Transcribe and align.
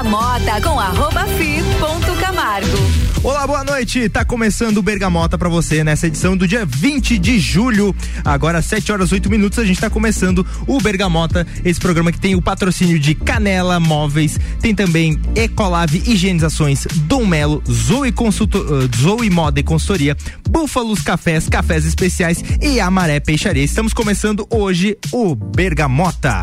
Bergamota 0.00 0.60
com 0.62 0.80
arroba 0.80 1.26
fi 1.26 1.62
ponto 1.78 2.18
Camargo. 2.18 2.78
Olá, 3.22 3.46
boa 3.46 3.62
noite. 3.62 4.08
Tá 4.08 4.24
começando 4.24 4.78
o 4.78 4.82
Bergamota 4.82 5.36
para 5.36 5.50
você 5.50 5.84
nessa 5.84 6.06
edição 6.06 6.34
do 6.34 6.48
dia 6.48 6.64
20 6.64 7.18
de 7.18 7.38
julho. 7.38 7.94
Agora, 8.24 8.62
7 8.62 8.92
horas 8.92 9.12
8 9.12 9.28
minutos, 9.28 9.58
a 9.58 9.64
gente 9.64 9.78
tá 9.78 9.90
começando 9.90 10.46
o 10.66 10.80
Bergamota, 10.80 11.46
esse 11.62 11.78
programa 11.78 12.10
que 12.10 12.18
tem 12.18 12.34
o 12.34 12.40
patrocínio 12.40 12.98
de 12.98 13.14
Canela 13.14 13.78
Móveis, 13.78 14.40
tem 14.58 14.74
também 14.74 15.20
Ecolave 15.34 16.02
Higienizações, 16.06 16.86
Dom 17.02 17.26
Melo, 17.26 17.62
Zoe, 17.70 18.10
Consultor, 18.10 18.62
uh, 18.72 18.96
Zoe 18.96 19.28
Moda 19.28 19.60
e 19.60 19.62
Consultoria, 19.62 20.16
Búfalos 20.48 21.02
Cafés, 21.02 21.46
Cafés 21.46 21.84
Especiais 21.84 22.42
e 22.62 22.80
Amaré 22.80 23.20
Peixaria. 23.20 23.62
Estamos 23.62 23.92
começando 23.92 24.46
hoje 24.50 24.96
o 25.12 25.34
Bergamota. 25.34 26.42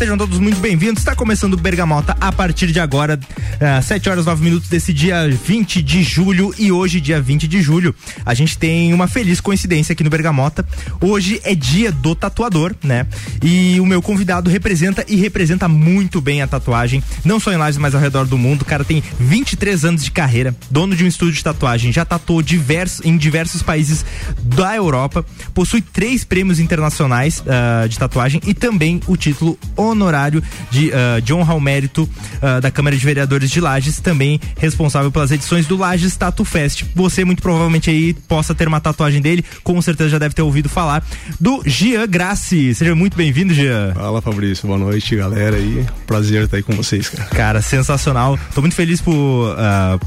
Sejam 0.00 0.16
todos 0.16 0.38
muito 0.38 0.58
bem-vindos. 0.60 1.02
Está 1.02 1.14
começando 1.14 1.52
o 1.52 1.56
Bergamota 1.58 2.16
a 2.18 2.32
partir 2.32 2.68
de 2.68 2.80
agora, 2.80 3.20
uh, 3.20 3.82
7 3.82 4.08
horas 4.08 4.24
9 4.24 4.42
minutos 4.42 4.66
desse 4.66 4.94
dia 4.94 5.28
20 5.28 5.82
de 5.82 6.02
julho. 6.02 6.54
E 6.58 6.72
hoje, 6.72 7.02
dia 7.02 7.20
20 7.20 7.46
de 7.46 7.60
julho, 7.60 7.94
a 8.24 8.32
gente 8.32 8.56
tem 8.56 8.94
uma 8.94 9.06
feliz 9.06 9.42
coincidência 9.42 9.92
aqui 9.92 10.02
no 10.02 10.08
Bergamota. 10.08 10.66
Hoje 11.02 11.38
é 11.44 11.54
dia 11.54 11.92
do 11.92 12.14
tatuador, 12.14 12.74
né? 12.82 13.06
E 13.42 13.78
o 13.78 13.84
meu 13.84 14.00
convidado 14.00 14.48
representa 14.48 15.04
e 15.06 15.16
representa 15.16 15.68
muito 15.68 16.18
bem 16.18 16.40
a 16.40 16.46
tatuagem, 16.46 17.04
não 17.22 17.38
só 17.38 17.52
em 17.52 17.58
Lages, 17.58 17.76
mas 17.76 17.94
ao 17.94 18.00
redor 18.00 18.24
do 18.24 18.38
mundo. 18.38 18.62
O 18.62 18.64
cara 18.64 18.84
tem 18.86 19.04
23 19.18 19.84
anos 19.84 20.02
de 20.02 20.10
carreira, 20.10 20.56
dono 20.70 20.96
de 20.96 21.04
um 21.04 21.08
estúdio 21.08 21.34
de 21.34 21.44
tatuagem, 21.44 21.92
já 21.92 22.06
tatuou 22.06 22.40
diversos, 22.40 23.04
em 23.04 23.18
diversos 23.18 23.62
países 23.62 24.02
da 24.42 24.74
Europa, 24.74 25.22
possui 25.52 25.82
três 25.82 26.24
prêmios 26.24 26.58
internacionais 26.58 27.40
uh, 27.40 27.86
de 27.86 27.98
tatuagem 27.98 28.40
e 28.46 28.54
também 28.54 28.98
o 29.06 29.14
título 29.14 29.58
honorário 29.90 30.42
de 30.70 30.88
uh, 30.88 31.20
de 31.22 31.32
honra 31.32 31.52
ao 31.52 31.60
mérito 31.60 32.02
uh, 32.02 32.60
da 32.60 32.70
Câmara 32.70 32.96
de 32.96 33.04
Vereadores 33.04 33.50
de 33.50 33.60
Lages, 33.60 34.00
também 34.00 34.40
responsável 34.58 35.10
pelas 35.10 35.30
edições 35.30 35.66
do 35.66 35.76
Lages 35.76 36.16
Tatu 36.16 36.44
Fest. 36.44 36.84
Você 36.94 37.24
muito 37.24 37.42
provavelmente 37.42 37.90
aí 37.90 38.14
possa 38.14 38.54
ter 38.54 38.68
uma 38.68 38.80
tatuagem 38.80 39.20
dele, 39.20 39.44
com 39.62 39.80
certeza 39.80 40.10
já 40.10 40.18
deve 40.18 40.34
ter 40.34 40.42
ouvido 40.42 40.68
falar 40.68 41.04
do 41.38 41.62
Gian 41.66 42.06
Grassi. 42.06 42.74
Seja 42.74 42.94
muito 42.94 43.16
bem-vindo, 43.16 43.52
Gian. 43.52 43.92
Fala, 43.94 44.20
Fabrício. 44.22 44.66
Boa 44.66 44.78
noite, 44.78 45.16
galera 45.16 45.56
aí. 45.56 45.84
Prazer 46.06 46.44
estar 46.44 46.56
aí 46.56 46.62
com 46.62 46.74
vocês, 46.74 47.08
cara. 47.08 47.28
Cara, 47.30 47.62
sensacional. 47.62 48.38
Tô 48.54 48.60
muito 48.60 48.74
feliz 48.74 49.00
por. 49.00 49.12
Uh, 49.12 50.00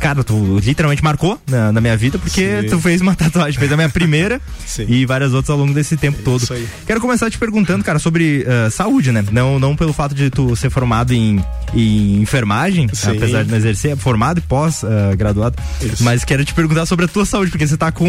cara, 0.00 0.22
tu 0.24 0.58
literalmente 0.58 1.02
marcou 1.02 1.38
na, 1.48 1.72
na 1.72 1.80
minha 1.80 1.96
vida, 1.96 2.18
porque 2.18 2.62
Sim. 2.62 2.68
tu 2.68 2.80
fez 2.80 3.00
uma 3.00 3.14
tatuagem, 3.14 3.58
fez 3.58 3.72
a 3.72 3.76
minha 3.76 3.88
primeira 3.88 4.40
e 4.88 5.06
várias 5.06 5.32
outras 5.32 5.50
ao 5.50 5.58
longo 5.58 5.72
desse 5.72 5.96
tempo 5.96 6.18
é 6.20 6.22
todo. 6.22 6.46
Quero 6.86 7.00
começar 7.00 7.30
te 7.30 7.38
perguntando, 7.38 7.84
cara, 7.84 7.98
sobre 7.98 8.46
uh, 8.46 8.70
saúde, 8.70 9.12
né? 9.12 9.15
Não, 9.30 9.58
não 9.58 9.76
pelo 9.76 9.92
fato 9.92 10.14
de 10.14 10.30
tu 10.30 10.54
ser 10.56 10.70
formado 10.70 11.12
em, 11.12 11.42
em 11.74 12.20
enfermagem, 12.20 12.88
Sim. 12.92 13.16
apesar 13.16 13.44
de 13.44 13.50
não 13.50 13.56
exercer, 13.56 13.96
formado 13.96 14.38
e 14.38 14.40
pós-graduado. 14.40 15.56
Uh, 15.80 15.86
mas 16.00 16.24
quero 16.24 16.44
te 16.44 16.54
perguntar 16.54 16.86
sobre 16.86 17.04
a 17.04 17.08
tua 17.08 17.24
saúde, 17.24 17.50
porque 17.50 17.66
você 17.66 17.76
tá 17.76 17.92
com. 17.92 18.06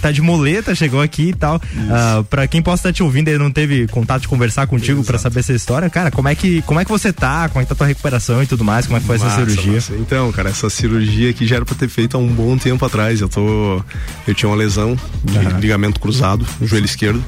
tá 0.00 0.10
de 0.10 0.22
moleta, 0.22 0.74
chegou 0.74 1.00
aqui 1.00 1.30
e 1.30 1.34
tal. 1.34 1.56
Uh, 1.56 2.24
pra 2.24 2.46
quem 2.46 2.62
possa 2.62 2.88
estar 2.88 2.92
te 2.92 3.02
ouvindo 3.02 3.28
e 3.28 3.38
não 3.38 3.50
teve 3.50 3.86
contato 3.88 4.22
de 4.22 4.28
conversar 4.28 4.66
contigo 4.66 5.02
para 5.04 5.18
saber 5.18 5.40
essa 5.40 5.52
história, 5.52 5.88
cara, 5.90 6.10
como 6.10 6.28
é, 6.28 6.34
que, 6.34 6.62
como 6.62 6.80
é 6.80 6.84
que 6.84 6.90
você 6.90 7.12
tá? 7.12 7.48
Como 7.48 7.60
é 7.60 7.64
que 7.64 7.68
tá 7.68 7.74
a 7.74 7.76
tua 7.76 7.86
recuperação 7.86 8.42
e 8.42 8.46
tudo 8.46 8.64
mais? 8.64 8.86
Como 8.86 8.96
é 8.96 9.00
que 9.00 9.06
foi 9.06 9.18
massa, 9.18 9.40
essa 9.40 9.50
cirurgia? 9.50 9.74
Massa. 9.74 9.94
Então, 9.94 10.32
cara, 10.32 10.50
essa 10.50 10.68
cirurgia 10.70 11.30
aqui 11.30 11.46
já 11.46 11.56
era 11.56 11.64
pra 11.64 11.74
ter 11.74 11.88
feito 11.88 12.16
há 12.16 12.20
um 12.20 12.28
bom 12.28 12.56
tempo 12.56 12.84
atrás. 12.84 13.20
Eu 13.20 13.28
tô. 13.28 13.82
Eu 14.26 14.34
tinha 14.34 14.48
uma 14.48 14.56
lesão 14.56 14.96
de 15.24 15.38
uhum. 15.38 15.58
ligamento 15.58 16.00
cruzado 16.00 16.46
no 16.60 16.66
joelho 16.66 16.86
esquerdo. 16.86 17.22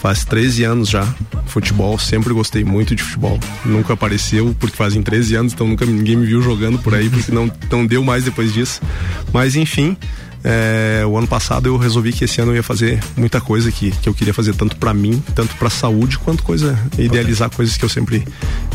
Faz 0.00 0.24
13 0.24 0.64
anos 0.64 0.88
já. 0.88 1.06
Futebol, 1.46 1.98
sempre 1.98 2.32
gostei 2.32 2.64
muito 2.64 2.94
de 2.94 3.02
futebol. 3.02 3.38
Nunca 3.64 3.92
apareceu, 3.92 4.54
porque 4.58 4.76
fazem 4.76 5.02
13 5.02 5.34
anos, 5.34 5.52
então 5.52 5.66
nunca 5.66 5.84
ninguém 5.84 6.16
me 6.16 6.26
viu 6.26 6.40
jogando 6.40 6.78
por 6.78 6.94
aí, 6.94 7.10
porque 7.10 7.30
não, 7.30 7.50
não 7.70 7.86
deu 7.86 8.02
mais 8.02 8.24
depois 8.24 8.52
disso. 8.52 8.80
Mas 9.32 9.56
enfim, 9.56 9.96
é, 10.42 11.04
o 11.06 11.18
ano 11.18 11.26
passado 11.26 11.66
eu 11.66 11.76
resolvi 11.76 12.12
que 12.12 12.24
esse 12.24 12.40
ano 12.40 12.52
eu 12.52 12.56
ia 12.56 12.62
fazer 12.62 12.98
muita 13.14 13.40
coisa 13.40 13.70
que, 13.70 13.90
que 13.90 14.08
eu 14.08 14.14
queria 14.14 14.32
fazer 14.32 14.54
tanto 14.54 14.74
para 14.76 14.94
mim, 14.94 15.22
tanto 15.34 15.54
para 15.56 15.68
saúde, 15.68 16.18
quanto 16.18 16.42
coisa 16.42 16.78
idealizar 16.98 17.48
okay. 17.48 17.56
coisas 17.56 17.76
que 17.76 17.84
eu 17.84 17.88
sempre 17.88 18.24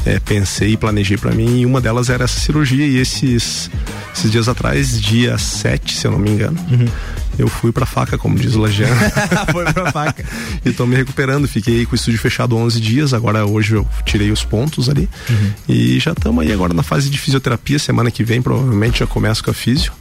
é, 0.05 0.19
pensei 0.19 0.73
e 0.73 0.77
planejei 0.77 1.17
para 1.17 1.31
mim. 1.31 1.61
E 1.61 1.65
uma 1.65 1.81
delas 1.81 2.09
era 2.09 2.25
essa 2.25 2.39
cirurgia. 2.39 2.85
E 2.85 2.97
esses, 2.97 3.71
esses 4.15 4.31
dias 4.31 4.47
atrás, 4.47 5.01
dia 5.01 5.37
7, 5.37 5.97
se 5.97 6.05
eu 6.05 6.11
não 6.11 6.19
me 6.19 6.29
engano, 6.29 6.57
uhum. 6.69 6.87
Eu 7.37 7.47
fui 7.47 7.71
pra 7.71 7.85
faca, 7.85 8.17
como 8.17 8.37
diz 8.37 8.55
o 8.55 8.61
Lajeano. 8.61 8.95
Foi 9.51 9.65
pra 9.71 9.91
faca. 9.91 10.23
e 10.63 10.71
tô 10.71 10.85
me 10.85 10.95
recuperando. 10.95 11.47
Fiquei 11.47 11.85
com 11.85 11.93
o 11.93 11.95
estúdio 11.95 12.19
fechado 12.19 12.55
11 12.55 12.79
dias. 12.79 13.13
Agora, 13.13 13.45
hoje 13.45 13.75
eu 13.75 13.87
tirei 14.05 14.31
os 14.31 14.43
pontos 14.43 14.89
ali. 14.89 15.09
Uhum. 15.29 15.51
E 15.69 15.99
já 15.99 16.11
estamos 16.11 16.43
aí 16.43 16.51
agora 16.51 16.73
na 16.73 16.83
fase 16.83 17.09
de 17.09 17.17
fisioterapia. 17.17 17.79
Semana 17.79 18.09
que 18.11 18.23
vem, 18.23 18.41
provavelmente, 18.41 18.99
já 18.99 19.07
começo 19.07 19.43
com 19.43 19.51
a 19.51 19.53
físio. 19.53 19.91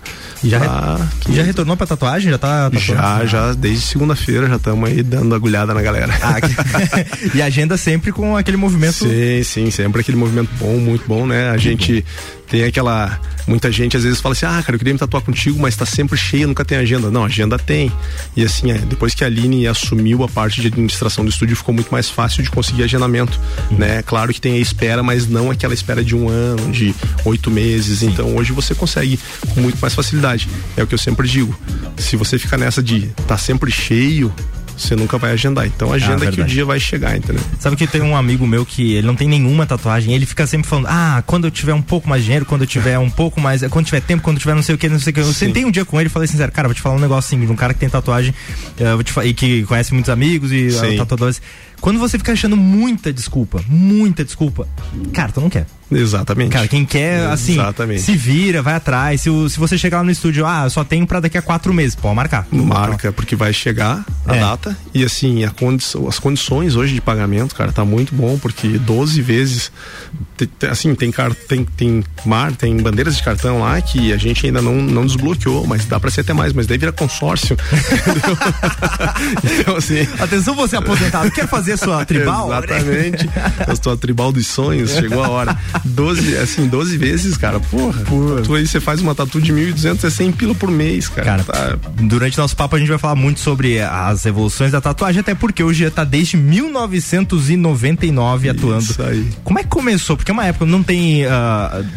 E 0.42 0.50
já, 0.50 0.58
ah, 0.62 1.06
que... 1.20 1.34
já 1.34 1.42
retornou 1.42 1.76
pra 1.76 1.86
tatuagem? 1.86 2.30
Já 2.30 2.38
tá 2.38 2.70
tatuando? 2.70 2.84
Já, 2.84 3.24
já, 3.24 3.52
desde 3.54 3.86
segunda-feira 3.86 4.46
já 4.46 4.56
estamos 4.56 4.88
aí 4.88 5.02
dando 5.02 5.34
agulhada 5.34 5.72
na 5.72 5.80
galera. 5.80 6.12
Ah, 6.20 6.40
que... 6.40 6.54
e 7.34 7.42
agenda 7.42 7.76
sempre 7.76 8.12
com 8.12 8.36
aquele 8.36 8.56
movimento. 8.56 9.06
Sim, 9.06 9.42
sim, 9.42 9.70
sempre 9.70 10.02
aquele 10.02 10.16
movimento 10.16 10.50
bom, 10.58 10.78
muito 10.78 11.06
bom, 11.08 11.26
né? 11.26 11.50
A 11.50 11.56
gente 11.56 12.04
tem 12.48 12.64
aquela. 12.64 13.20
Muita 13.46 13.70
gente 13.70 13.96
às 13.96 14.04
vezes 14.04 14.20
fala 14.20 14.32
assim: 14.32 14.46
ah, 14.46 14.62
cara, 14.62 14.74
eu 14.74 14.78
queria 14.78 14.92
me 14.92 14.98
tatuar 14.98 15.22
contigo, 15.22 15.58
mas 15.60 15.76
tá 15.76 15.84
sempre 15.84 16.16
cheio, 16.16 16.48
nunca 16.48 16.64
tem 16.64 16.78
agenda. 16.78 17.10
Não, 17.10 17.24
agenda 17.24 17.58
tem. 17.58 17.92
E 18.36 18.44
assim, 18.44 18.70
é, 18.72 18.78
depois 18.78 19.14
que 19.14 19.22
a 19.22 19.26
Aline 19.26 19.66
assumiu 19.66 20.22
a 20.22 20.28
parte 20.28 20.60
de 20.60 20.68
administração 20.68 21.24
do 21.24 21.30
estúdio, 21.30 21.56
ficou 21.56 21.74
muito 21.74 21.90
mais 21.90 22.08
fácil 22.08 22.42
de 22.42 22.50
conseguir 22.50 22.82
agendamento. 22.82 23.38
Uhum. 23.70 23.78
Né? 23.78 24.02
Claro 24.02 24.32
que 24.32 24.40
tem 24.40 24.54
a 24.54 24.58
espera, 24.58 25.02
mas 25.02 25.26
não 25.28 25.50
aquela 25.50 25.74
espera 25.74 26.02
de 26.02 26.14
um 26.14 26.28
ano, 26.28 26.70
de 26.70 26.94
oito 27.24 27.50
meses. 27.50 28.00
Sim. 28.00 28.06
Então 28.06 28.34
hoje 28.36 28.52
você 28.52 28.74
consegue 28.74 29.18
com 29.54 29.60
muito 29.60 29.78
mais 29.78 29.94
facilidade. 29.94 30.48
É 30.76 30.82
o 30.82 30.86
que 30.86 30.94
eu 30.94 30.98
sempre 30.98 31.28
digo. 31.28 31.54
Se 31.98 32.16
você 32.16 32.38
ficar 32.38 32.56
nessa 32.56 32.82
de 32.82 33.08
tá 33.26 33.36
sempre 33.36 33.70
cheio, 33.70 34.32
você 34.76 34.96
nunca 34.96 35.18
vai 35.18 35.32
agendar. 35.32 35.66
Então 35.66 35.92
agenda 35.92 36.28
ah, 36.28 36.32
que 36.32 36.40
o 36.40 36.44
dia 36.44 36.64
vai 36.64 36.78
chegar, 36.80 37.16
entendeu? 37.16 37.42
Sabe 37.58 37.76
que 37.76 37.86
tem 37.86 38.02
um 38.02 38.16
amigo 38.16 38.46
meu 38.46 38.64
que 38.64 38.94
ele 38.94 39.06
não 39.06 39.14
tem 39.14 39.28
nenhuma 39.28 39.66
tatuagem, 39.66 40.14
ele 40.14 40.26
fica 40.26 40.46
sempre 40.46 40.68
falando: 40.68 40.86
"Ah, 40.88 41.22
quando 41.26 41.46
eu 41.46 41.50
tiver 41.50 41.74
um 41.74 41.82
pouco 41.82 42.08
mais 42.08 42.22
de 42.22 42.26
dinheiro, 42.26 42.44
quando 42.44 42.62
eu 42.62 42.66
tiver 42.66 42.98
um 42.98 43.10
pouco 43.10 43.40
mais, 43.40 43.62
quando 43.68 43.86
tiver 43.86 44.00
tempo, 44.00 44.22
quando 44.22 44.38
tiver 44.38 44.54
não 44.54 44.62
sei 44.62 44.74
o 44.74 44.78
que, 44.78 44.88
não 44.88 44.98
sei 44.98 45.10
o 45.10 45.14
que". 45.14 45.20
Eu 45.20 45.26
Sim. 45.26 45.32
sentei 45.32 45.64
um 45.64 45.70
dia 45.70 45.84
com 45.84 46.00
ele 46.00 46.08
e 46.08 46.10
falei 46.10 46.28
sincero, 46.28 46.50
cara, 46.52 46.68
vou 46.68 46.74
te 46.74 46.80
falar 46.80 46.96
um 46.96 47.00
negócio 47.00 47.28
assim, 47.28 47.44
de 47.44 47.50
um 47.50 47.56
cara 47.56 47.72
que 47.74 47.80
tem 47.80 47.88
tatuagem, 47.88 48.34
uh, 48.80 48.94
vou 48.94 49.02
te 49.02 49.12
e 49.20 49.34
que 49.34 49.62
conhece 49.64 49.92
muitos 49.92 50.10
amigos 50.10 50.52
e 50.52 50.68
uh, 50.68 50.96
tatuadores. 50.96 51.40
Quando 51.84 51.98
você 51.98 52.16
fica 52.16 52.32
achando 52.32 52.56
muita 52.56 53.12
desculpa, 53.12 53.62
muita 53.68 54.24
desculpa, 54.24 54.66
cara, 55.12 55.30
tu 55.30 55.42
não 55.42 55.50
quer. 55.50 55.66
Exatamente. 55.92 56.50
Cara, 56.50 56.66
quem 56.66 56.82
quer, 56.82 57.26
assim, 57.26 57.52
Exatamente. 57.52 58.00
se 58.00 58.16
vira, 58.16 58.62
vai 58.62 58.72
atrás. 58.72 59.20
Se, 59.20 59.28
se 59.50 59.58
você 59.58 59.76
chegar 59.76 59.98
lá 59.98 60.04
no 60.04 60.10
estúdio, 60.10 60.46
ah, 60.46 60.66
só 60.70 60.82
tenho 60.82 61.06
pra 61.06 61.20
daqui 61.20 61.36
a 61.36 61.42
quatro 61.42 61.74
meses, 61.74 61.94
pode 61.94 62.16
marcar. 62.16 62.46
Marca, 62.50 63.12
porque 63.12 63.36
vai 63.36 63.52
chegar 63.52 64.02
a 64.24 64.34
é. 64.34 64.40
data. 64.40 64.74
E 64.94 65.04
assim, 65.04 65.46
condi 65.58 65.84
as 66.08 66.18
condições 66.18 66.74
hoje 66.74 66.94
de 66.94 67.02
pagamento, 67.02 67.54
cara, 67.54 67.70
tá 67.70 67.84
muito 67.84 68.14
bom, 68.14 68.38
porque 68.38 68.78
12 68.78 69.20
vezes. 69.20 69.70
Assim, 70.68 70.94
tem, 70.94 71.10
car 71.10 71.34
tem, 71.34 71.64
tem 71.64 72.04
mar, 72.24 72.52
tem 72.52 72.76
bandeiras 72.76 73.16
de 73.16 73.22
cartão 73.22 73.60
lá 73.60 73.80
que 73.80 74.12
a 74.12 74.16
gente 74.16 74.46
ainda 74.46 74.60
não, 74.60 74.74
não 74.74 75.06
desbloqueou, 75.06 75.66
mas 75.66 75.84
dá 75.84 76.00
pra 76.00 76.10
ser 76.10 76.22
até 76.22 76.32
mais, 76.32 76.52
mas 76.52 76.66
daí 76.66 76.76
vira 76.76 76.90
consórcio. 76.90 77.56
então, 79.60 79.76
assim. 79.76 80.06
Atenção, 80.18 80.54
você 80.54 80.76
aposentado, 80.76 81.30
quer 81.30 81.46
fazer 81.46 81.76
sua 81.76 82.04
tribal? 82.04 82.48
Exatamente. 82.48 83.28
a 83.66 83.76
sua 83.76 83.96
tribal 83.96 84.32
dos 84.32 84.46
sonhos, 84.46 84.90
chegou 84.90 85.22
a 85.22 85.28
hora. 85.28 85.56
12, 85.84 86.36
assim, 86.38 86.66
12 86.66 86.96
vezes, 86.96 87.36
cara. 87.36 87.60
Porra. 87.60 88.02
Porra. 88.04 88.42
Tu 88.42 88.54
aí 88.54 88.66
você 88.66 88.80
faz 88.80 89.00
uma 89.00 89.14
tatu 89.14 89.40
de 89.40 89.52
1.200, 89.52 90.04
é 90.04 90.10
100 90.10 90.32
pila 90.32 90.54
por 90.54 90.70
mês, 90.70 91.08
cara. 91.08 91.24
Cara, 91.24 91.44
tá. 91.44 91.78
durante 91.96 92.38
nosso 92.38 92.56
papo 92.56 92.76
a 92.76 92.78
gente 92.78 92.88
vai 92.88 92.98
falar 92.98 93.14
muito 93.14 93.40
sobre 93.40 93.80
as 93.80 94.26
evoluções 94.26 94.72
da 94.72 94.80
tatuagem, 94.80 95.20
até 95.20 95.34
porque 95.34 95.62
hoje 95.62 95.84
já 95.84 95.90
tá 95.90 96.04
desde 96.04 96.36
1999 96.36 98.48
atuando. 98.48 98.82
Isso 98.82 99.02
aí. 99.02 99.28
Como 99.44 99.58
é 99.58 99.62
que 99.62 99.68
começou? 99.68 100.16
Porque 100.24 100.30
é 100.30 100.32
uma 100.32 100.46
época 100.46 100.64
não 100.64 100.82
tem, 100.82 101.26
uh, 101.26 101.28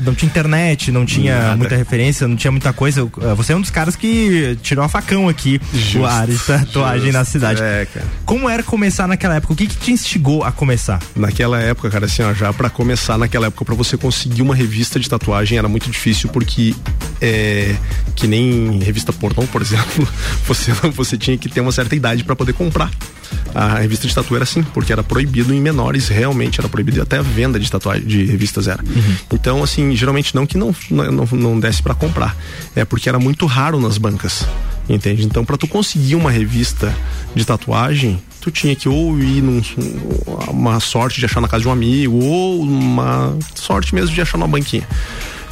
não 0.02 0.14
tinha 0.14 0.28
internet, 0.28 0.92
não 0.92 1.06
tinha 1.06 1.40
Nada. 1.40 1.56
muita 1.56 1.78
referência, 1.78 2.28
não 2.28 2.36
tinha 2.36 2.52
muita 2.52 2.74
coisa. 2.74 3.06
Uh, 3.06 3.12
você 3.38 3.54
é 3.54 3.56
um 3.56 3.62
dos 3.62 3.72
caras 3.72 3.96
que 3.96 4.60
tirou 4.62 4.84
a 4.84 4.90
facão 4.90 5.30
aqui 5.30 5.62
do 5.94 6.06
área 6.06 6.36
de 6.36 6.44
tatuagem 6.44 7.06
Justo. 7.06 7.18
na 7.18 7.24
cidade. 7.24 7.64
É, 7.64 7.86
cara. 7.86 8.06
Como 8.26 8.50
era 8.50 8.62
começar 8.64 9.08
naquela 9.08 9.36
época? 9.36 9.54
O 9.54 9.56
que 9.56 9.66
que 9.66 9.78
te 9.78 9.94
instigou 9.94 10.44
a 10.44 10.52
começar? 10.52 11.02
Naquela 11.16 11.58
época, 11.62 11.90
cara, 11.90 12.06
assim, 12.06 12.22
ó, 12.22 12.34
já 12.34 12.52
para 12.52 12.70
começar 12.70 13.18
naquela 13.18 13.48
época 13.48 13.64
para 13.64 13.76
você 13.76 13.96
conseguir 13.96 14.42
uma 14.42 14.54
revista 14.54 15.00
de 15.00 15.10
tatuagem 15.10 15.58
era 15.58 15.70
muito 15.70 15.90
difícil 15.90 16.28
porque 16.28 16.76
é, 17.22 17.78
que 18.14 18.28
nem 18.28 18.78
revista 18.80 19.14
pornô, 19.14 19.44
por 19.44 19.62
exemplo, 19.64 20.06
você 20.46 20.74
você 20.94 21.18
tinha 21.18 21.38
que 21.38 21.48
ter 21.48 21.62
uma 21.62 21.72
certa 21.72 21.96
idade 21.96 22.26
para 22.26 22.36
poder 22.36 22.52
comprar. 22.52 22.92
a 23.56 23.80
revista 23.80 24.06
de 24.06 24.14
tatu 24.14 24.36
era 24.36 24.44
assim, 24.44 24.64
porque 24.64 24.92
era 24.92 25.02
proibido 25.02 25.54
em 25.54 25.62
menores, 25.62 26.10
realmente 26.10 26.60
era 26.60 26.68
proibido, 26.68 27.02
até 27.02 27.18
a 27.18 27.22
venda 27.22 27.58
de 27.58 27.72
tatuagem 27.72 28.06
de 28.06 28.17
revistas 28.26 28.68
era. 28.68 28.84
Uhum. 28.84 29.16
Então, 29.34 29.64
assim, 29.64 29.96
geralmente 29.96 30.36
não 30.36 30.46
que 30.46 30.58
não, 30.58 30.76
não, 30.90 31.26
não 31.32 31.60
desse 31.60 31.82
para 31.82 31.94
comprar, 31.94 32.36
é 32.76 32.86
porque 32.86 33.10
era 33.10 33.20
muito 33.20 33.46
raro 33.46 33.80
nas 33.80 33.98
bancas. 33.98 34.46
Entende? 34.90 35.26
Então, 35.26 35.44
para 35.44 35.58
tu 35.58 35.68
conseguir 35.68 36.16
uma 36.16 36.32
revista 36.32 36.96
de 37.36 37.46
tatuagem, 37.46 38.22
tu 38.40 38.50
tinha 38.50 38.74
que 38.74 38.88
ou 38.88 39.20
ir 39.20 39.42
num, 39.42 39.62
uma 40.48 40.80
sorte 40.80 41.20
de 41.20 41.26
achar 41.26 41.42
na 41.42 41.48
casa 41.48 41.64
de 41.64 41.68
um 41.68 41.72
amigo, 41.72 42.24
ou 42.24 42.62
uma 42.62 43.38
sorte 43.54 43.94
mesmo 43.94 44.16
de 44.16 44.22
achar 44.22 44.38
numa 44.38 44.48
banquinha. 44.48 44.88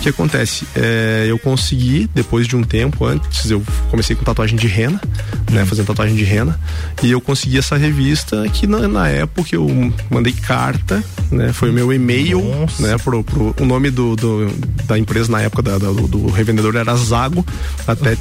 Que 0.05 0.09
acontece? 0.09 0.67
É, 0.75 1.25
eu 1.27 1.39
consegui, 1.39 2.07
depois 2.13 2.45
de 2.45 2.55
um 2.55 2.61
tempo, 2.61 3.05
antes 3.05 3.49
eu 3.49 3.63
comecei 3.89 4.15
com 4.15 4.23
tatuagem 4.23 4.55
de 4.55 4.67
rena, 4.67 5.01
né? 5.49 5.61
Uhum. 5.61 5.65
Fazendo 5.65 5.87
tatuagem 5.87 6.15
de 6.15 6.23
rena. 6.23 6.59
E 7.01 7.09
eu 7.09 7.19
consegui 7.19 7.57
essa 7.57 7.75
revista 7.75 8.47
que 8.49 8.67
na, 8.67 8.87
na 8.87 9.07
época 9.07 9.55
eu 9.55 9.67
mandei 10.07 10.31
carta, 10.31 11.03
né? 11.31 11.51
Foi 11.51 11.71
o 11.71 11.73
meu 11.73 11.91
e-mail, 11.91 12.39
né? 12.77 12.99
Pro, 13.03 13.23
pro, 13.23 13.55
o 13.59 13.65
nome 13.65 13.89
do, 13.89 14.15
do, 14.15 14.47
da 14.85 14.95
empresa 14.95 15.31
na 15.31 15.41
época 15.41 15.63
da, 15.63 15.79
do, 15.79 16.07
do 16.07 16.27
revendedor 16.29 16.75
era 16.75 16.95
Zago. 16.95 17.43
Até 17.87 18.15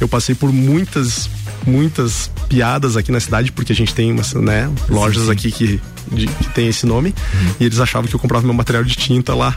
eu 0.00 0.06
passei 0.06 0.36
por 0.36 0.52
muitas 0.52 1.28
muitas 1.66 2.30
piadas 2.48 2.96
aqui 2.96 3.10
na 3.10 3.18
cidade, 3.18 3.50
porque 3.50 3.72
a 3.72 3.76
gente 3.76 3.92
tem 3.92 4.12
umas, 4.12 4.34
né, 4.34 4.70
lojas 4.88 5.28
aqui 5.28 5.50
que 5.50 5.80
de, 6.10 6.26
que 6.26 6.48
tem 6.50 6.68
esse 6.68 6.86
nome, 6.86 7.14
uhum. 7.32 7.54
e 7.60 7.64
eles 7.64 7.78
achavam 7.80 8.08
que 8.08 8.14
eu 8.14 8.20
comprava 8.20 8.44
meu 8.44 8.54
material 8.54 8.84
de 8.84 8.96
tinta 8.96 9.34
lá. 9.34 9.54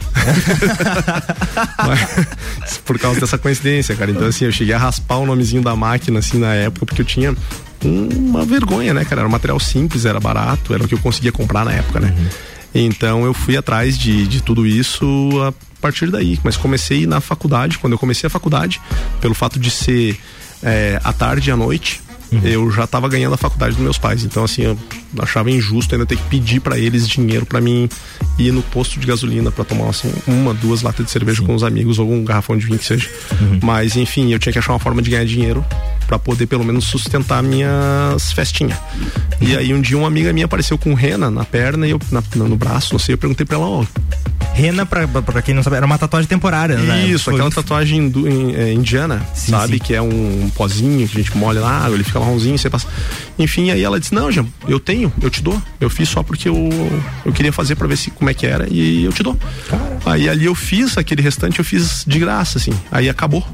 Mas, 1.86 2.78
por 2.84 2.98
causa 2.98 3.20
dessa 3.20 3.38
coincidência, 3.38 3.94
cara. 3.94 4.10
Então, 4.10 4.26
assim, 4.26 4.44
eu 4.44 4.52
cheguei 4.52 4.74
a 4.74 4.78
raspar 4.78 5.16
o 5.18 5.26
nomezinho 5.26 5.62
da 5.62 5.74
máquina, 5.76 6.18
assim, 6.18 6.38
na 6.38 6.54
época, 6.54 6.86
porque 6.86 7.02
eu 7.02 7.06
tinha 7.06 7.34
uma 7.84 8.44
vergonha, 8.44 8.92
né, 8.92 9.04
cara? 9.04 9.20
Era 9.20 9.28
um 9.28 9.32
material 9.32 9.60
simples, 9.60 10.04
era 10.04 10.18
barato, 10.18 10.74
era 10.74 10.82
o 10.82 10.88
que 10.88 10.94
eu 10.94 10.98
conseguia 10.98 11.30
comprar 11.30 11.64
na 11.64 11.72
época, 11.72 12.00
né? 12.00 12.14
Uhum. 12.16 12.26
Então 12.74 13.24
eu 13.24 13.32
fui 13.32 13.56
atrás 13.56 13.96
de, 13.96 14.26
de 14.26 14.42
tudo 14.42 14.66
isso 14.66 15.06
a 15.46 15.52
partir 15.80 16.10
daí. 16.10 16.38
Mas 16.42 16.56
comecei 16.56 17.06
na 17.06 17.20
faculdade, 17.20 17.78
quando 17.78 17.92
eu 17.92 17.98
comecei 17.98 18.26
a 18.26 18.30
faculdade, 18.30 18.80
pelo 19.20 19.34
fato 19.34 19.58
de 19.58 19.70
ser 19.70 20.18
é, 20.62 21.00
à 21.02 21.12
tarde 21.12 21.50
e 21.50 21.52
à 21.52 21.56
noite, 21.56 22.00
Uhum. 22.30 22.40
Eu 22.44 22.70
já 22.70 22.84
estava 22.84 23.08
ganhando 23.08 23.34
a 23.34 23.38
faculdade 23.38 23.74
dos 23.74 23.82
meus 23.82 23.98
pais, 23.98 24.24
então 24.24 24.44
assim, 24.44 24.62
eu 24.62 24.78
achava 25.18 25.50
injusto 25.50 25.94
ainda 25.94 26.06
ter 26.06 26.16
que 26.16 26.22
pedir 26.24 26.60
para 26.60 26.78
eles 26.78 27.08
dinheiro 27.08 27.46
para 27.46 27.60
mim 27.60 27.88
ir 28.38 28.52
no 28.52 28.62
posto 28.62 29.00
de 29.00 29.06
gasolina 29.06 29.50
para 29.50 29.64
tomar 29.64 29.88
assim, 29.88 30.12
uma, 30.26 30.52
duas 30.52 30.82
latas 30.82 31.06
de 31.06 31.10
cerveja 31.10 31.40
Sim. 31.40 31.46
com 31.46 31.54
os 31.54 31.62
amigos 31.62 31.98
ou 31.98 32.10
um 32.10 32.24
garrafão 32.24 32.56
de 32.56 32.66
vinho 32.66 32.78
que 32.78 32.84
seja. 32.84 33.08
Uhum. 33.40 33.60
Mas 33.62 33.96
enfim, 33.96 34.32
eu 34.32 34.38
tinha 34.38 34.52
que 34.52 34.58
achar 34.58 34.72
uma 34.72 34.78
forma 34.78 35.00
de 35.00 35.10
ganhar 35.10 35.24
dinheiro 35.24 35.64
para 36.08 36.18
poder 36.18 36.46
pelo 36.46 36.64
menos 36.64 36.86
sustentar 36.86 37.42
minhas 37.42 38.32
festinhas. 38.32 38.78
E 39.40 39.54
aí 39.54 39.74
um 39.74 39.80
dia 39.80 39.96
uma 39.96 40.08
amiga 40.08 40.32
minha 40.32 40.46
apareceu 40.46 40.78
com 40.78 40.94
rena 40.94 41.30
na 41.30 41.44
perna 41.44 41.86
e 41.86 41.90
eu 41.90 42.00
na, 42.10 42.22
no 42.34 42.56
braço, 42.56 42.94
não 42.94 42.98
sei, 42.98 43.12
eu 43.12 43.18
perguntei 43.18 43.44
para 43.44 43.56
ela, 43.56 43.66
ó, 43.68 43.84
Rena, 44.54 44.84
pra, 44.84 45.06
pra 45.06 45.40
quem 45.40 45.54
não 45.54 45.62
sabe, 45.62 45.76
era 45.76 45.86
uma 45.86 45.96
tatuagem 45.96 46.28
temporária, 46.28 46.76
né? 46.78 47.06
Isso, 47.06 47.30
aquela 47.30 47.48
tatuagem 47.48 47.98
hindu, 47.98 48.26
é, 48.26 48.72
indiana, 48.72 49.24
sim, 49.32 49.52
sabe? 49.52 49.74
Sim. 49.74 49.78
Que 49.78 49.94
é 49.94 50.02
um, 50.02 50.50
pozinho 50.52 51.06
que 51.06 51.16
a 51.16 51.22
gente 51.22 51.36
molha 51.36 51.60
na 51.60 51.70
água, 51.70 51.94
ele 51.94 52.02
fica 52.02 52.18
marronzinho, 52.18 52.58
você 52.58 52.68
passa. 52.68 52.88
Enfim, 53.38 53.70
aí 53.70 53.84
ela 53.84 54.00
disse: 54.00 54.12
Não, 54.12 54.32
já, 54.32 54.44
eu 54.66 54.80
tenho, 54.80 55.12
eu 55.22 55.30
te 55.30 55.42
dou. 55.42 55.62
Eu 55.80 55.88
fiz 55.88 56.08
só 56.08 56.24
porque 56.24 56.48
eu, 56.48 56.68
eu 57.24 57.32
queria 57.32 57.52
fazer 57.52 57.76
pra 57.76 57.86
ver 57.86 57.96
se 57.96 58.10
como 58.10 58.30
é 58.30 58.34
que 58.34 58.46
era 58.46 58.66
e 58.68 59.04
eu 59.04 59.12
te 59.12 59.22
dou. 59.22 59.38
Cara. 59.68 59.98
Aí 60.06 60.28
ali 60.28 60.46
eu 60.46 60.54
fiz, 60.56 60.98
aquele 60.98 61.22
restante 61.22 61.60
eu 61.60 61.64
fiz 61.64 62.02
de 62.04 62.18
graça, 62.18 62.58
assim. 62.58 62.72
Aí 62.90 63.08
acabou. 63.08 63.46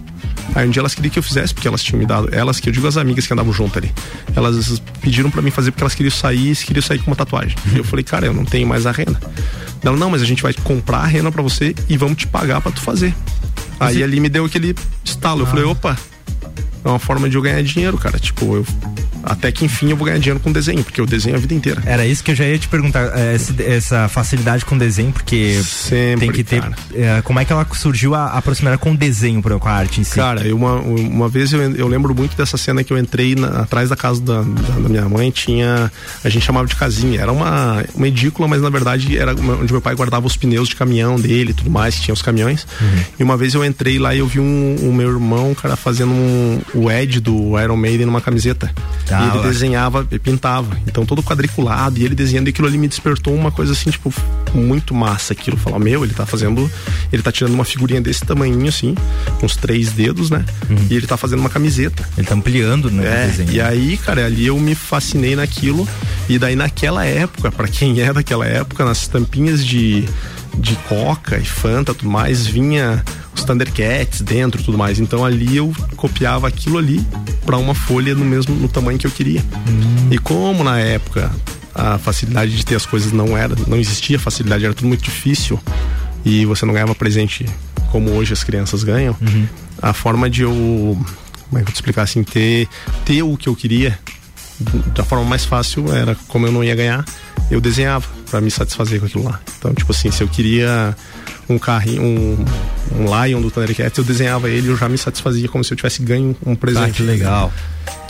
Aí 0.54 0.66
um 0.66 0.70
dia 0.70 0.80
elas 0.80 0.94
queriam 0.94 1.12
que 1.12 1.18
eu 1.18 1.22
fizesse, 1.22 1.54
porque 1.54 1.66
elas 1.66 1.82
tinham 1.82 1.98
me 1.98 2.06
dado, 2.06 2.28
elas 2.32 2.60
que 2.60 2.68
eu 2.68 2.72
digo 2.72 2.86
as 2.86 2.96
amigas 2.96 3.26
que 3.26 3.32
andavam 3.32 3.52
junto 3.52 3.78
ali, 3.78 3.92
elas 4.36 4.80
pediram 5.00 5.30
para 5.30 5.42
mim 5.42 5.50
fazer 5.50 5.70
porque 5.70 5.82
elas 5.82 5.94
queriam 5.94 6.12
sair, 6.12 6.56
queriam 6.56 6.82
sair 6.82 6.98
com 6.98 7.10
uma 7.10 7.16
tatuagem. 7.16 7.56
E 7.74 7.78
eu 7.78 7.84
falei, 7.84 8.04
cara, 8.04 8.26
eu 8.26 8.32
não 8.32 8.44
tenho 8.44 8.66
mais 8.66 8.86
a 8.86 8.92
renda. 8.92 9.18
Ela, 9.82 9.96
não, 9.96 10.10
mas 10.10 10.22
a 10.22 10.24
gente 10.24 10.42
vai 10.42 10.52
comprar 10.52 10.98
a 10.98 11.06
renda 11.06 11.30
para 11.30 11.42
você 11.42 11.74
e 11.88 11.96
vamos 11.96 12.16
te 12.16 12.26
pagar 12.26 12.60
para 12.60 12.72
tu 12.72 12.80
fazer. 12.80 13.14
Aí 13.78 14.02
ali 14.02 14.20
me 14.20 14.28
deu 14.28 14.44
aquele 14.44 14.74
estalo. 15.04 15.42
Eu 15.42 15.46
falei, 15.46 15.64
opa, 15.64 15.96
é 16.84 16.88
uma 16.88 16.98
forma 16.98 17.28
de 17.28 17.36
eu 17.36 17.42
ganhar 17.42 17.62
dinheiro, 17.62 17.96
cara. 17.96 18.18
Tipo, 18.18 18.56
eu 18.56 18.66
até 19.24 19.50
que 19.50 19.64
enfim 19.64 19.90
eu 19.90 19.96
vou 19.96 20.04
ganhar 20.06 20.18
dinheiro 20.18 20.38
com 20.38 20.52
desenho, 20.52 20.84
porque 20.84 21.00
eu 21.00 21.06
desenho 21.06 21.36
a 21.36 21.38
vida 21.38 21.54
inteira. 21.54 21.82
Era 21.86 22.06
isso 22.06 22.22
que 22.22 22.30
eu 22.30 22.34
já 22.34 22.44
ia 22.44 22.58
te 22.58 22.68
perguntar, 22.68 23.10
é, 23.18 23.36
essa 23.74 24.08
facilidade 24.08 24.64
com 24.64 24.76
desenho, 24.76 25.12
porque 25.12 25.60
Sempre, 25.62 26.26
tem 26.26 26.32
que 26.32 26.44
ter. 26.44 26.62
É, 26.94 27.22
como 27.22 27.40
é 27.40 27.44
que 27.44 27.52
ela 27.52 27.66
surgiu 27.72 28.14
a, 28.14 28.26
a 28.26 28.42
proximidade 28.42 28.80
com 28.80 28.92
o 28.92 28.96
desenho, 28.96 29.42
com 29.42 29.68
a 29.68 29.72
arte 29.72 30.00
em 30.00 30.04
si? 30.04 30.14
Cara, 30.14 30.46
eu, 30.46 30.56
uma, 30.56 30.74
uma 30.74 31.28
vez 31.28 31.52
eu, 31.52 31.60
eu 31.74 31.88
lembro 31.88 32.14
muito 32.14 32.36
dessa 32.36 32.56
cena 32.56 32.84
que 32.84 32.92
eu 32.92 32.98
entrei 32.98 33.34
na, 33.34 33.62
atrás 33.62 33.88
da 33.88 33.96
casa 33.96 34.20
da, 34.20 34.42
da, 34.42 34.80
da, 34.80 34.88
minha 34.88 35.08
mãe, 35.08 35.30
tinha. 35.30 35.90
A 36.22 36.28
gente 36.28 36.44
chamava 36.44 36.66
de 36.66 36.76
casinha. 36.76 37.20
Era 37.20 37.32
uma, 37.32 37.84
uma 37.94 38.08
edícula, 38.08 38.46
mas 38.46 38.60
na 38.60 38.70
verdade 38.70 39.16
era 39.16 39.32
onde 39.32 39.72
meu 39.72 39.80
pai 39.80 39.94
guardava 39.94 40.26
os 40.26 40.36
pneus 40.36 40.68
de 40.68 40.76
caminhão 40.76 41.18
dele 41.18 41.50
e 41.50 41.54
tudo 41.54 41.70
mais, 41.70 41.94
que 41.94 42.02
tinha 42.02 42.14
os 42.14 42.22
caminhões. 42.22 42.66
Uhum. 42.80 43.04
E 43.20 43.22
uma 43.22 43.36
vez 43.36 43.54
eu 43.54 43.64
entrei 43.64 43.98
lá 43.98 44.14
e 44.14 44.18
eu 44.18 44.26
vi 44.26 44.40
um, 44.40 44.76
o 44.82 44.92
meu 44.92 45.10
irmão, 45.10 45.54
cara, 45.54 45.76
fazendo 45.76 46.12
um, 46.12 46.60
o 46.74 46.90
Ed 46.90 47.20
do 47.20 47.58
Iron 47.60 47.76
Maiden 47.76 48.06
numa 48.06 48.20
camiseta. 48.20 48.70
Ah, 49.10 49.26
e 49.26 49.36
ele 49.36 49.48
desenhava 49.48 50.06
e 50.10 50.18
pintava. 50.18 50.76
Então 50.86 51.04
todo 51.06 51.22
quadriculado, 51.22 51.98
e 51.98 52.04
ele 52.04 52.14
desenhando, 52.14 52.48
e 52.48 52.50
aquilo 52.50 52.66
ali 52.66 52.78
me 52.78 52.88
despertou 52.88 53.34
uma 53.34 53.50
coisa 53.50 53.72
assim, 53.72 53.90
tipo, 53.90 54.12
muito 54.54 54.94
massa 54.94 55.32
aquilo. 55.32 55.56
Falar, 55.56 55.78
meu, 55.78 56.04
ele 56.04 56.14
tá 56.14 56.26
fazendo. 56.26 56.70
Ele 57.12 57.22
tá 57.22 57.30
tirando 57.30 57.54
uma 57.54 57.64
figurinha 57.64 58.00
desse 58.00 58.24
tamanho, 58.24 58.66
assim, 58.68 58.94
uns 59.42 59.56
três 59.56 59.92
dedos, 59.92 60.30
né? 60.30 60.44
Uhum. 60.68 60.86
E 60.90 60.96
ele 60.96 61.06
tá 61.06 61.16
fazendo 61.16 61.40
uma 61.40 61.50
camiseta. 61.50 62.06
Ele 62.16 62.26
tá 62.26 62.34
ampliando, 62.34 62.90
né? 62.90 63.04
É, 63.04 63.52
e 63.52 63.60
aí, 63.60 63.96
cara, 63.96 64.24
ali 64.26 64.46
eu 64.46 64.58
me 64.58 64.74
fascinei 64.74 65.36
naquilo. 65.36 65.86
E 66.28 66.38
daí 66.38 66.56
naquela 66.56 67.04
época, 67.04 67.52
para 67.52 67.68
quem 67.68 68.00
é 68.00 68.12
daquela 68.12 68.46
época, 68.46 68.84
nas 68.84 69.06
tampinhas 69.06 69.64
de 69.64 70.08
de 70.58 70.76
Coca 70.88 71.36
e 71.38 71.44
Fanta 71.44 71.94
tudo 71.94 72.10
mais, 72.10 72.46
vinha 72.46 73.02
os 73.34 73.44
Thundercats 73.44 74.20
dentro 74.20 74.62
tudo 74.62 74.78
mais. 74.78 74.98
Então 74.98 75.24
ali 75.24 75.56
eu 75.56 75.72
copiava 75.96 76.48
aquilo 76.48 76.78
ali 76.78 77.04
para 77.44 77.56
uma 77.56 77.74
folha 77.74 78.14
no 78.14 78.24
mesmo 78.24 78.54
no 78.54 78.68
tamanho 78.68 78.98
que 78.98 79.06
eu 79.06 79.10
queria. 79.10 79.40
Hum. 79.68 80.08
E 80.10 80.18
como 80.18 80.62
na 80.64 80.78
época 80.78 81.30
a 81.74 81.98
facilidade 81.98 82.56
de 82.56 82.64
ter 82.64 82.76
as 82.76 82.86
coisas 82.86 83.10
não 83.12 83.36
era, 83.36 83.54
não 83.66 83.76
existia 83.76 84.18
facilidade, 84.18 84.64
era 84.64 84.74
tudo 84.74 84.86
muito 84.86 85.02
difícil 85.02 85.60
e 86.24 86.46
você 86.46 86.64
não 86.64 86.72
ganhava 86.72 86.94
presente 86.94 87.46
como 87.90 88.10
hoje 88.12 88.32
as 88.32 88.42
crianças 88.44 88.82
ganham, 88.84 89.16
uhum. 89.20 89.46
a 89.82 89.92
forma 89.92 90.30
de 90.30 90.42
eu, 90.42 90.50
como 90.50 91.04
é 91.52 91.56
que 91.56 91.56
eu 91.58 91.64
vou 91.64 91.72
te 91.72 91.74
explicar 91.74 92.02
assim, 92.02 92.22
ter, 92.22 92.68
ter 93.04 93.22
o 93.22 93.36
que 93.36 93.48
eu 93.48 93.56
queria 93.56 93.98
da 94.94 95.04
forma 95.04 95.24
mais 95.24 95.44
fácil 95.44 95.92
era 95.92 96.16
como 96.28 96.46
eu 96.46 96.52
não 96.52 96.62
ia 96.62 96.74
ganhar, 96.74 97.04
eu 97.50 97.60
desenhava 97.60 98.06
para 98.30 98.40
me 98.40 98.50
satisfazer 98.50 99.00
com 99.00 99.06
aquilo 99.06 99.24
lá. 99.24 99.40
Então, 99.58 99.74
tipo 99.74 99.92
assim, 99.92 100.10
se 100.10 100.22
eu 100.22 100.28
queria 100.28 100.96
um 101.48 101.58
carrinho, 101.58 102.02
um, 102.02 102.44
um 102.92 103.24
Lion 103.24 103.40
do 103.40 103.50
Thundercats, 103.50 103.98
eu 103.98 104.04
desenhava 104.04 104.48
ele 104.48 104.68
e 104.68 104.70
eu 104.70 104.76
já 104.76 104.88
me 104.88 104.96
satisfazia 104.98 105.48
como 105.48 105.62
se 105.62 105.72
eu 105.72 105.76
tivesse 105.76 106.02
ganho 106.02 106.36
um 106.44 106.54
presente. 106.54 106.90
Ah, 106.90 106.92
que 106.92 107.02
legal. 107.02 107.52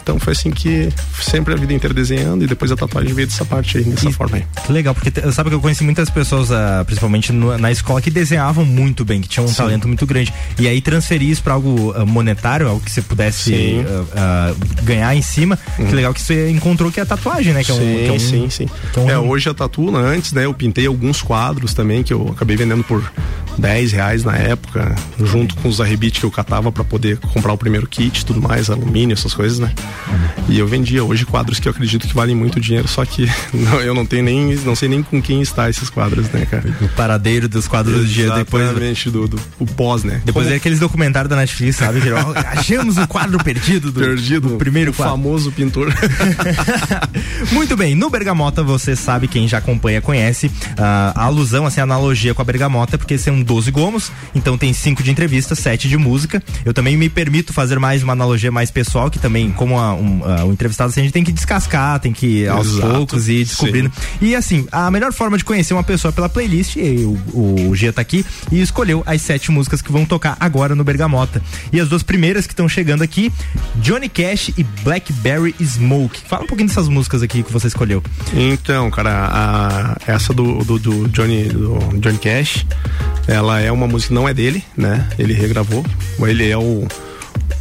Então 0.05 0.19
foi 0.19 0.35
assim 0.35 0.51
que 0.51 0.91
sempre 1.19 1.55
a 1.55 1.57
vida 1.57 1.73
inteira 1.73 1.95
desenhando 1.95 2.45
e 2.45 2.47
depois 2.47 2.71
a 2.71 2.77
tatuagem 2.77 3.15
veio 3.15 3.27
dessa 3.27 3.43
parte 3.43 3.79
aí, 3.79 3.85
dessa 3.85 4.07
e, 4.07 4.13
forma 4.13 4.37
aí. 4.37 4.45
Que 4.67 4.71
legal, 4.71 4.95
porque 4.95 5.11
sabe 5.33 5.49
que 5.49 5.57
eu 5.57 5.61
conheci 5.63 5.83
muitas 5.83 6.11
pessoas, 6.11 6.51
uh, 6.51 6.85
principalmente 6.85 7.33
no, 7.33 7.57
na 7.57 7.73
escola, 7.73 8.03
que 8.03 8.11
desenhavam 8.11 8.67
muito 8.67 9.03
bem, 9.03 9.23
que 9.23 9.29
tinham 9.29 9.47
um 9.47 9.49
Sim. 9.49 9.55
talento 9.55 9.89
muito 9.89 10.05
grande. 10.05 10.31
E 10.59 10.69
aí 10.69 10.83
transferir 10.83 11.31
isso 11.31 11.43
para 11.43 11.55
algo 11.55 11.93
uh, 11.93 12.07
monetário, 12.07 12.69
algo 12.69 12.85
que 12.85 12.91
você 12.91 13.01
pudesse 13.01 13.55
uh, 13.55 14.83
ganhar 14.83 15.17
em 15.17 15.23
cima. 15.23 15.59
Uhum. 15.79 15.87
Que 15.87 15.95
legal 15.95 16.13
que 16.13 16.21
você 16.21 16.51
encontrou 16.51 16.93
que 16.93 17.01
é 17.01 17.03
a 17.03 17.07
tatuagem, 17.07 17.55
né? 17.55 17.65
Que 17.65 17.71
é 17.71 17.75
um, 17.75 17.79
sim, 17.79 17.85
que 17.85 18.09
é 18.09 18.13
um, 18.13 18.19
sim, 18.19 18.51
sim. 18.51 18.69
É, 18.95 19.01
um... 19.01 19.11
é, 19.11 19.19
hoje 19.19 19.49
a 19.49 19.55
tatu, 19.55 19.91
né, 19.91 20.01
antes, 20.01 20.33
né, 20.33 20.45
eu 20.45 20.53
pintei 20.53 20.87
alguns 20.87 21.23
quadros 21.23 21.73
também 21.73 22.03
que 22.03 22.13
eu 22.13 22.29
acabei 22.29 22.57
vendendo 22.57 22.85
por 22.85 23.11
10 23.57 23.93
reais 23.93 24.23
na 24.23 24.37
época, 24.37 24.95
junto 25.19 25.57
com 25.57 25.69
os 25.69 25.81
arrebites 25.81 26.21
que 26.21 26.27
eu 26.27 26.31
catava 26.31 26.71
para 26.71 26.85
poder 26.85 27.17
comprar 27.19 27.55
o 27.55 27.59
primeiro 27.59 27.87
kit 27.87 28.27
tudo 28.27 28.43
mais, 28.43 28.69
alumínio, 28.69 29.15
essas 29.15 29.33
coisas, 29.33 29.59
né? 29.59 29.73
E 30.49 30.59
eu 30.59 30.67
vendia 30.67 31.03
hoje 31.03 31.25
quadros 31.25 31.59
que 31.59 31.67
eu 31.67 31.73
acredito 31.73 32.07
que 32.07 32.15
valem 32.15 32.37
muito 32.37 32.61
dinheiro, 32.61 32.87
só 32.87 33.05
que 33.05 33.31
não, 33.53 33.81
eu 33.81 33.95
não 33.95 34.05
tenho 34.05 34.25
nem, 34.25 34.55
não 34.57 34.75
sei 34.75 34.89
nem 34.89 35.03
com 35.03 35.21
quem 35.21 35.41
está 35.41 35.69
esses 35.71 35.89
quadros, 35.89 36.29
né, 36.31 36.47
cara? 36.47 36.65
O 36.81 36.89
paradeiro 36.89 37.49
dos 37.49 37.67
quadros 37.67 38.01
do 38.01 38.07
dia 38.07 38.31
depois. 38.31 38.65
Exatamente, 38.65 39.11
do, 39.11 39.27
do, 39.27 39.41
o 39.59 39.67
pós, 39.67 40.05
né? 40.05 40.21
Depois 40.25 40.47
Como... 40.47 40.55
é 40.55 40.57
aqueles 40.59 40.79
documentários 40.79 41.31
da 41.31 41.37
Netflix, 41.37 41.77
sabe? 41.77 42.01
Achamos 42.53 42.99
o 42.99 43.07
quadro 43.09 43.43
perdido 43.43 43.91
do, 43.91 44.01
perdido, 44.01 44.49
do 44.51 44.57
primeiro 44.57 44.91
o 44.91 44.95
quadro. 44.95 45.13
famoso 45.13 45.51
pintor. 45.51 45.93
muito 47.53 47.77
bem, 47.77 47.95
no 47.95 48.11
Bergamota 48.11 48.63
você 48.63 48.95
sabe, 48.95 49.29
quem 49.29 49.49
já 49.49 49.59
acompanha 49.59 50.01
conhece 50.01 50.47
uh, 50.47 51.13
a 51.15 51.25
alusão, 51.25 51.67
assim, 51.67 51.81
a 51.81 51.85
analogia 51.85 52.35
com 52.35 52.43
a 52.43 52.45
Bergamota, 52.45 52.99
porque 52.99 53.17
um 53.31 53.43
12 53.43 53.71
gomos, 53.71 54.13
então 54.35 54.59
tem 54.59 54.73
cinco 54.73 55.03
de 55.03 55.11
entrevista, 55.11 55.55
sete 55.55 55.89
de 55.89 55.97
música. 55.97 56.43
Eu 56.65 56.75
também 56.75 56.97
me 56.97 57.09
permito 57.09 57.53
fazer 57.53 57.79
mais 57.79 58.03
uma 58.03 58.13
analogia 58.13 58.51
mais 58.51 58.71
pessoal, 58.71 59.11
que 59.11 59.19
também, 59.19 59.51
como 59.51 59.79
a, 59.79 59.84
um, 59.93 60.25
a, 60.25 60.45
um 60.45 60.53
entrevistado, 60.53 60.91
assim, 60.91 61.01
a 61.01 61.03
gente 61.05 61.13
tem 61.13 61.25
que 61.25 61.33
descascar, 61.33 62.01
tem 62.01 62.13
que 62.13 62.47
aos 62.49 62.69
Exato, 62.69 62.95
poucos 62.95 63.29
ir 63.29 63.45
descobrindo. 63.45 63.93
Sim. 63.95 64.27
E 64.27 64.35
assim, 64.35 64.67
a 64.73 64.91
melhor 64.91 65.13
forma 65.13 65.37
de 65.37 65.45
conhecer 65.45 65.75
uma 65.75 65.83
pessoa 65.83 66.13
pela 66.13 66.29
playlist, 66.29 66.77
e 66.77 67.05
o, 67.05 67.19
o, 67.33 67.69
o 67.71 67.77
Gia 67.77 67.93
tá 67.93 68.01
aqui 68.01 68.25
e 68.51 68.61
escolheu 68.61 69.03
as 69.05 69.21
sete 69.21 69.51
músicas 69.51 69.83
que 69.83 69.93
vão 69.93 70.07
tocar 70.07 70.37
agora 70.41 70.75
no 70.75 70.85
Bergamota. 70.85 71.43
E 71.73 71.81
as 71.81 71.89
duas 71.89 72.03
primeiras 72.03 72.47
que 72.47 72.53
estão 72.53 72.69
chegando 72.69 73.03
aqui, 73.03 73.33
Johnny 73.77 74.09
Cash 74.09 74.51
e 74.57 74.65
Blackberry 74.83 75.55
Smoke. 75.63 76.21
Fala 76.27 76.45
um 76.45 76.47
pouquinho 76.47 76.69
dessas 76.69 76.89
músicas 76.89 77.23
aqui 77.23 77.43
que 77.43 77.53
você 77.53 77.67
escolheu. 77.67 78.03
Então, 78.33 78.91
cara, 78.91 79.29
a, 79.31 79.97
essa 80.07 80.33
do, 80.33 80.65
do, 80.65 80.79
do 80.79 81.09
Johnny, 81.09 81.45
do 81.45 81.79
Johnny 81.99 82.19
Cash, 82.19 82.67
ela 83.27 83.61
é 83.61 83.71
uma 83.73 83.87
música 83.87 84.09
que 84.09 84.15
não 84.15 84.29
é 84.29 84.35
dele, 84.35 84.63
né? 84.77 85.09
Ele 85.19 85.33
regravou. 85.33 85.85
Ele 86.21 86.49
é 86.49 86.57
o, 86.57 86.87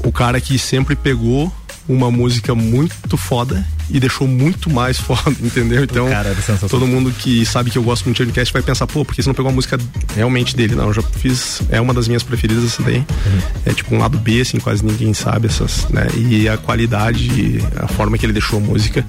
o 0.03 0.11
cara 0.11 0.39
que 0.39 0.57
sempre 0.57 0.95
pegou 0.95 1.51
uma 1.87 2.09
música 2.09 2.55
muito 2.55 3.17
foda 3.17 3.65
e 3.89 3.99
deixou 3.99 4.27
muito 4.27 4.69
mais 4.69 4.97
foda, 5.01 5.35
entendeu? 5.41 5.83
Então, 5.83 6.09
cara, 6.09 6.35
todo 6.69 6.87
mundo 6.87 7.11
que 7.11 7.45
sabe 7.45 7.69
que 7.69 7.77
eu 7.77 7.83
gosto 7.83 8.05
muito 8.05 8.17
de 8.17 8.23
Johnnycast 8.23 8.53
vai 8.53 8.61
pensar, 8.61 8.87
pô, 8.87 9.03
por 9.03 9.13
que 9.13 9.21
você 9.21 9.29
não 9.29 9.35
pegou 9.35 9.49
uma 9.49 9.55
música 9.55 9.77
realmente 10.15 10.55
dele? 10.55 10.75
Não, 10.75 10.87
eu 10.87 10.93
já 10.93 11.01
fiz, 11.01 11.61
é 11.69 11.79
uma 11.81 11.93
das 11.93 12.07
minhas 12.07 12.23
preferidas 12.23 12.63
essa 12.63 12.83
daí. 12.83 12.97
Uhum. 12.97 13.41
É 13.65 13.73
tipo 13.73 13.93
um 13.93 13.99
lado 13.99 14.17
B, 14.17 14.41
assim, 14.41 14.59
quase 14.59 14.83
ninguém 14.83 15.13
sabe 15.13 15.47
essas, 15.47 15.87
né? 15.89 16.07
E 16.15 16.47
a 16.47 16.57
qualidade, 16.57 17.59
a 17.77 17.87
forma 17.87 18.17
que 18.17 18.25
ele 18.25 18.33
deixou 18.33 18.59
a 18.59 18.61
música, 18.61 19.05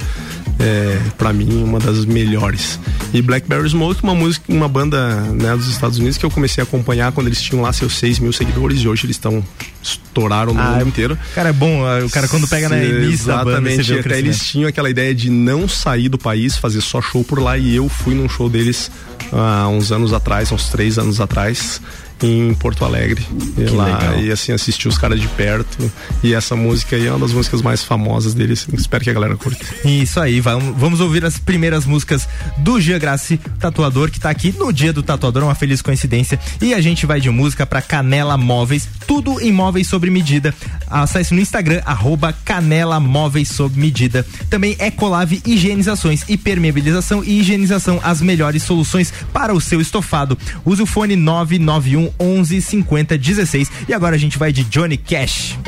é, 0.59 1.01
para 1.17 1.33
mim, 1.33 1.63
uma 1.63 1.79
das 1.79 2.05
melhores. 2.05 2.79
E 3.13 3.23
Blackberry 3.23 3.69
Smoke, 3.69 4.03
uma 4.03 4.15
música, 4.15 4.53
uma 4.53 4.69
banda 4.69 5.21
né, 5.33 5.57
dos 5.57 5.69
Estados 5.69 5.99
Unidos 5.99 6.19
que 6.19 6.25
eu 6.25 6.31
comecei 6.31 6.63
a 6.63 6.65
acompanhar 6.65 7.13
quando 7.13 7.27
eles 7.27 7.41
tinham 7.41 7.63
lá 7.63 7.73
seus 7.73 7.99
6 7.99 8.19
mil 8.19 8.33
seguidores 8.33 8.81
e 8.81 8.89
hoje 8.89 9.07
eles 9.07 9.17
estão 9.17 9.43
estouraram 9.85 10.55
no 10.55 10.61
ah, 10.61 10.73
mundo 10.73 10.89
inteiro. 10.89 11.19
Cara, 11.35 11.51
é 11.51 11.53
bom, 11.53 11.83
o 12.05 12.11
cara 12.11 12.27
quando 12.27 12.49
pega 12.49 12.69
na 12.69 12.83
início 12.83 13.31
Exatamente, 13.31 13.89
banda, 13.89 14.01
até 14.01 14.19
eles 14.19 14.45
tinham 14.45 14.69
aquela 14.69 14.89
ideia 14.89 15.15
de 15.15 15.31
não 15.31 15.69
sair 15.69 16.09
do 16.09 16.19
país, 16.19 16.57
fazer 16.57 16.81
só 16.81 17.01
show 17.01 17.23
por 17.23 17.41
lá 17.41 17.59
e 17.59 17.77
eu 17.77 17.89
fui 17.89 18.15
num 18.15 18.29
show 18.29 18.49
deles 18.49 18.91
há 19.33 19.69
uns 19.69 19.93
anos 19.93 20.13
atrás, 20.13 20.51
uns 20.51 20.69
três 20.69 20.99
anos 20.99 21.21
atrás 21.21 21.81
em 22.23 22.55
Porto 22.55 22.85
Alegre. 22.85 23.27
E 23.57 23.65
lá 23.65 23.99
legal. 23.99 24.21
e 24.21 24.31
assim 24.31 24.53
assisti 24.53 24.89
os 24.89 24.97
caras 24.97 25.21
de 25.21 25.29
perto. 25.29 25.91
E 26.23 26.35
essa 26.35 26.57
música 26.57 26.97
aí 26.97 27.07
é 27.07 27.11
uma 27.11 27.19
das 27.19 27.33
músicas 27.33 27.63
mais 27.63 27.83
famosas 27.83 28.35
deles. 28.35 28.67
Espero 28.73 29.05
que 29.05 29.11
a 29.11 29.13
galera 29.13 29.37
curta. 29.37 29.65
Isso 29.85 30.21
aí, 30.21 30.41
vamos, 30.41 30.77
vamos 30.77 31.01
ouvir 31.01 31.25
as 31.25 31.39
primeiras 31.39 31.85
músicas 31.85 32.29
do 32.59 32.81
Gia 32.81 32.99
Graci, 32.99 33.39
tatuador, 33.59 34.11
que 34.11 34.21
tá 34.21 34.31
aqui 34.31 34.53
no 34.53 34.73
dia 34.73 34.93
do 34.93 35.03
tatuador, 35.03 35.43
uma 35.45 35.55
feliz 35.55 35.83
coincidência. 35.83 36.39
E 36.61 36.73
a 36.75 36.81
gente 36.81 37.07
vai 37.07 37.21
de 37.21 37.31
música 37.31 37.67
para 37.67 37.83
Canela 37.83 38.37
Móveis, 38.37 38.89
tudo 39.07 39.41
em 39.41 39.53
móveis 39.53 39.89
sob 39.89 40.09
medida. 40.11 40.55
Acesse 40.89 41.35
no 41.35 41.41
Instagram, 41.41 41.83
arroba 41.85 42.33
Canela 42.45 43.01
Móveis 43.01 43.49
sob 43.49 43.79
medida. 43.79 44.25
Também 44.49 44.77
Ecolave 44.79 45.43
Higienizações 45.45 46.25
e 46.29 46.37
Permeabilização 46.37 47.23
e 47.25 47.41
Higienização, 47.41 48.01
as 48.03 48.21
melhores 48.21 48.63
soluções 48.63 49.13
para 49.33 49.55
o 49.55 49.61
seu 49.61 49.81
estofado. 49.81 50.39
Use 50.65 50.83
o 50.83 50.87
fone 50.87 51.17
991 51.17 52.14
11 52.19 52.61
50 52.61 53.19
16. 53.19 53.71
E 53.89 53.95
agora 53.95 54.17
a 54.17 54.19
gente 54.19 54.39
vai 54.39 54.53
de 54.53 54.65
Johnny 54.65 54.97
Cash. 54.97 55.59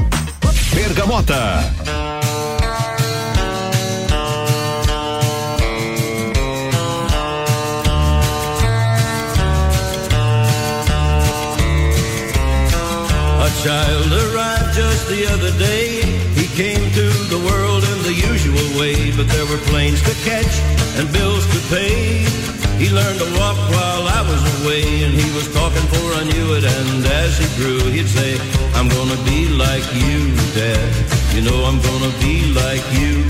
Bergamota. 0.75 1.65
A 13.39 13.49
child 13.63 14.13
arrived 14.13 14.75
just 14.75 15.09
the 15.09 15.27
other 15.33 15.53
day. 15.59 16.03
He 16.35 16.47
came 16.57 16.91
to 16.93 17.09
the 17.29 17.39
world 17.39 17.85
in 17.85 18.03
the 18.03 18.13
usual 18.13 18.81
way, 18.81 19.13
but 19.17 19.29
there 19.29 19.47
were 19.47 19.59
planes 19.71 20.01
to 20.03 20.15
catch 20.25 20.61
and 20.99 21.11
bills 21.13 21.47
to 21.47 21.75
pay. 21.75 22.46
He 22.77 22.91
learned 22.93 23.19
to 23.19 23.29
walk 23.41 23.57
while 23.73 24.05
I 24.05 24.21
was 24.21 24.43
away, 24.61 24.85
and 25.05 25.13
he 25.17 25.29
was 25.33 25.49
talking 25.55 25.87
for 25.89 26.07
I 26.21 26.25
knew 26.29 26.55
it. 26.61 26.65
And 26.65 27.07
as 27.25 27.39
he 27.41 27.49
grew, 27.57 27.81
he'd 27.89 28.09
say, 28.09 28.37
I'm 28.77 28.89
gonna 28.89 29.17
be 29.25 29.49
like 29.49 29.87
you, 29.97 30.29
Dad. 30.53 30.85
You 31.33 31.41
know 31.41 31.65
I'm 31.65 31.81
gonna 31.81 32.13
be 32.21 32.53
like 32.53 32.85
you. 32.93 33.25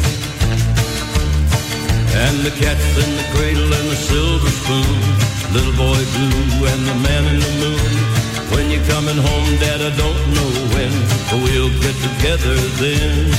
And 2.26 2.42
the 2.42 2.50
cat's 2.58 2.90
in 2.98 3.10
the 3.14 3.26
cradle 3.38 3.70
and 3.70 3.86
the 3.86 4.00
silver 4.10 4.50
spoon, 4.50 4.98
little 5.54 5.76
boy 5.78 6.00
blue 6.16 6.66
and 6.66 6.82
the 6.90 6.96
man 7.06 7.24
in 7.30 7.38
the 7.38 7.52
moon. 7.62 7.92
When 8.50 8.70
you're 8.70 8.86
coming 8.90 9.16
home, 9.16 9.50
Dad, 9.62 9.78
I 9.78 9.92
don't 9.94 10.24
know 10.34 10.50
when, 10.74 10.92
but 11.30 11.38
we'll 11.46 11.70
get 11.86 11.94
together 12.02 12.56
then. 12.82 13.30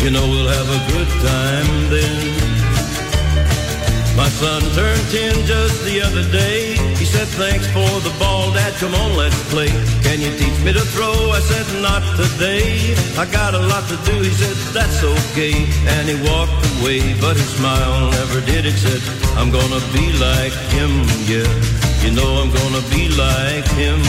You 0.00 0.10
know 0.12 0.24
we'll 0.26 0.48
have 0.48 0.70
a 0.78 0.80
good 0.92 1.10
time 1.20 1.90
then. 1.90 2.49
My 4.20 4.28
son 4.28 4.60
turned 4.76 5.00
10 5.08 5.46
just 5.46 5.82
the 5.82 6.02
other 6.02 6.20
day. 6.28 6.76
He 7.00 7.06
said, 7.06 7.26
thanks 7.40 7.64
for 7.72 7.88
the 8.04 8.12
ball, 8.20 8.52
Dad, 8.52 8.74
come 8.74 8.92
on, 8.92 9.16
let's 9.16 9.40
play. 9.48 9.72
Can 10.04 10.20
you 10.20 10.28
teach 10.36 10.60
me 10.60 10.74
to 10.74 10.84
throw? 10.92 11.32
I 11.32 11.40
said, 11.40 11.64
not 11.80 12.04
today. 12.20 12.92
I 13.16 13.24
got 13.24 13.54
a 13.54 13.62
lot 13.72 13.88
to 13.88 13.96
do. 14.04 14.20
He 14.20 14.28
said, 14.28 14.52
that's 14.76 15.00
okay. 15.00 15.64
And 15.88 16.04
he 16.04 16.20
walked 16.28 16.52
away, 16.76 17.16
but 17.16 17.40
his 17.40 17.48
smile 17.56 18.12
never 18.12 18.44
did 18.44 18.68
exit. 18.68 19.00
I'm 19.40 19.48
gonna 19.48 19.80
be 19.96 20.12
like 20.20 20.52
him, 20.76 20.92
yeah. 21.24 21.48
You 22.04 22.12
know 22.12 22.44
I'm 22.44 22.52
gonna 22.52 22.84
be 22.92 23.08
like 23.16 23.68
him. 23.72 24.04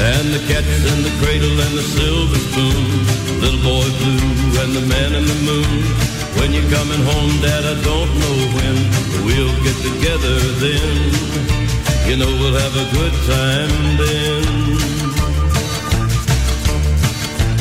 And 0.00 0.32
the 0.32 0.40
cat's 0.48 0.64
in 0.64 1.04
the 1.04 1.12
cradle 1.20 1.56
and 1.60 1.74
the 1.76 1.84
silver 1.84 2.40
spoon. 2.48 2.84
Little 3.44 3.60
boy 3.60 3.84
blue 4.00 4.64
and 4.64 4.72
the 4.72 4.84
man 4.88 5.12
in 5.12 5.24
the 5.28 5.38
moon. 5.44 6.17
When 6.38 6.52
you're 6.52 6.70
coming 6.70 7.02
home, 7.02 7.32
Dad, 7.42 7.64
I 7.64 7.76
don't 7.82 8.12
know 8.22 8.36
when. 8.56 8.76
We'll 9.26 9.56
get 9.66 9.76
together 9.82 10.36
then. 10.62 10.98
You 12.08 12.16
know 12.16 12.30
we'll 12.40 12.56
have 12.56 12.74
a 12.74 12.86
good 12.96 13.14
time 13.28 13.74
then. 14.00 14.58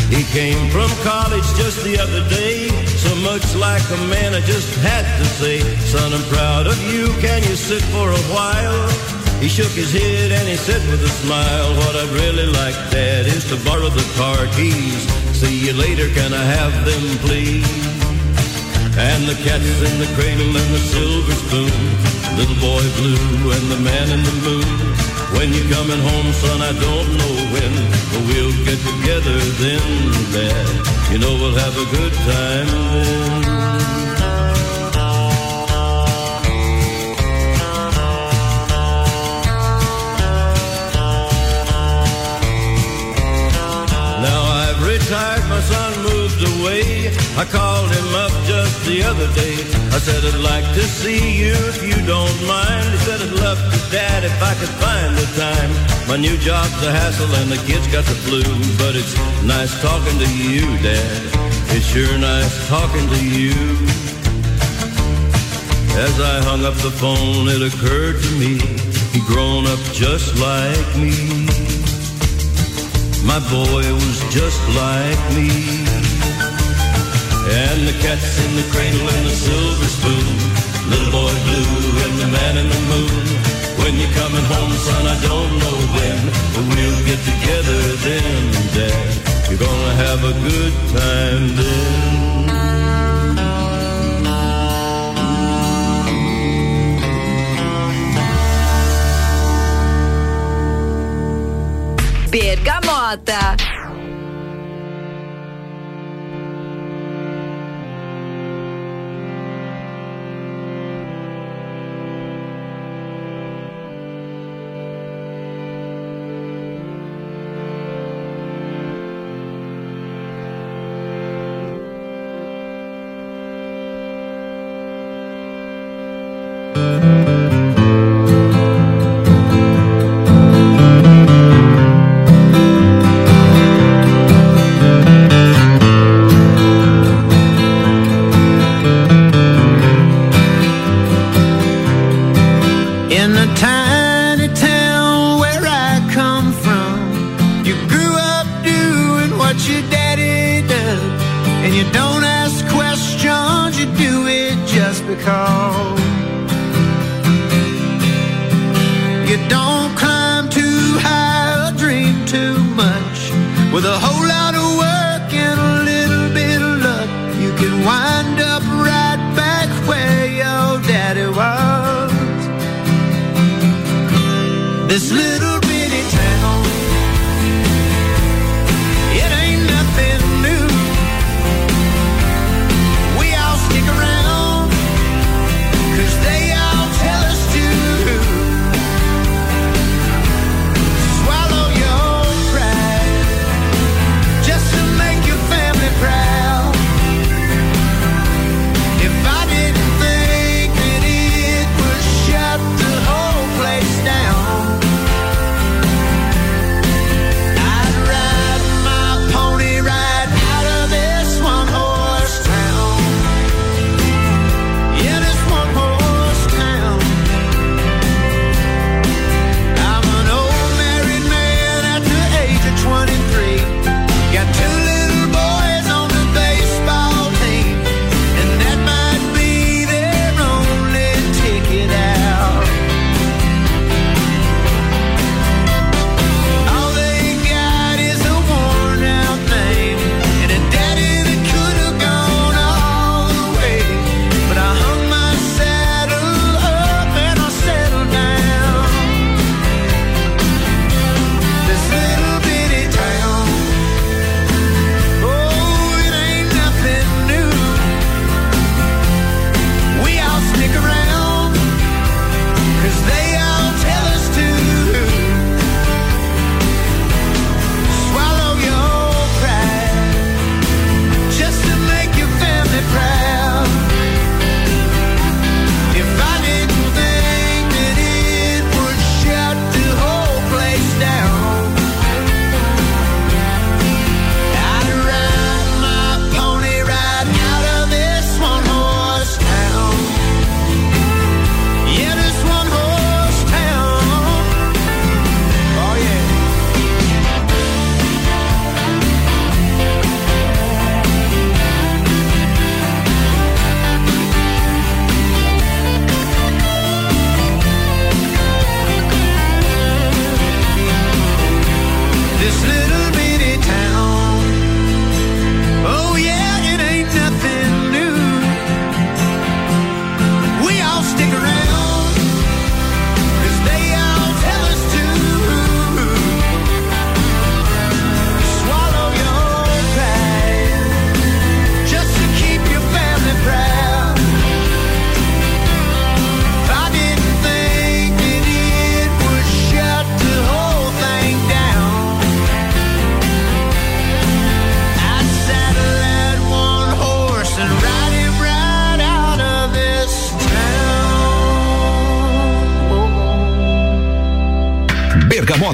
He 0.10 0.24
came 0.32 0.70
from 0.70 0.90
college 1.04 1.44
just 1.58 1.84
the 1.84 2.00
other 2.00 2.24
day. 2.30 2.70
So 2.96 3.14
much 3.18 3.46
like 3.56 3.84
a 3.92 4.02
man, 4.08 4.34
I 4.34 4.42
just 4.42 4.74
had 4.80 5.06
to 5.20 5.26
say, 5.26 5.60
Son, 5.92 6.14
I'm 6.14 6.24
proud 6.30 6.68
of 6.68 6.78
you. 6.92 7.08
Can 7.20 7.44
you 7.44 7.56
sit 7.56 7.84
for 7.92 8.10
a 8.10 8.24
while? 8.34 8.90
He 9.42 9.50
shook 9.50 9.72
his 9.72 9.92
head 9.92 10.32
and 10.32 10.48
he 10.48 10.56
said 10.56 10.82
with 10.90 11.04
a 11.04 11.10
smile, 11.10 11.76
What 11.76 11.96
I'd 11.96 12.10
really 12.10 12.48
like, 12.48 12.76
Dad, 12.90 13.28
is 13.28 13.44
to 13.50 13.58
borrow 13.66 13.90
the 13.90 14.08
car 14.18 14.48
keys. 14.56 15.04
See 15.38 15.68
you 15.68 15.74
later, 15.74 16.10
can 16.16 16.34
I 16.34 16.44
have 16.44 16.74
them, 16.86 17.18
please? 17.28 17.97
And 18.98 19.30
the 19.30 19.36
cat's 19.46 19.82
in 19.82 20.00
the 20.00 20.10
cradle 20.18 20.58
and 20.58 20.70
the 20.74 20.82
silver 20.82 21.38
spoon. 21.46 21.82
Little 22.36 22.58
boy 22.58 22.82
blue 22.98 23.52
and 23.54 23.66
the 23.70 23.78
man 23.78 24.10
in 24.10 24.24
the 24.24 24.38
moon. 24.42 24.78
When 25.38 25.54
you're 25.54 25.70
coming 25.70 26.02
home, 26.02 26.34
son, 26.34 26.62
I 26.62 26.74
don't 26.74 27.10
know 27.20 27.34
when. 27.54 27.74
But 28.10 28.22
we'll 28.26 28.58
get 28.66 28.80
together 28.82 29.38
then, 29.62 29.86
Dad. 30.34 31.12
You 31.12 31.20
know 31.20 31.34
we'll 31.38 31.56
have 31.56 31.78
a 31.78 31.86
good 31.96 32.14
time 32.26 32.68
then. 32.94 34.07
I 46.70 47.46
called 47.50 47.90
him 47.90 48.12
up 48.16 48.32
just 48.44 48.84
the 48.86 49.02
other 49.04 49.28
day. 49.40 49.56
I 49.96 50.00
said, 50.04 50.20
I'd 50.20 50.44
like 50.44 50.68
to 50.76 50.84
see 50.84 51.40
you 51.40 51.56
if 51.72 51.80
you 51.80 51.96
don't 52.06 52.40
mind. 52.44 52.84
He 52.92 52.98
said, 53.08 53.22
I'd 53.22 53.40
love 53.40 53.56
to, 53.56 53.80
Dad, 53.90 54.26
if 54.26 54.36
I 54.44 54.54
could 54.60 54.74
find 54.76 55.16
the 55.16 55.28
time. 55.40 55.72
My 56.10 56.18
new 56.18 56.36
job's 56.38 56.76
a 56.84 56.92
hassle 56.92 57.34
and 57.40 57.50
the 57.50 57.62
kids 57.64 57.88
got 57.88 58.04
the 58.04 58.18
flu. 58.28 58.44
But 58.76 59.00
it's 59.00 59.16
nice 59.48 59.80
talking 59.82 60.20
to 60.20 60.30
you, 60.44 60.68
Dad. 60.84 61.22
It's 61.72 61.86
sure 61.88 62.18
nice 62.18 62.68
talking 62.68 63.08
to 63.16 63.22
you. 63.24 63.56
As 65.96 66.20
I 66.20 66.44
hung 66.44 66.66
up 66.66 66.76
the 66.84 66.92
phone, 66.92 67.48
it 67.48 67.64
occurred 67.64 68.20
to 68.22 68.32
me 68.36 68.60
he'd 69.16 69.24
grown 69.24 69.68
up 69.68 69.80
just 69.96 70.36
like 70.36 70.90
me. 71.00 71.16
My 73.24 73.40
boy 73.48 73.88
was 73.88 74.20
just 74.36 74.60
like 74.76 75.22
me. 75.32 75.97
And 77.50 77.88
the 77.88 77.96
cat's 78.04 78.38
in 78.44 78.56
the 78.56 78.68
cradle 78.74 79.08
and 79.08 79.26
the 79.26 79.36
silver 79.36 79.90
spoon. 79.98 80.28
Little 80.92 81.12
boy 81.12 81.34
blue 81.48 82.04
and 82.06 82.16
the 82.20 82.28
man 82.28 82.58
in 82.58 82.68
the 82.70 82.82
moon. 82.92 83.24
When 83.80 83.96
you're 83.96 84.16
coming 84.20 84.46
home, 84.54 84.74
son, 84.88 85.04
I 85.08 85.18
don't 85.22 85.54
know 85.64 85.78
when. 85.96 86.20
But 86.54 86.66
we'll 86.76 87.02
get 87.06 87.20
together 87.24 87.80
then, 88.06 88.52
Dad. 88.76 89.08
You're 89.50 89.60
gonna 89.60 89.96
have 89.96 90.22
a 90.24 90.34
good 90.44 90.74
time 90.92 91.56
then. 91.56 92.28
Bergamota. 102.30 103.87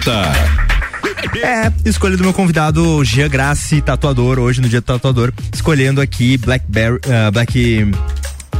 É, 0.05 1.71
escolha 1.85 2.17
do 2.17 2.23
meu 2.23 2.33
convidado 2.33 3.03
Gia 3.05 3.29
Grace 3.29 3.81
tatuador, 3.81 4.37
hoje 4.37 4.59
no 4.59 4.67
dia 4.67 4.81
do 4.81 4.83
tatuador, 4.83 5.31
escolhendo 5.53 6.01
aqui 6.01 6.37
Blackberry, 6.37 6.97
uh, 6.97 7.31
Black 7.31 7.91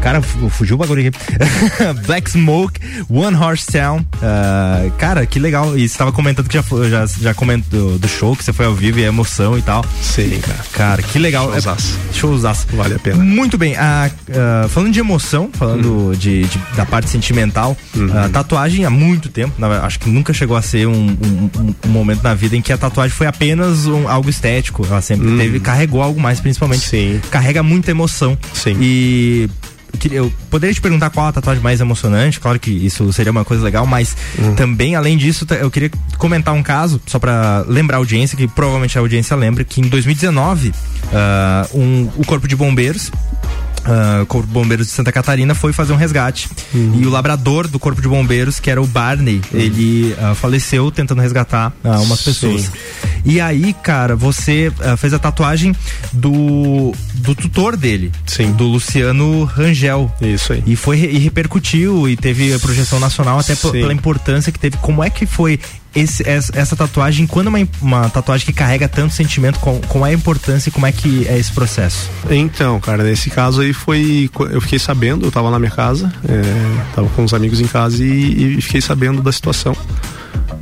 Cara, 0.04 0.22
fugiu 0.22 0.76
o 0.76 0.78
bagulho 0.78 1.08
aqui. 1.08 1.18
Black 2.06 2.30
Smoke, 2.30 2.78
One 3.10 3.38
Horse 3.38 3.66
Town. 3.72 4.00
Uh, 4.00 4.92
cara, 4.98 5.26
que 5.26 5.40
legal. 5.40 5.78
E 5.78 5.88
você 5.88 5.98
tava 5.98 6.12
comentando 6.12 6.50
que 6.50 6.58
já, 6.58 6.64
já, 6.90 7.06
já 7.06 7.34
comentou 7.34 7.98
do 7.98 8.08
show, 8.10 8.36
que 8.36 8.44
você 8.44 8.52
foi 8.52 8.66
ao 8.66 8.76
vivo 8.76 9.00
e 9.00 9.06
a 9.06 9.08
emoção 9.08 9.58
e 9.58 9.62
tal. 9.62 9.86
Sim, 10.02 10.42
cara. 10.42 10.60
Cara, 10.74 11.02
que 11.02 11.18
legal. 11.18 11.54
É 11.56 11.62
showzaço. 12.12 12.68
É. 12.74 12.76
Vale 12.76 12.96
a 12.96 13.00
pena. 13.00 13.24
Muito 13.24 13.58
bem. 13.58 13.76
Uh, 13.76 14.68
falando 14.68 14.92
de 14.92 15.00
emoção, 15.00 15.50
falando 15.54 15.86
uhum. 15.86 16.12
de, 16.12 16.44
de, 16.44 16.62
da 16.76 16.86
parte 16.86 17.10
sentimental, 17.10 17.78
uhum. 17.96 18.08
uh, 18.08 18.30
tatuagem 18.30 18.84
há 18.84 18.90
muito 18.90 19.30
tempo, 19.30 19.54
na, 19.58 19.86
acho 19.86 20.02
que 20.02 20.10
nunca 20.10 20.34
chegou 20.34 20.58
a 20.58 20.62
ser 20.62 20.86
um, 20.86 20.92
um, 20.92 21.50
um, 21.62 21.76
um, 21.86 21.90
momento 21.90 22.22
na 22.24 22.34
vida 22.34 22.58
em 22.58 22.62
que 22.62 22.74
a 22.74 22.78
tatuagem 22.78 23.16
foi 23.16 23.28
apenas 23.28 23.88
algo 24.10 24.30
estético. 24.30 24.86
Ela 24.86 25.02
sempre 25.02 25.28
uhum. 25.28 25.38
teve, 25.38 25.62
carregou 25.62 26.02
algo 26.02 26.20
mais, 26.20 26.42
principalmente. 26.42 26.90
Sim. 26.90 27.22
Carrega 27.32 27.64
muita 27.64 27.90
emoção. 27.90 28.38
Sim. 28.54 28.76
E 28.82 29.50
eu 30.12 30.32
poderia 30.50 30.74
te 30.74 30.82
perguntar 30.82 31.10
qual 31.10 31.28
a 31.28 31.32
tatuagem 31.32 31.64
mais 31.64 31.80
emocionante, 31.80 32.40
claro 32.40 32.60
que 32.60 32.72
isso 32.72 33.12
seria 33.14 33.32
uma 33.32 33.46
coisa 33.46 33.64
legal, 33.64 33.86
mas 33.86 34.16
hum. 34.38 34.56
também, 34.56 34.96
além 34.96 35.18
disso, 35.18 35.46
eu 35.60 35.72
queria 35.72 35.92
comentar 36.18 36.54
um 36.54 36.64
caso, 36.64 37.02
só 37.06 37.20
para 37.20 37.64
lembrar 37.68 37.98
a 37.98 38.00
audiência, 38.00 38.38
que 38.38 38.48
provavelmente 38.48 38.98
a 38.98 39.02
audiência 39.02 39.36
lembra, 39.36 39.64
que 39.64 39.82
em 39.82 39.88
2019, 39.88 40.70
uh, 40.70 40.74
ah, 41.14 41.68
um, 41.74 42.10
o 42.18 42.26
Corpo 42.26 42.48
de 42.48 42.56
Bombeiros 42.56 43.12
Uh, 43.84 44.26
Corpo 44.28 44.48
de 44.48 44.54
Bombeiros 44.54 44.88
de 44.88 44.94
Santa 44.94 45.12
Catarina 45.12 45.54
foi 45.54 45.74
fazer 45.74 45.92
um 45.92 45.98
resgate. 45.98 46.50
Uhum. 46.74 47.02
E 47.02 47.06
o 47.06 47.10
labrador 47.10 47.68
do 47.68 47.78
Corpo 47.78 48.02
de 48.02 48.08
Bombeiros, 48.08 48.58
que 48.58 48.72
era 48.72 48.82
o 48.82 48.88
Barney, 48.88 49.42
uhum. 49.52 49.60
ele 49.60 50.14
uh, 50.14 50.34
faleceu 50.36 50.90
tentando 50.90 51.22
resgatar 51.22 51.74
uh, 51.84 52.02
umas 52.02 52.22
pessoas. 52.22 52.62
Sim. 52.62 52.72
E 53.26 53.42
aí, 53.42 53.74
cara, 53.74 54.16
você 54.16 54.72
fez 54.98 55.14
a 55.14 55.20
tatuagem 55.20 55.74
do, 56.12 56.94
do 57.24 57.34
tutor 57.34 57.78
dele, 57.78 58.12
Sim. 58.28 58.52
do 58.52 58.66
Luciano 58.66 59.46
Rangel. 59.46 60.14
Isso 60.22 60.54
aí. 60.54 60.64
E 60.66 60.76
foi 60.76 61.00
e 61.00 61.18
repercutiu 61.18 62.08
e 62.08 62.18
teve 62.18 62.54
a 62.54 62.60
projeção 62.60 63.00
nacional 63.00 63.40
até 63.40 63.56
pela 63.56 63.94
importância 63.94 64.52
que 64.52 64.60
teve. 64.60 64.78
Como 64.78 65.02
é 65.02 65.10
que 65.10 65.26
foi 65.26 65.60
esse, 65.96 66.28
essa, 66.28 66.52
essa, 66.58 66.76
tatuagem, 66.76 67.26
quando 67.26 67.48
uma, 67.48 67.60
uma 67.82 68.10
tatuagem 68.10 68.46
que 68.46 68.54
carrega 68.54 68.90
tanto 68.90 69.14
sentimento, 69.14 69.60
com, 69.60 69.80
com 69.82 70.06
é 70.06 70.10
a 70.10 70.14
importância 70.14 70.70
e 70.70 70.72
como 70.72 70.86
é 70.86 70.92
que 70.92 71.26
é 71.28 71.38
esse 71.38 71.52
processo? 71.52 72.10
Então, 72.30 72.80
cara, 72.80 73.04
nesse 73.04 73.30
caso 73.30 73.62
aí 73.62 73.72
foi. 73.72 74.30
Eu 74.52 74.60
fiquei 74.60 74.80
sabendo, 74.80 75.26
eu 75.26 75.32
tava 75.32 75.50
na 75.50 75.60
minha 75.60 75.72
casa, 75.72 76.12
é, 76.28 76.94
tava 76.94 77.08
com 77.10 77.24
os 77.24 77.34
amigos 77.34 77.62
em 77.62 77.68
casa 77.68 78.04
e, 78.04 78.58
e 78.58 78.62
fiquei 78.62 78.82
sabendo 78.82 79.22
da 79.22 79.32
situação. 79.32 79.76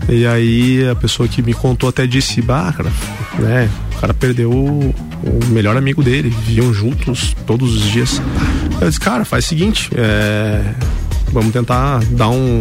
E 0.10 0.26
aí 0.26 0.88
a 0.90 0.96
pessoa 0.96 1.28
que 1.28 1.42
me 1.42 1.54
contou 1.54 1.90
até 1.90 2.06
disse, 2.06 2.42
bah, 2.42 2.74
cara, 2.76 2.92
né? 3.40 3.70
O 3.96 4.00
cara 4.02 4.14
perdeu 4.14 4.52
o, 4.52 4.96
o 5.24 5.46
melhor 5.50 5.78
amigo 5.78 6.04
dele, 6.04 6.30
viviam 6.30 6.74
juntos 6.74 7.36
todos 7.46 7.76
os 7.76 7.84
dias. 7.84 8.22
Eu 8.80 8.88
disse, 8.88 9.00
cara, 9.00 9.24
faz 9.26 9.46
o 9.46 9.48
seguinte, 9.50 9.90
é, 9.96 10.74
vamos 11.32 11.52
tentar 11.52 12.04
dar 12.12 12.30
um, 12.30 12.60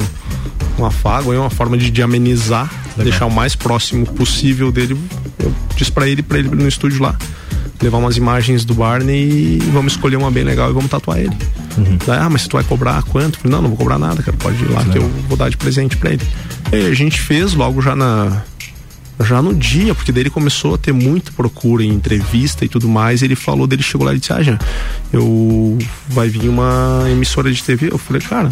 um 0.79 0.85
afago, 0.85 1.33
uma 1.33 1.51
forma 1.51 1.77
de, 1.77 1.91
de 1.91 2.03
amenizar, 2.03 2.71
Legal. 2.91 3.05
deixar 3.05 3.27
o 3.27 3.31
mais 3.31 3.55
próximo 3.55 4.07
possível 4.07 4.71
dele. 4.71 4.97
Eu 5.39 5.53
disse 5.77 5.91
para 5.91 6.09
ele, 6.09 6.23
para 6.23 6.39
ele 6.39 6.49
no 6.51 6.69
estúdio 6.69 7.03
lá, 7.03 7.17
levar 7.83 7.99
umas 7.99 8.17
imagens 8.17 8.65
do 8.65 8.75
Barney 8.75 9.57
e 9.57 9.59
vamos 9.73 9.95
escolher 9.95 10.17
uma 10.17 10.31
bem 10.31 10.45
legal 10.45 10.71
e 10.71 10.73
vamos 10.73 10.91
tatuar 10.91 11.19
ele. 11.19 11.37
Uhum. 11.79 11.99
Daí, 12.07 12.19
ah, 12.19 12.29
mas 12.29 12.47
tu 12.47 12.57
vai 12.57 12.65
cobrar 12.65 13.03
quanto? 13.05 13.39
Falei, 13.39 13.53
não, 13.53 13.63
não 13.63 13.69
vou 13.71 13.79
cobrar 13.79 13.99
nada, 13.99 14.23
cara. 14.23 14.37
Pode 14.37 14.63
ir 14.63 14.71
lá 14.71 14.85
que 14.85 14.99
eu 14.99 15.09
vou 15.29 15.37
dar 15.37 15.49
de 15.49 15.57
presente 15.57 15.97
para 15.97 16.11
ele. 16.11 16.23
E 16.73 16.87
a 16.87 16.95
gente 16.95 17.21
fez 17.21 17.55
logo 17.55 17.81
já 17.81 17.97
na 17.97 18.43
já 19.21 19.43
no 19.43 19.55
dia, 19.55 19.95
porque 19.95 20.13
daí 20.13 20.23
ele 20.23 20.31
começou 20.31 20.75
a 20.75 20.79
ter 20.79 20.93
muita 20.93 21.33
procura 21.33 21.85
em 21.85 21.89
entrevista 21.89 22.65
e 22.65 22.69
tudo 22.69 22.89
mais. 22.89 23.23
ele 23.23 23.37
falou 23.37 23.67
dele, 23.67 23.83
chegou 23.83 24.07
lá 24.07 24.15
e 24.15 24.19
disse: 24.19 24.33
Ah, 24.33 24.43
já, 24.43 24.59
eu 25.13 25.79
vai 26.09 26.29
vir 26.29 26.49
uma 26.49 27.05
emissora 27.11 27.53
de 27.53 27.63
TV. 27.63 27.93
Eu 27.93 27.99
falei, 27.99 28.23
cara, 28.23 28.51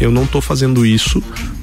eu 0.00 0.10
não 0.10 0.26
tô 0.26 0.40
fazendo 0.40 0.84
isso 0.84 1.22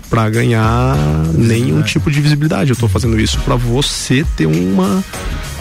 para 0.09 0.29
ganhar 0.29 0.95
nenhum 1.33 1.81
tipo 1.81 2.11
de 2.11 2.21
visibilidade. 2.21 2.71
Eu 2.71 2.75
tô 2.75 2.87
fazendo 2.87 3.19
isso 3.19 3.39
para 3.39 3.55
você 3.55 4.25
ter 4.35 4.45
uma 4.45 5.03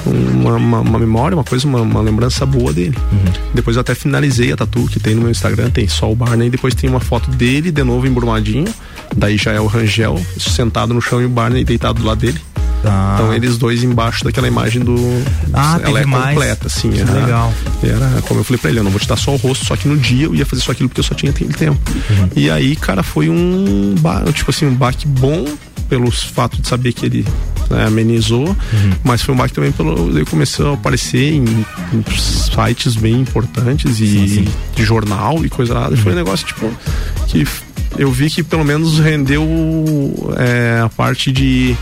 uma, 0.04 0.56
uma, 0.56 0.80
uma, 0.80 0.98
memória, 0.98 1.36
uma 1.36 1.44
coisa, 1.44 1.66
uma, 1.66 1.80
uma 1.80 2.00
lembrança 2.00 2.44
boa 2.44 2.72
dele. 2.72 2.96
Uhum. 3.12 3.32
Depois 3.54 3.76
eu 3.76 3.80
até 3.80 3.94
finalizei 3.94 4.52
a 4.52 4.56
tatu 4.56 4.86
que 4.86 4.98
tem 4.98 5.14
no 5.14 5.22
meu 5.22 5.30
Instagram, 5.30 5.70
tem 5.70 5.86
só 5.88 6.10
o 6.10 6.14
Barney, 6.14 6.50
depois 6.50 6.74
tem 6.74 6.90
uma 6.90 7.00
foto 7.00 7.30
dele 7.30 7.70
de 7.70 7.84
novo 7.84 8.06
embrumadinho, 8.06 8.72
daí 9.16 9.36
já 9.36 9.52
é 9.52 9.60
o 9.60 9.66
Rangel 9.66 10.20
sentado 10.38 10.92
no 10.94 11.00
chão 11.00 11.20
e 11.20 11.24
o 11.24 11.28
Barney 11.28 11.64
deitado 11.64 12.00
do 12.00 12.06
lado 12.06 12.18
dele. 12.18 12.40
Ah. 12.84 13.14
Então 13.14 13.32
eles 13.32 13.56
dois 13.58 13.82
embaixo 13.84 14.24
daquela 14.24 14.48
imagem 14.48 14.82
do. 14.82 14.96
Ah, 15.52 15.80
ela 15.82 16.00
é 16.00 16.04
mais. 16.04 16.34
completa, 16.34 16.66
assim. 16.66 16.90
Que 16.90 17.00
era, 17.00 17.12
legal. 17.12 17.52
Era, 17.82 18.22
como 18.22 18.40
eu 18.40 18.44
falei 18.44 18.58
pra 18.58 18.70
ele, 18.70 18.80
eu 18.80 18.84
não 18.84 18.90
vou 18.90 18.98
te 18.98 19.06
dar 19.06 19.16
só 19.16 19.32
o 19.32 19.36
rosto, 19.36 19.64
só 19.64 19.76
que 19.76 19.86
no 19.86 19.96
dia 19.96 20.26
eu 20.26 20.34
ia 20.34 20.44
fazer 20.44 20.62
só 20.62 20.72
aquilo 20.72 20.88
porque 20.88 21.00
eu 21.00 21.04
só 21.04 21.14
tinha 21.14 21.32
tempo. 21.32 21.56
Uhum. 21.60 22.28
E 22.34 22.50
aí, 22.50 22.74
cara, 22.74 23.02
foi 23.02 23.28
um. 23.28 23.94
Tipo 24.34 24.50
assim, 24.50 24.66
um 24.66 24.74
baque 24.74 25.06
bom 25.06 25.44
pelo 25.92 26.10
fato 26.10 26.58
de 26.58 26.66
saber 26.66 26.94
que 26.94 27.04
ele 27.04 27.26
né, 27.68 27.84
amenizou, 27.84 28.48
uhum. 28.48 28.92
mas 29.04 29.20
foi 29.20 29.34
um 29.34 29.36
baque 29.36 29.52
também 29.52 29.70
pelo. 29.70 30.08
Ele 30.08 30.24
começou 30.24 30.70
a 30.70 30.72
aparecer 30.72 31.34
em, 31.34 31.44
em 31.44 32.04
sites 32.16 32.96
bem 32.96 33.20
importantes 33.20 34.00
e 34.00 34.06
sim, 34.06 34.28
sim. 34.28 34.48
de 34.74 34.84
jornal 34.86 35.44
e 35.44 35.50
coisa 35.50 35.74
nada. 35.74 35.90
Uhum. 35.90 35.98
Foi 35.98 36.12
um 36.12 36.14
negócio, 36.14 36.46
tipo, 36.46 36.72
que 37.26 37.46
eu 37.98 38.10
vi 38.10 38.30
que 38.30 38.42
pelo 38.42 38.64
menos 38.64 38.98
rendeu 39.00 39.44
é, 40.38 40.80
a 40.82 40.88
parte 40.88 41.30
de 41.30 41.76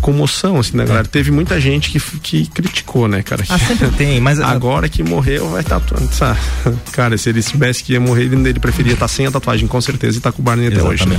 comoção, 0.00 0.58
assim, 0.58 0.76
né, 0.76 0.84
galera? 0.84 1.06
Teve 1.06 1.30
muita 1.30 1.60
gente 1.60 1.90
que, 1.90 2.00
que 2.20 2.46
criticou, 2.46 3.08
né, 3.08 3.22
cara? 3.22 3.44
Ah, 3.48 3.58
sempre 3.58 3.88
tem, 3.96 4.20
mas. 4.20 4.40
Agora 4.40 4.88
que 4.88 5.02
morreu, 5.02 5.50
vai 5.50 5.62
tatuando. 5.62 6.08
Tá, 6.08 6.36
cara, 6.92 7.16
se 7.16 7.28
ele 7.28 7.42
soubesse 7.42 7.82
que 7.82 7.92
ia 7.92 8.00
morrer, 8.00 8.24
ele, 8.24 8.60
preferia 8.60 8.94
estar 8.94 9.06
tá 9.06 9.08
sem 9.08 9.26
a 9.26 9.30
tatuagem, 9.30 9.66
com 9.66 9.80
certeza, 9.80 10.18
e 10.18 10.20
tá 10.20 10.32
com 10.32 10.42
o 10.42 10.44
Barney 10.44 10.68
até 10.68 10.82
hoje. 10.82 11.06
Né? 11.08 11.18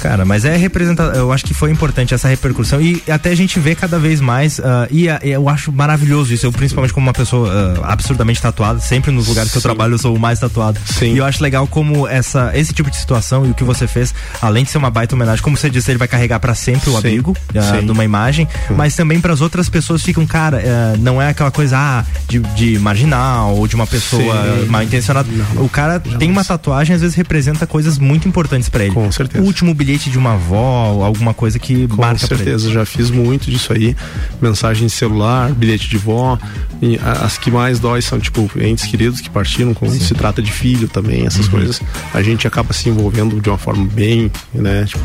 Cara, 0.00 0.24
mas 0.24 0.44
é 0.44 0.56
representado. 0.56 1.16
Eu 1.16 1.32
acho 1.32 1.44
que 1.44 1.54
foi 1.54 1.70
importante 1.70 2.14
essa 2.14 2.28
repercussão 2.28 2.80
e 2.80 3.02
até 3.08 3.30
a 3.30 3.34
gente 3.34 3.58
vê 3.58 3.74
cada 3.74 3.98
vez 3.98 4.20
mais. 4.20 4.58
Uh, 4.58 4.62
e 4.90 5.08
uh, 5.08 5.18
eu 5.22 5.48
acho 5.48 5.72
maravilhoso 5.72 6.32
isso. 6.32 6.46
Eu, 6.46 6.52
principalmente 6.52 6.92
como 6.92 7.06
uma 7.06 7.12
pessoa 7.12 7.48
uh, 7.48 7.84
absurdamente 7.84 8.40
tatuada, 8.40 8.80
sempre 8.80 9.10
nos 9.10 9.28
lugares 9.28 9.52
que 9.52 9.58
eu 9.58 9.62
trabalho, 9.62 9.94
eu 9.94 9.98
sou 9.98 10.14
o 10.14 10.18
mais 10.18 10.38
tatuado. 10.38 10.78
Sim. 10.84 11.14
E 11.14 11.18
eu 11.18 11.24
acho 11.24 11.42
legal 11.42 11.66
como 11.66 12.06
essa, 12.06 12.50
esse 12.54 12.72
tipo 12.72 12.90
de 12.90 12.96
situação 12.96 13.46
e 13.46 13.50
o 13.50 13.54
que 13.54 13.64
você 13.64 13.86
fez, 13.86 14.14
além 14.40 14.64
de 14.64 14.70
ser 14.70 14.78
uma 14.78 14.90
baita 14.90 15.14
homenagem, 15.14 15.42
como 15.42 15.56
você 15.56 15.70
disse, 15.70 15.90
ele 15.90 15.98
vai 15.98 16.08
carregar 16.08 16.40
para 16.40 16.54
sempre 16.54 16.88
o 16.88 16.92
Sim. 16.92 16.98
abrigo 16.98 17.30
uh, 17.32 17.82
numa 17.82 18.04
imagem, 18.10 18.48
uhum. 18.68 18.76
mas 18.76 18.94
também 18.94 19.20
para 19.20 19.32
as 19.32 19.40
outras 19.40 19.68
pessoas 19.68 20.02
ficam, 20.02 20.26
cara, 20.26 20.58
uh, 20.58 20.98
não 20.98 21.22
é 21.22 21.28
aquela 21.28 21.50
coisa 21.50 21.76
ah, 21.78 22.04
de, 22.28 22.38
de 22.38 22.78
marginal 22.78 23.56
ou 23.56 23.66
de 23.66 23.74
uma 23.74 23.86
pessoa 23.86 24.60
Sim. 24.60 24.66
mal 24.66 24.82
intencionada. 24.82 25.28
Não, 25.54 25.64
o 25.64 25.68
cara 25.68 26.00
tem 26.00 26.30
uma 26.30 26.44
tatuagem, 26.44 26.94
às 26.94 27.00
vezes 27.00 27.16
representa 27.16 27.66
coisas 27.66 27.98
muito 27.98 28.28
importantes 28.28 28.68
para 28.68 28.84
ele. 28.84 28.94
Com 28.94 29.10
certeza. 29.12 29.42
O 29.42 29.46
último 29.46 29.72
bilhete 29.74 30.10
de 30.10 30.18
uma 30.18 30.34
avó, 30.34 31.04
alguma 31.04 31.32
coisa 31.32 31.58
que 31.58 31.86
Com 31.86 31.96
marca 31.96 32.20
Com 32.20 32.26
certeza, 32.26 32.70
já 32.70 32.84
fiz 32.84 33.10
muito 33.10 33.50
disso 33.50 33.72
aí. 33.72 33.96
Mensagem 34.40 34.88
celular, 34.88 35.52
bilhete 35.52 35.88
de 35.88 35.96
vó. 35.96 36.38
E 36.82 36.98
as 37.22 37.36
que 37.36 37.50
mais 37.50 37.78
dói 37.78 38.00
são, 38.00 38.18
tipo, 38.18 38.50
entes 38.58 38.86
queridos 38.86 39.20
que 39.20 39.28
partiram, 39.28 39.74
quando 39.74 39.92
Sim. 39.92 40.00
se 40.00 40.14
trata 40.14 40.40
de 40.40 40.50
filho 40.50 40.88
também, 40.88 41.26
essas 41.26 41.46
uhum. 41.46 41.52
coisas. 41.52 41.80
A 42.14 42.22
gente 42.22 42.46
acaba 42.46 42.72
se 42.72 42.88
envolvendo 42.88 43.40
de 43.40 43.48
uma 43.48 43.58
forma 43.58 43.86
bem, 43.92 44.30
né? 44.54 44.84
Tipo, 44.86 45.02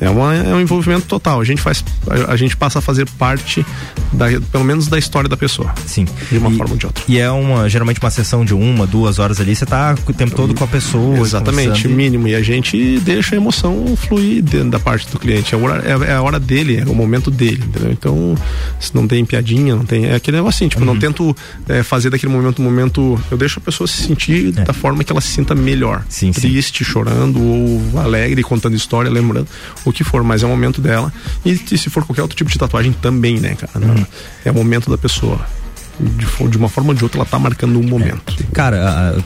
é, 0.00 0.08
uma, 0.08 0.34
é 0.34 0.54
um 0.54 0.60
envolvimento 0.60 1.06
total. 1.06 1.40
A 1.40 1.44
gente 1.44 1.60
faz, 1.60 1.84
a, 2.28 2.36
gente 2.36 2.56
passa 2.56 2.78
a 2.78 2.82
fazer 2.82 3.08
parte 3.18 3.64
da, 4.12 4.26
pelo 4.50 4.64
menos 4.64 4.88
da 4.88 4.98
história 4.98 5.28
da 5.28 5.36
pessoa. 5.36 5.72
Sim. 5.86 6.06
De 6.30 6.38
uma 6.38 6.50
e, 6.50 6.56
forma 6.56 6.72
ou 6.72 6.78
de 6.78 6.86
outra. 6.86 7.04
E 7.08 7.18
é 7.18 7.30
uma, 7.30 7.68
geralmente 7.68 8.00
uma 8.00 8.10
sessão 8.10 8.44
de 8.44 8.54
uma, 8.54 8.86
duas 8.86 9.18
horas 9.18 9.40
ali, 9.40 9.54
você 9.54 9.66
tá 9.66 9.94
o 10.06 10.12
tempo 10.12 10.34
todo 10.34 10.54
com 10.54 10.64
a 10.64 10.66
pessoa. 10.66 11.18
Exatamente, 11.18 11.88
mínimo. 11.88 12.28
E 12.28 12.34
a 12.34 12.42
gente 12.42 12.98
deixa 13.00 13.34
a 13.34 13.36
emoção 13.36 13.96
fluir 13.96 14.42
dentro 14.42 14.70
da 14.70 14.78
parte 14.78 15.08
do 15.10 15.18
cliente. 15.18 15.54
É 15.54 15.58
a 15.58 15.60
hora, 15.60 15.82
é, 15.84 16.10
é 16.10 16.14
a 16.14 16.22
hora 16.22 16.38
dele, 16.38 16.78
é 16.78 16.84
o 16.84 16.94
momento 16.94 17.30
dele, 17.30 17.62
entendeu? 17.64 17.92
Então, 17.92 18.34
se 18.80 18.94
não 18.94 19.06
tem 19.06 19.24
piadinha, 19.24 19.74
não 19.74 19.84
tem. 19.84 20.06
É 20.06 20.14
aquele 20.14 20.36
negócio 20.36 20.58
assim, 20.58 20.68
tipo, 20.68 20.82
uhum. 20.82 20.86
não 20.86 20.98
tento 20.98 21.34
é, 21.68 21.82
fazer 21.82 22.10
daquele 22.10 22.32
momento 22.32 22.60
um 22.60 22.64
momento. 22.64 23.20
Eu 23.30 23.36
deixo 23.36 23.58
a 23.58 23.62
pessoa 23.62 23.86
se 23.86 24.02
sentir 24.02 24.54
é. 24.56 24.64
da 24.64 24.72
forma 24.72 25.04
que 25.04 25.12
ela 25.12 25.20
se 25.20 25.28
sinta 25.28 25.54
melhor. 25.54 26.04
Sim, 26.08 26.32
Triste, 26.32 26.84
sim. 26.84 26.90
chorando, 26.90 27.40
ou 27.40 27.98
alegre, 27.98 28.42
contando 28.42 28.74
história, 28.74 29.10
lembrando, 29.10 29.48
o 29.84 29.92
que 29.92 30.04
for, 30.04 30.22
mas 30.22 30.42
é 30.42 30.46
o 30.46 30.48
momento 30.48 30.80
dela. 30.80 31.12
E, 31.44 31.60
e 31.70 31.78
se 31.78 31.90
for 31.90 32.01
qualquer 32.04 32.22
outro 32.22 32.36
tipo 32.36 32.50
de 32.50 32.58
tatuagem 32.58 32.92
também, 32.92 33.40
né, 33.40 33.54
cara? 33.54 34.06
É 34.44 34.50
o 34.50 34.54
momento 34.54 34.90
da 34.90 34.98
pessoa 34.98 35.40
de, 36.00 36.48
de, 36.48 36.56
uma 36.56 36.68
forma 36.68 36.90
ou 36.90 36.94
de 36.94 37.04
outra, 37.04 37.18
ela 37.18 37.26
tá 37.26 37.38
marcando 37.38 37.78
um 37.78 37.82
momento. 37.82 38.34
É. 38.40 38.54
Cara, 38.54 39.16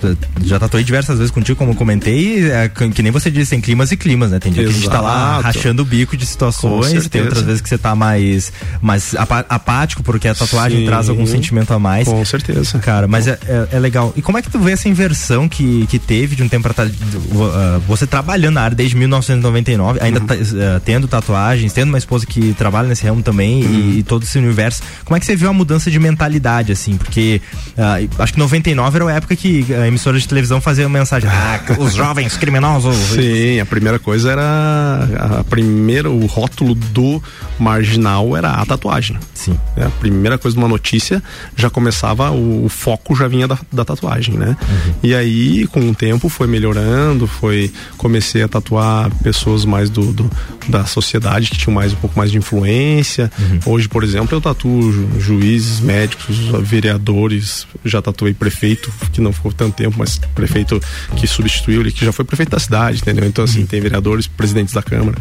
já 0.44 0.58
tatuei 0.58 0.84
diversas 0.84 1.18
vezes 1.18 1.30
contigo, 1.30 1.56
como 1.56 1.72
eu 1.72 1.74
comentei, 1.74 2.50
é, 2.50 2.68
que 2.68 3.02
nem 3.02 3.12
você 3.12 3.30
disse, 3.30 3.50
tem 3.50 3.60
climas 3.60 3.92
e 3.92 3.96
climas, 3.96 4.30
né? 4.30 4.38
Tem 4.38 4.52
dia 4.52 4.62
Exato. 4.62 4.74
que 4.74 4.78
a 4.78 4.82
gente 4.82 4.92
tá 4.92 5.00
lá 5.00 5.40
rachando 5.40 5.82
o 5.82 5.84
bico 5.84 6.16
de 6.16 6.26
situações, 6.26 7.08
tem 7.08 7.22
outras 7.22 7.42
vezes 7.42 7.60
que 7.60 7.68
você 7.68 7.78
tá 7.78 7.94
mais, 7.94 8.52
mais 8.80 9.14
apático, 9.48 10.02
porque 10.02 10.28
a 10.28 10.34
tatuagem 10.34 10.80
Sim, 10.80 10.86
traz 10.86 11.08
algum 11.08 11.26
sentimento 11.26 11.72
a 11.72 11.78
mais. 11.78 12.08
Com 12.08 12.24
certeza. 12.24 12.78
Cara, 12.78 13.06
mas 13.06 13.26
é, 13.26 13.38
é, 13.46 13.68
é, 13.72 13.78
legal. 13.78 14.12
E 14.16 14.22
como 14.22 14.38
é 14.38 14.42
que 14.42 14.50
tu 14.50 14.58
vê 14.58 14.72
essa 14.72 14.88
inversão 14.88 15.48
que, 15.48 15.86
que 15.86 15.98
teve 15.98 16.36
de 16.36 16.42
um 16.42 16.48
tempo 16.48 16.64
pra 16.64 16.74
trás? 16.74 16.90
Uh, 16.90 17.80
você 17.86 18.06
trabalhando 18.06 18.54
na 18.54 18.62
área 18.62 18.76
desde 18.76 18.96
1999, 18.96 20.00
ainda 20.00 20.20
uhum. 20.20 20.26
tá, 20.26 20.34
uh, 20.34 20.80
tendo 20.84 21.08
tatuagens, 21.08 21.72
tendo 21.72 21.88
uma 21.88 21.98
esposa 21.98 22.26
que 22.26 22.52
trabalha 22.54 22.88
nesse 22.88 23.06
ramo 23.06 23.22
também 23.22 23.64
uhum. 23.64 23.72
e, 23.72 23.98
e 23.98 24.02
todo 24.02 24.22
esse 24.24 24.38
universo. 24.38 24.82
Como 25.04 25.16
é 25.16 25.20
que 25.20 25.26
você 25.26 25.36
viu 25.36 25.48
a 25.48 25.52
mudança 25.52 25.90
de 25.90 25.98
mentalidade? 25.98 26.55
Assim, 26.72 26.96
porque 26.96 27.40
uh, 27.76 28.22
acho 28.22 28.32
que 28.32 28.38
99 28.38 28.96
era 28.96 29.08
a 29.08 29.12
época 29.12 29.36
que 29.36 29.66
a 29.74 29.86
emissora 29.86 30.18
de 30.18 30.26
televisão 30.26 30.60
fazia 30.60 30.88
mensagem, 30.88 31.28
ah, 31.30 31.60
os 31.78 31.94
jovens 31.94 32.36
criminosos. 32.36 32.96
Sim, 33.14 33.60
a 33.60 33.66
primeira 33.66 33.98
coisa 33.98 34.32
era 34.32 35.38
a 35.40 35.44
primeira, 35.44 36.10
o 36.10 36.26
rótulo 36.26 36.74
do 36.74 37.22
marginal 37.58 38.36
era 38.36 38.50
a 38.50 38.66
tatuagem. 38.66 39.18
Sim. 39.34 39.58
É, 39.76 39.84
a 39.84 39.90
primeira 39.90 40.38
coisa 40.38 40.56
de 40.56 40.62
uma 40.62 40.68
notícia 40.68 41.22
já 41.54 41.70
começava, 41.70 42.30
o, 42.30 42.64
o 42.64 42.68
foco 42.68 43.14
já 43.14 43.28
vinha 43.28 43.46
da, 43.46 43.58
da 43.72 43.84
tatuagem, 43.84 44.36
né? 44.36 44.56
Uhum. 44.60 44.94
E 45.02 45.14
aí, 45.14 45.66
com 45.66 45.80
o 45.80 45.94
tempo, 45.94 46.28
foi 46.28 46.46
melhorando, 46.46 47.26
foi 47.26 47.72
comecei 47.96 48.42
a 48.42 48.48
tatuar 48.48 49.10
pessoas 49.22 49.64
mais 49.64 49.90
do, 49.90 50.12
do 50.12 50.30
da 50.68 50.84
sociedade 50.84 51.50
que 51.50 51.56
tinham 51.56 51.74
mais 51.74 51.92
um 51.92 51.96
pouco 51.96 52.18
mais 52.18 52.30
de 52.30 52.38
influência. 52.38 53.30
Uhum. 53.38 53.74
Hoje, 53.74 53.88
por 53.88 54.02
exemplo, 54.02 54.36
eu 54.36 54.40
tatuo 54.40 54.92
ju, 54.92 55.08
juízes, 55.18 55.80
médicos, 55.80 56.36
vereadores, 56.62 57.66
já 57.84 58.00
tatuei 58.00 58.34
prefeito, 58.34 58.92
que 59.12 59.20
não 59.20 59.32
ficou 59.32 59.52
tanto 59.52 59.76
tempo, 59.76 59.96
mas 59.98 60.18
prefeito 60.34 60.80
que 61.16 61.26
substituiu 61.26 61.80
ele, 61.80 61.92
que 61.92 62.04
já 62.04 62.12
foi 62.12 62.24
prefeito 62.24 62.50
da 62.50 62.58
cidade, 62.58 63.00
entendeu? 63.00 63.24
Então, 63.24 63.44
assim, 63.44 63.66
tem 63.66 63.80
vereadores, 63.80 64.26
presidentes 64.26 64.74
da 64.74 64.82
Câmara, 64.82 65.18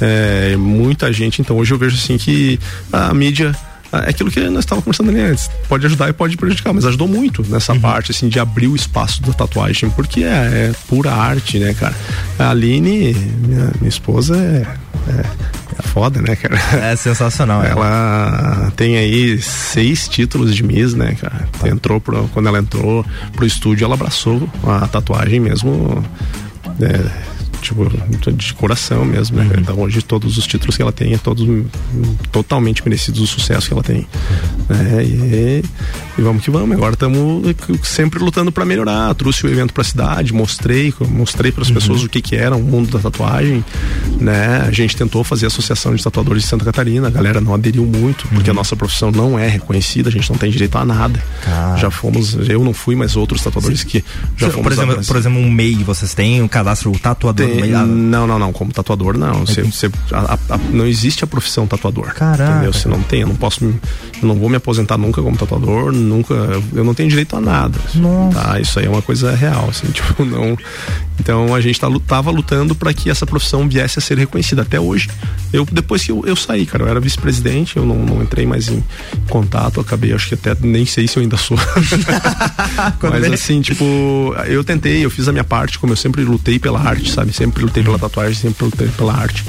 é, 0.00 0.56
muita 0.56 1.12
gente. 1.12 1.40
Então, 1.40 1.56
hoje 1.56 1.72
eu 1.72 1.78
vejo 1.78 1.96
assim 1.96 2.16
que 2.16 2.58
a 2.92 3.12
mídia 3.14 3.54
é 3.92 4.10
aquilo 4.10 4.30
que 4.30 4.40
nós 4.48 4.60
estávamos 4.64 4.84
conversando 4.84 5.10
ali 5.10 5.20
antes. 5.20 5.50
Pode 5.68 5.86
ajudar 5.86 6.08
e 6.08 6.12
pode 6.12 6.36
prejudicar, 6.36 6.72
mas 6.72 6.84
ajudou 6.84 7.08
muito 7.08 7.42
nessa 7.48 7.72
uhum. 7.72 7.80
parte, 7.80 8.10
assim, 8.10 8.28
de 8.28 8.38
abrir 8.38 8.66
o 8.66 8.76
espaço 8.76 9.22
da 9.22 9.32
tatuagem, 9.32 9.90
porque 9.90 10.24
é, 10.24 10.26
é 10.26 10.72
pura 10.88 11.12
arte, 11.12 11.58
né, 11.58 11.74
cara? 11.74 11.94
A 12.38 12.50
Aline, 12.50 13.14
minha, 13.14 13.72
minha 13.78 13.88
esposa, 13.88 14.36
é, 14.36 14.66
é, 15.10 15.24
é 15.78 15.82
foda, 15.82 16.20
né, 16.20 16.36
cara? 16.36 16.58
É 16.90 16.96
sensacional. 16.96 17.62
É. 17.64 17.70
Ela 17.70 18.72
tem 18.76 18.96
aí 18.98 19.40
seis 19.40 20.06
títulos 20.08 20.54
de 20.54 20.62
Miss, 20.62 20.94
né, 20.94 21.16
cara? 21.18 21.48
Tá. 21.58 21.68
Entrou 21.68 22.00
pro, 22.00 22.28
quando 22.28 22.48
ela 22.48 22.58
entrou 22.58 23.04
pro 23.32 23.46
estúdio, 23.46 23.84
ela 23.84 23.94
abraçou 23.94 24.48
a 24.64 24.86
tatuagem 24.86 25.40
mesmo. 25.40 26.04
É, 26.80 27.37
tipo, 27.60 27.88
de 28.32 28.54
coração 28.54 29.04
mesmo, 29.04 29.36
né? 29.38 29.44
Uhum. 29.44 29.60
Então 29.60 29.80
hoje 29.80 30.02
todos 30.02 30.36
os 30.36 30.46
títulos 30.46 30.76
que 30.76 30.82
ela 30.82 30.92
tem 30.92 31.14
é 31.14 31.18
todos 31.18 31.46
totalmente 32.30 32.82
merecidos 32.84 33.20
o 33.20 33.26
sucesso 33.26 33.66
que 33.66 33.72
ela 33.72 33.82
tem. 33.82 34.06
Né? 34.68 35.04
E, 35.04 35.64
e 36.18 36.22
vamos 36.22 36.42
que 36.42 36.50
vamos. 36.50 36.76
Agora 36.76 36.94
estamos 36.94 37.54
sempre 37.82 38.18
lutando 38.18 38.52
para 38.52 38.64
melhorar. 38.64 39.14
Trouxe 39.14 39.46
o 39.46 39.50
evento 39.50 39.72
para 39.72 39.82
a 39.82 39.84
cidade, 39.84 40.32
mostrei, 40.32 40.92
mostrei 41.08 41.52
para 41.52 41.62
as 41.62 41.68
uhum. 41.68 41.74
pessoas 41.74 42.02
o 42.02 42.08
que 42.08 42.20
que 42.20 42.36
era 42.36 42.56
o 42.56 42.62
mundo 42.62 42.90
da 42.90 42.98
tatuagem, 42.98 43.64
né? 44.20 44.64
A 44.66 44.70
gente 44.70 44.96
tentou 44.96 45.24
fazer 45.24 45.46
a 45.46 45.48
associação 45.48 45.94
de 45.94 46.02
tatuadores 46.02 46.42
de 46.42 46.48
Santa 46.48 46.64
Catarina, 46.64 47.08
a 47.08 47.10
galera 47.10 47.40
não 47.40 47.54
aderiu 47.54 47.84
muito, 47.84 48.26
porque 48.28 48.50
uhum. 48.50 48.56
a 48.56 48.60
nossa 48.60 48.76
profissão 48.76 49.10
não 49.10 49.38
é 49.38 49.48
reconhecida, 49.48 50.08
a 50.08 50.12
gente 50.12 50.30
não 50.30 50.38
tem 50.38 50.50
direito 50.50 50.76
a 50.76 50.84
nada. 50.84 51.22
Ah. 51.46 51.76
Já 51.78 51.90
fomos, 51.90 52.36
eu 52.48 52.64
não 52.64 52.72
fui, 52.72 52.94
mas 52.94 53.16
outros 53.16 53.42
tatuadores 53.42 53.80
Sim. 53.80 53.88
que 53.88 54.04
já 54.36 54.50
fomos. 54.50 54.62
Por 54.62 54.72
exemplo, 54.72 55.04
por 55.04 55.16
exemplo, 55.16 55.38
um 55.38 55.50
MEI, 55.50 55.84
vocês 55.84 56.14
têm 56.14 56.42
um 56.42 56.48
cadastro 56.48 56.92
tatuador 56.98 57.47
Não, 57.86 58.26
não, 58.26 58.38
não. 58.38 58.52
Como 58.52 58.72
tatuador, 58.72 59.16
não. 59.16 59.46
Você, 59.46 59.62
você 59.62 59.90
a, 60.12 60.34
a, 60.34 60.58
não 60.72 60.86
existe 60.86 61.24
a 61.24 61.26
profissão 61.26 61.66
tatuador. 61.66 62.14
Caraca. 62.14 62.52
Entendeu? 62.52 62.72
Você 62.72 62.88
não 62.88 63.02
tem, 63.02 63.20
eu 63.20 63.28
não 63.28 63.36
posso, 63.36 63.64
eu 63.64 63.78
não 64.22 64.34
vou 64.34 64.48
me 64.48 64.56
aposentar 64.56 64.98
nunca 64.98 65.22
como 65.22 65.36
tatuador, 65.36 65.92
nunca, 65.92 66.34
eu 66.74 66.84
não 66.84 66.94
tenho 66.94 67.08
direito 67.08 67.36
a 67.36 67.40
nada. 67.40 67.78
Nossa. 67.94 68.38
Tá? 68.38 68.60
Isso 68.60 68.78
aí 68.78 68.86
é 68.86 68.90
uma 68.90 69.02
coisa 69.02 69.34
real, 69.34 69.68
assim, 69.68 69.88
tipo, 69.92 70.24
não. 70.24 70.56
Então 71.20 71.54
a 71.54 71.60
gente 71.60 71.80
tá, 71.80 71.88
tava 72.06 72.30
lutando 72.30 72.74
para 72.74 72.92
que 72.92 73.10
essa 73.10 73.26
profissão 73.26 73.68
viesse 73.68 73.98
a 73.98 74.02
ser 74.02 74.18
reconhecida. 74.18 74.62
Até 74.62 74.78
hoje, 74.78 75.08
eu 75.52 75.66
depois 75.70 76.04
que 76.04 76.12
eu, 76.12 76.24
eu 76.26 76.36
saí, 76.36 76.64
cara, 76.64 76.84
eu 76.84 76.88
era 76.88 77.00
vice-presidente, 77.00 77.76
eu 77.76 77.84
não, 77.84 77.96
não, 77.96 78.22
entrei 78.22 78.46
mais 78.46 78.68
em 78.68 78.82
contato, 79.28 79.80
acabei, 79.80 80.12
acho 80.12 80.28
que 80.28 80.34
até 80.34 80.56
nem 80.60 80.86
sei 80.86 81.08
se 81.08 81.16
eu 81.16 81.22
ainda 81.22 81.36
sou. 81.36 81.58
Mas 83.02 83.32
assim, 83.32 83.60
tipo, 83.60 84.34
eu 84.46 84.62
tentei, 84.62 85.04
eu 85.04 85.10
fiz 85.10 85.28
a 85.28 85.32
minha 85.32 85.44
parte, 85.44 85.78
como 85.78 85.92
eu 85.92 85.96
sempre 85.96 86.22
lutei 86.22 86.58
pela 86.58 86.80
arte, 86.80 87.10
sabe? 87.10 87.32
Sempre 87.38 87.62
lutei 87.62 87.84
pela 87.84 87.96
tatuagem, 88.00 88.34
sempre 88.34 88.64
lutei 88.64 88.88
pela 88.88 89.14
arte. 89.14 89.44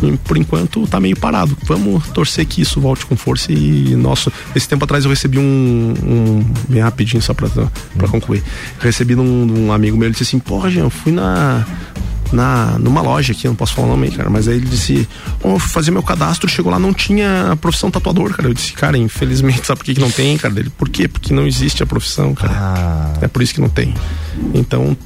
E 0.00 0.16
por 0.18 0.36
enquanto 0.36 0.86
tá 0.86 1.00
meio 1.00 1.16
parado. 1.16 1.58
Vamos 1.64 2.06
torcer 2.10 2.46
que 2.46 2.60
isso 2.60 2.80
volte 2.80 3.04
com 3.04 3.16
força 3.16 3.50
e 3.50 3.96
nosso. 3.96 4.32
Esse 4.54 4.68
tempo 4.68 4.84
atrás 4.84 5.04
eu 5.04 5.10
recebi 5.10 5.36
um, 5.36 5.42
um 5.42 6.46
bem 6.68 6.80
rapidinho 6.80 7.20
só 7.20 7.34
pra, 7.34 7.48
pra 7.48 8.06
concluir. 8.06 8.44
Recebi 8.78 9.16
de 9.16 9.20
um, 9.20 9.66
um 9.66 9.72
amigo 9.72 9.96
meu, 9.96 10.06
ele 10.06 10.12
disse 10.12 10.22
assim, 10.22 10.38
porra, 10.38 10.70
Jean, 10.70 10.84
eu 10.84 10.90
fui 10.90 11.10
na 11.10 11.66
na, 12.32 12.76
numa 12.78 13.00
loja 13.00 13.32
aqui, 13.32 13.46
não 13.46 13.54
posso 13.54 13.74
falar 13.74 13.88
o 13.88 13.90
nome, 13.90 14.10
cara, 14.10 14.28
mas 14.28 14.48
aí 14.48 14.56
ele 14.56 14.66
disse: 14.66 15.08
oh, 15.42 15.58
fazer 15.58 15.90
meu 15.90 16.02
cadastro, 16.02 16.48
chegou 16.48 16.72
lá, 16.72 16.78
não 16.78 16.92
tinha 16.92 17.52
a 17.52 17.56
profissão 17.56 17.90
tatuador, 17.90 18.34
cara. 18.34 18.48
Eu 18.48 18.54
disse, 18.54 18.72
cara, 18.72 18.98
infelizmente, 18.98 19.64
sabe 19.66 19.78
por 19.78 19.84
que, 19.84 19.94
que 19.94 20.00
não 20.00 20.10
tem, 20.10 20.36
cara? 20.36 20.52
Dele, 20.52 20.70
por 20.70 20.88
quê? 20.88 21.08
Porque 21.08 21.32
não 21.32 21.46
existe 21.46 21.82
a 21.82 21.86
profissão, 21.86 22.34
cara. 22.34 22.52
Ah. 22.52 23.12
É 23.20 23.28
por 23.28 23.42
isso 23.42 23.54
que 23.54 23.60
não 23.60 23.68
tem. 23.68 23.94
Então, 24.54 24.96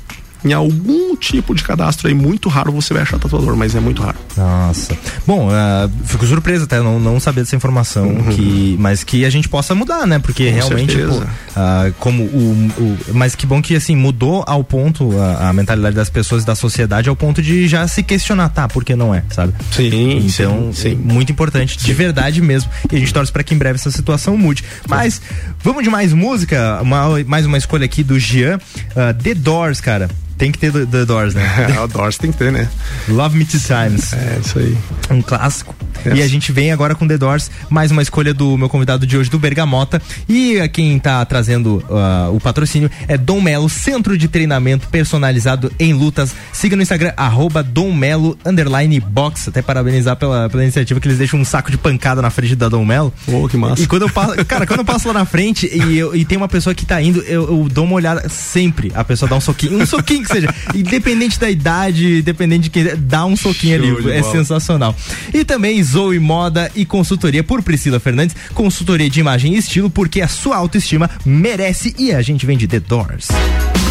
em 0.44 0.52
algum 0.52 1.16
tipo 1.16 1.54
de 1.54 1.62
cadastro 1.62 2.08
aí 2.08 2.14
muito 2.14 2.48
raro 2.48 2.72
você 2.72 2.92
vai 2.92 3.02
achar 3.02 3.18
tatuador, 3.18 3.56
mas 3.56 3.74
é 3.74 3.80
muito 3.80 4.02
raro. 4.02 4.16
Nossa. 4.36 4.96
Bom, 5.26 5.48
uh, 5.48 5.90
fico 6.04 6.26
surpreso 6.26 6.64
até 6.64 6.80
não, 6.80 6.98
não 6.98 7.20
saber 7.20 7.42
dessa 7.42 7.56
informação, 7.56 8.08
uhum. 8.08 8.34
que, 8.34 8.76
mas 8.78 9.04
que 9.04 9.24
a 9.24 9.30
gente 9.30 9.48
possa 9.48 9.74
mudar, 9.74 10.06
né? 10.06 10.18
Porque 10.18 10.50
Com 10.50 10.54
realmente, 10.54 10.96
pô, 10.96 11.16
uh, 11.16 11.92
como 11.98 12.24
o, 12.24 12.70
o, 12.78 12.98
Mas 13.14 13.34
que 13.34 13.46
bom 13.46 13.60
que 13.60 13.76
assim, 13.76 13.94
mudou 13.96 14.44
ao 14.46 14.64
ponto 14.64 15.18
a, 15.18 15.48
a, 15.48 15.52
mentalidade 15.52 15.94
das 15.94 16.08
pessoas 16.08 16.42
e 16.42 16.46
da 16.46 16.54
sociedade 16.54 17.08
ao 17.08 17.16
ponto 17.16 17.42
de 17.42 17.68
já 17.68 17.86
se 17.86 18.02
questionar, 18.02 18.48
tá, 18.48 18.68
por 18.68 18.84
que 18.84 18.94
não 18.94 19.14
é, 19.14 19.22
sabe? 19.30 19.52
Sim. 19.72 20.26
Então, 20.26 20.72
sim, 20.72 20.90
sim. 20.90 20.94
muito 20.94 21.32
importante, 21.32 21.76
de 21.78 21.92
verdade 21.92 22.40
mesmo. 22.40 22.70
E 22.90 22.96
a 22.96 22.98
gente 22.98 23.12
torce 23.12 23.30
para 23.30 23.42
que 23.42 23.54
em 23.54 23.58
breve 23.58 23.76
essa 23.76 23.90
situação 23.90 24.36
mude. 24.36 24.64
Mas 24.88 25.20
vamos 25.62 25.82
de 25.82 25.90
mais 25.90 26.12
música, 26.12 26.80
uma, 26.82 27.22
mais 27.24 27.46
uma 27.46 27.58
escolha 27.58 27.84
aqui 27.84 28.02
do 28.02 28.18
Jean, 28.18 28.56
uh, 28.56 29.14
The 29.22 29.34
Doors, 29.34 29.80
cara 29.80 30.08
tem 30.40 30.50
que 30.50 30.58
ter 30.58 30.72
The 30.72 31.04
Doors, 31.04 31.34
né? 31.34 31.44
o 31.84 31.86
Doors 31.86 32.16
tem 32.16 32.32
que 32.32 32.38
ter, 32.38 32.50
né? 32.50 32.66
Love 33.06 33.36
Me 33.36 33.44
Two 33.44 33.60
Times. 33.60 34.14
É, 34.14 34.38
isso 34.40 34.58
aí. 34.58 34.74
Um 35.10 35.20
clássico. 35.20 35.76
Yes. 36.06 36.18
E 36.18 36.22
a 36.22 36.26
gente 36.26 36.50
vem 36.50 36.72
agora 36.72 36.94
com 36.94 37.06
The 37.06 37.18
Doors, 37.18 37.50
mais 37.68 37.90
uma 37.90 38.00
escolha 38.00 38.32
do 38.32 38.56
meu 38.56 38.66
convidado 38.66 39.06
de 39.06 39.18
hoje, 39.18 39.28
do 39.28 39.38
Bergamota. 39.38 40.00
E 40.26 40.66
quem 40.72 40.98
tá 40.98 41.22
trazendo 41.26 41.84
uh, 41.90 42.34
o 42.34 42.40
patrocínio 42.40 42.90
é 43.06 43.18
Dom 43.18 43.38
Melo, 43.38 43.68
Centro 43.68 44.16
de 44.16 44.28
Treinamento 44.28 44.88
Personalizado 44.88 45.70
em 45.78 45.92
Lutas. 45.92 46.34
Siga 46.54 46.74
no 46.74 46.80
Instagram, 46.80 47.12
arroba 47.18 47.62
Dom 47.62 47.92
Melo, 47.92 48.38
underline 48.46 48.98
box. 48.98 49.48
Até 49.48 49.60
parabenizar 49.60 50.16
pela, 50.16 50.48
pela 50.48 50.62
iniciativa 50.62 50.98
que 50.98 51.06
eles 51.06 51.18
deixam 51.18 51.38
um 51.38 51.44
saco 51.44 51.70
de 51.70 51.76
pancada 51.76 52.22
na 52.22 52.30
frente 52.30 52.56
da 52.56 52.70
Dom 52.70 52.86
Melo. 52.86 53.12
Oh, 53.26 53.46
que 53.46 53.58
massa. 53.58 53.82
E 53.82 53.86
quando 53.86 54.02
eu 54.02 54.10
passo, 54.10 54.42
cara, 54.46 54.66
quando 54.66 54.80
eu 54.80 54.86
passo 54.86 55.06
lá 55.08 55.12
na 55.12 55.26
frente 55.26 55.66
e, 55.66 55.98
eu, 55.98 56.16
e 56.16 56.24
tem 56.24 56.38
uma 56.38 56.48
pessoa 56.48 56.74
que 56.74 56.86
tá 56.86 57.02
indo, 57.02 57.20
eu, 57.24 57.42
eu 57.42 57.68
dou 57.70 57.84
uma 57.84 57.96
olhada 57.96 58.26
sempre. 58.30 58.90
A 58.94 59.04
pessoa 59.04 59.28
dá 59.28 59.36
um 59.36 59.40
soquinho, 59.40 59.78
um 59.78 59.84
soquinho 59.84 60.29
seja, 60.30 60.54
independente 60.74 61.38
da 61.38 61.50
idade, 61.50 62.18
independente 62.18 62.64
de 62.64 62.70
quem, 62.70 62.84
dá 62.96 63.24
um 63.24 63.36
soquinho 63.36 63.78
Show 63.78 63.98
ali, 63.98 64.10
é 64.12 64.20
bola. 64.20 64.32
sensacional. 64.32 64.96
E 65.32 65.44
também 65.44 65.82
Zoe 65.82 66.18
Moda 66.18 66.70
e 66.74 66.84
consultoria 66.84 67.42
por 67.42 67.62
Priscila 67.62 68.00
Fernandes, 68.00 68.36
consultoria 68.54 69.10
de 69.10 69.20
imagem 69.20 69.54
e 69.54 69.58
estilo, 69.58 69.90
porque 69.90 70.20
a 70.20 70.28
sua 70.28 70.56
autoestima 70.56 71.10
merece 71.24 71.94
e 71.98 72.12
a 72.12 72.22
gente 72.22 72.46
vem 72.46 72.56
de 72.56 72.66
The 72.66 72.80
Doors. 72.80 73.28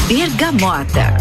Bergamota. 0.07 1.15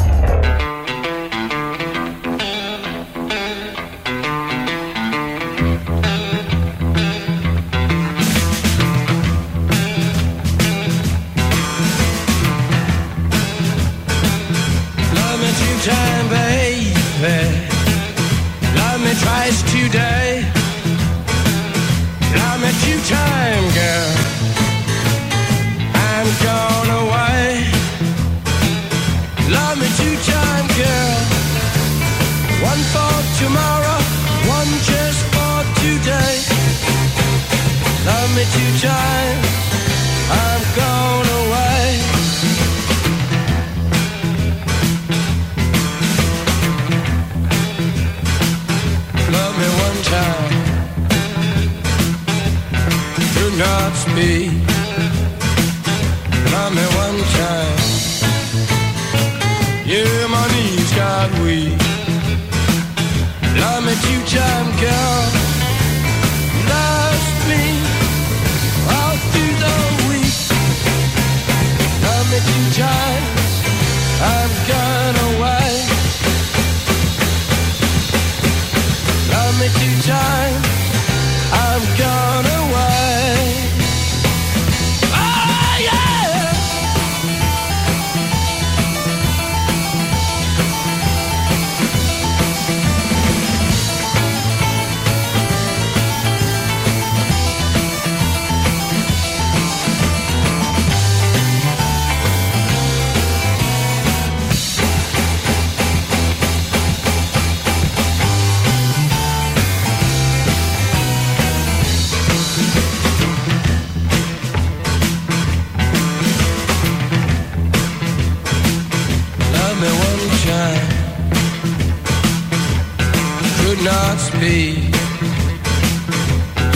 Not 123.84 124.18
speak. 124.18 124.78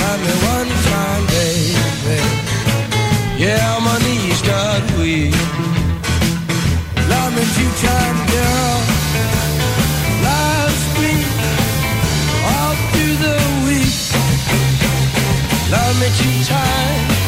Love 0.00 0.20
me 0.24 0.34
one 0.54 0.70
time, 0.90 1.24
baby. 1.34 2.18
Yeah, 3.38 3.78
my 3.86 3.98
knees 4.04 4.42
got 4.42 4.82
weak. 4.98 5.34
Love 7.08 7.32
me 7.36 7.44
two 7.56 7.70
girl. 8.32 8.62
All 12.52 12.74
through 12.92 13.16
the 13.26 13.38
week. 13.66 13.94
Love 15.70 15.94
me 16.00 16.08
two 16.18 16.44
times. 16.44 17.21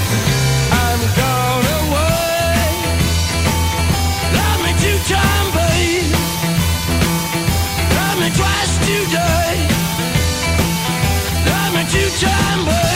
Love 12.23 12.94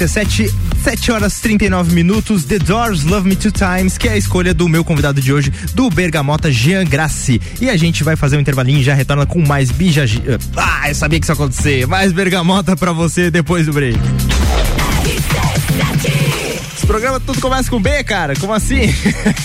RC7, 0.00 0.50
7 0.82 1.12
horas 1.12 1.40
39 1.40 1.94
minutos. 1.94 2.44
The 2.44 2.58
Doors 2.58 3.04
Love 3.04 3.28
Me 3.28 3.36
Two 3.36 3.52
Times, 3.52 3.98
que 3.98 4.08
é 4.08 4.12
a 4.12 4.16
escolha 4.16 4.54
do 4.54 4.66
meu 4.66 4.82
convidado 4.82 5.20
de 5.20 5.30
hoje, 5.30 5.52
do 5.74 5.90
Bergamota 5.90 6.50
Jean 6.50 6.84
Grassi. 6.84 7.40
E 7.60 7.68
a 7.68 7.76
gente 7.76 8.02
vai 8.02 8.16
fazer 8.16 8.38
um 8.38 8.40
intervalinho 8.40 8.80
e 8.80 8.82
já 8.82 8.94
retorna 8.94 9.26
com 9.26 9.46
mais 9.46 9.70
bija. 9.70 10.04
Ah, 10.56 10.88
eu 10.88 10.94
sabia 10.94 11.20
que 11.20 11.24
isso 11.26 11.32
ia 11.32 11.34
acontecer. 11.34 11.86
Mais 11.86 12.12
Bergamota 12.12 12.74
pra 12.76 12.92
você 12.92 13.30
depois 13.30 13.66
do 13.66 13.74
break. 13.74 13.98
Programa 16.90 17.20
tudo 17.20 17.40
começa 17.40 17.70
com 17.70 17.80
B, 17.80 18.02
cara. 18.02 18.34
Como 18.34 18.52
assim? 18.52 18.80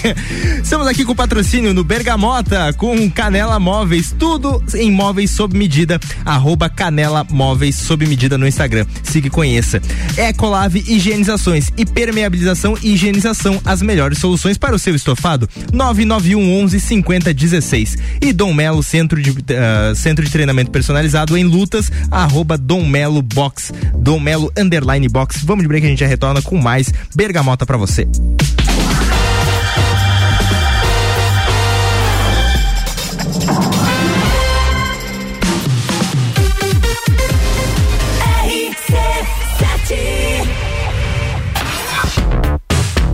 Estamos 0.64 0.88
aqui 0.88 1.06
com 1.06 1.12
o 1.12 1.16
patrocínio 1.16 1.76
no 1.76 1.84
Bergamota, 1.84 2.74
com 2.74 3.08
Canela 3.12 3.60
Móveis, 3.60 4.16
tudo 4.18 4.64
em 4.74 4.92
móveis 4.92 5.30
sob 5.30 5.56
medida. 5.56 6.00
Arroba 6.26 6.68
Canela 6.70 7.24
Móveis 7.30 7.76
sob 7.76 8.04
medida 8.08 8.36
no 8.36 8.48
Instagram. 8.48 8.88
Siga 9.04 9.28
e 9.28 9.30
conheça. 9.30 9.80
Ecolave 10.18 10.84
Higienizações 10.88 11.70
e 11.78 11.86
Permeabilização 11.86 12.76
e 12.82 12.94
Higienização, 12.94 13.62
as 13.64 13.80
melhores 13.80 14.18
soluções 14.18 14.58
para 14.58 14.76
o 14.76 14.80
seu 14.80 14.96
estofado. 14.96 15.48
991 15.72 16.64
11 16.64 16.80
50 16.80 17.32
16. 17.32 17.98
E 18.22 18.34
Dom 18.34 18.56
Melo, 18.56 18.82
centro 18.82 19.22
de, 19.22 19.36
ah, 19.54 19.94
centro 19.94 20.26
de 20.26 20.32
treinamento 20.32 20.72
personalizado 20.72 21.38
em 21.38 21.44
lutas, 21.44 21.92
arroba 22.10 22.58
Dom 22.58 22.88
Melo 22.88 23.22
Box. 23.22 23.72
Dom 23.96 24.20
Melo 24.20 24.52
Underline 24.58 25.08
Box. 25.08 25.46
Vamos 25.46 25.62
de 25.62 25.68
break, 25.68 25.86
a 25.86 25.90
gente 25.90 26.00
já 26.00 26.08
retorna 26.08 26.42
com 26.42 26.58
mais 26.58 26.92
Bergamota 27.16 27.35
pra 27.66 27.78
você. 27.78 28.08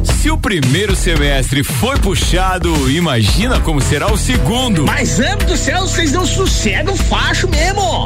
Se 0.03 0.29
o 0.29 0.38
primeiro 0.38 0.95
semestre 0.95 1.63
foi 1.63 1.97
puxado, 1.97 2.91
imagina 2.91 3.60
como 3.60 3.81
será 3.81 4.12
o 4.12 4.17
segundo. 4.17 4.86
Mas, 4.86 5.19
amo 5.19 5.43
do 5.45 5.57
céu, 5.57 5.81
vocês 5.81 6.12
não 6.12 6.25
sossegam 6.25 6.95
facho 6.95 7.47
mesmo. 7.47 8.05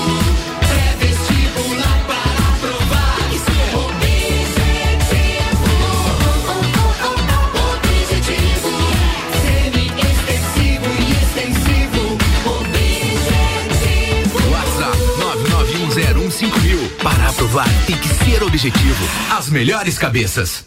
991015000. 17.41 17.47
Para 17.47 17.47
aprovar 17.47 17.67
tem 17.85 17.97
que 17.97 18.07
ser 18.07 18.43
objetivo. 18.43 19.05
As 19.31 19.49
melhores 19.49 19.97
cabeças. 19.97 20.65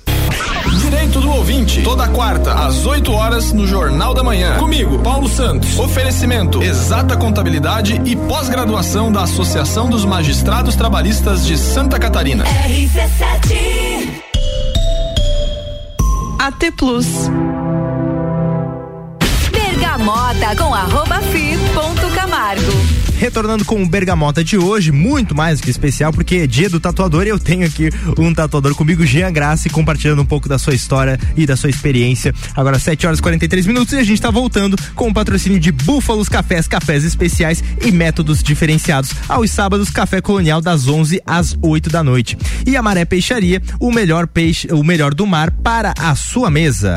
Direito 0.80 1.20
do 1.20 1.30
ouvinte, 1.30 1.82
toda 1.82 2.08
quarta, 2.08 2.52
às 2.52 2.84
8 2.84 3.12
horas, 3.12 3.52
no 3.52 3.66
Jornal 3.66 4.12
da 4.14 4.22
Manhã. 4.24 4.58
Comigo, 4.58 4.98
Paulo 4.98 5.28
Santos. 5.28 5.78
Oferecimento, 5.78 6.62
exata 6.62 7.16
contabilidade 7.16 8.00
e 8.04 8.16
pós-graduação 8.16 9.12
da 9.12 9.22
Associação 9.22 9.88
dos 9.88 10.04
Magistrados 10.04 10.74
Trabalhistas 10.74 11.46
de 11.46 11.56
Santa 11.56 11.98
Catarina. 11.98 12.44
RC7 12.44 14.22
AT 16.40 16.70
Plus. 16.76 17.06
Bergamota 19.52 20.56
com 20.56 20.74
arroba 20.74 21.20
fi 21.22 21.56
ponto 21.74 22.14
Camargo. 22.14 22.72
Retornando 23.18 23.64
com 23.64 23.82
o 23.82 23.88
Bergamota 23.88 24.44
de 24.44 24.58
hoje, 24.58 24.92
muito 24.92 25.34
mais 25.34 25.60
que 25.60 25.70
especial, 25.70 26.12
porque 26.12 26.36
é 26.36 26.46
dia 26.46 26.68
do 26.68 26.80
tatuador 26.80 27.26
e 27.26 27.30
eu 27.30 27.38
tenho 27.38 27.66
aqui 27.66 27.90
um 28.18 28.34
tatuador 28.34 28.74
comigo, 28.74 29.06
Jean 29.06 29.32
Graça, 29.32 29.68
compartilhando 29.70 30.22
um 30.22 30.26
pouco 30.26 30.48
da 30.48 30.58
sua 30.58 30.74
história 30.74 31.18
e 31.36 31.46
da 31.46 31.56
sua 31.56 31.70
experiência. 31.70 32.34
Agora, 32.54 32.78
7 32.78 33.06
horas 33.06 33.18
e 33.18 33.22
43 33.22 33.66
minutos 33.66 33.92
e 33.94 33.96
a 33.96 34.04
gente 34.04 34.14
está 34.14 34.30
voltando 34.30 34.76
com 34.94 35.08
o 35.08 35.14
patrocínio 35.14 35.58
de 35.58 35.72
Búfalos 35.72 36.28
Cafés, 36.28 36.68
cafés 36.68 37.04
especiais 37.04 37.62
e 37.84 37.90
métodos 37.90 38.42
diferenciados. 38.42 39.10
Aos 39.28 39.50
sábados, 39.50 39.90
café 39.90 40.20
colonial 40.20 40.60
das 40.60 40.86
11 40.88 41.20
às 41.26 41.56
8 41.62 41.90
da 41.90 42.02
noite. 42.02 42.36
E 42.66 42.76
a 42.76 42.82
Maré 42.82 43.04
Peixaria, 43.04 43.62
o 43.80 43.92
melhor 43.92 44.26
peixe, 44.26 44.68
o 44.72 44.82
melhor 44.82 45.14
do 45.14 45.26
mar 45.26 45.50
para 45.50 45.94
a 45.98 46.14
sua 46.14 46.50
mesa. 46.50 46.96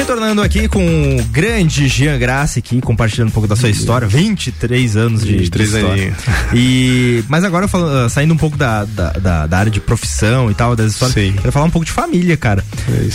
Retornando 0.00 0.40
aqui 0.40 0.66
com 0.66 0.80
o 1.18 1.22
grande 1.24 1.86
Jean 1.86 2.18
Graça 2.18 2.58
aqui, 2.58 2.80
compartilhando 2.80 3.28
um 3.28 3.32
pouco 3.32 3.46
da 3.46 3.54
sua 3.54 3.68
história, 3.68 4.08
23 4.08 4.96
anos 4.96 5.22
de, 5.22 5.36
23 5.36 5.70
de 5.70 5.76
história. 5.76 6.16
E, 6.54 7.22
mas 7.28 7.44
agora 7.44 7.68
falando, 7.68 8.06
ah, 8.06 8.08
saindo 8.08 8.32
um 8.32 8.36
pouco 8.36 8.56
da, 8.56 8.86
da, 8.86 9.44
da- 9.46 9.58
área 9.58 9.70
de 9.70 9.78
profissão 9.78 10.50
e 10.50 10.54
tal, 10.54 10.74
das 10.74 10.92
histórias, 10.92 11.34
quero 11.34 11.52
falar 11.52 11.66
um 11.66 11.70
pouco 11.70 11.84
de 11.84 11.92
família, 11.92 12.34
cara. 12.34 12.64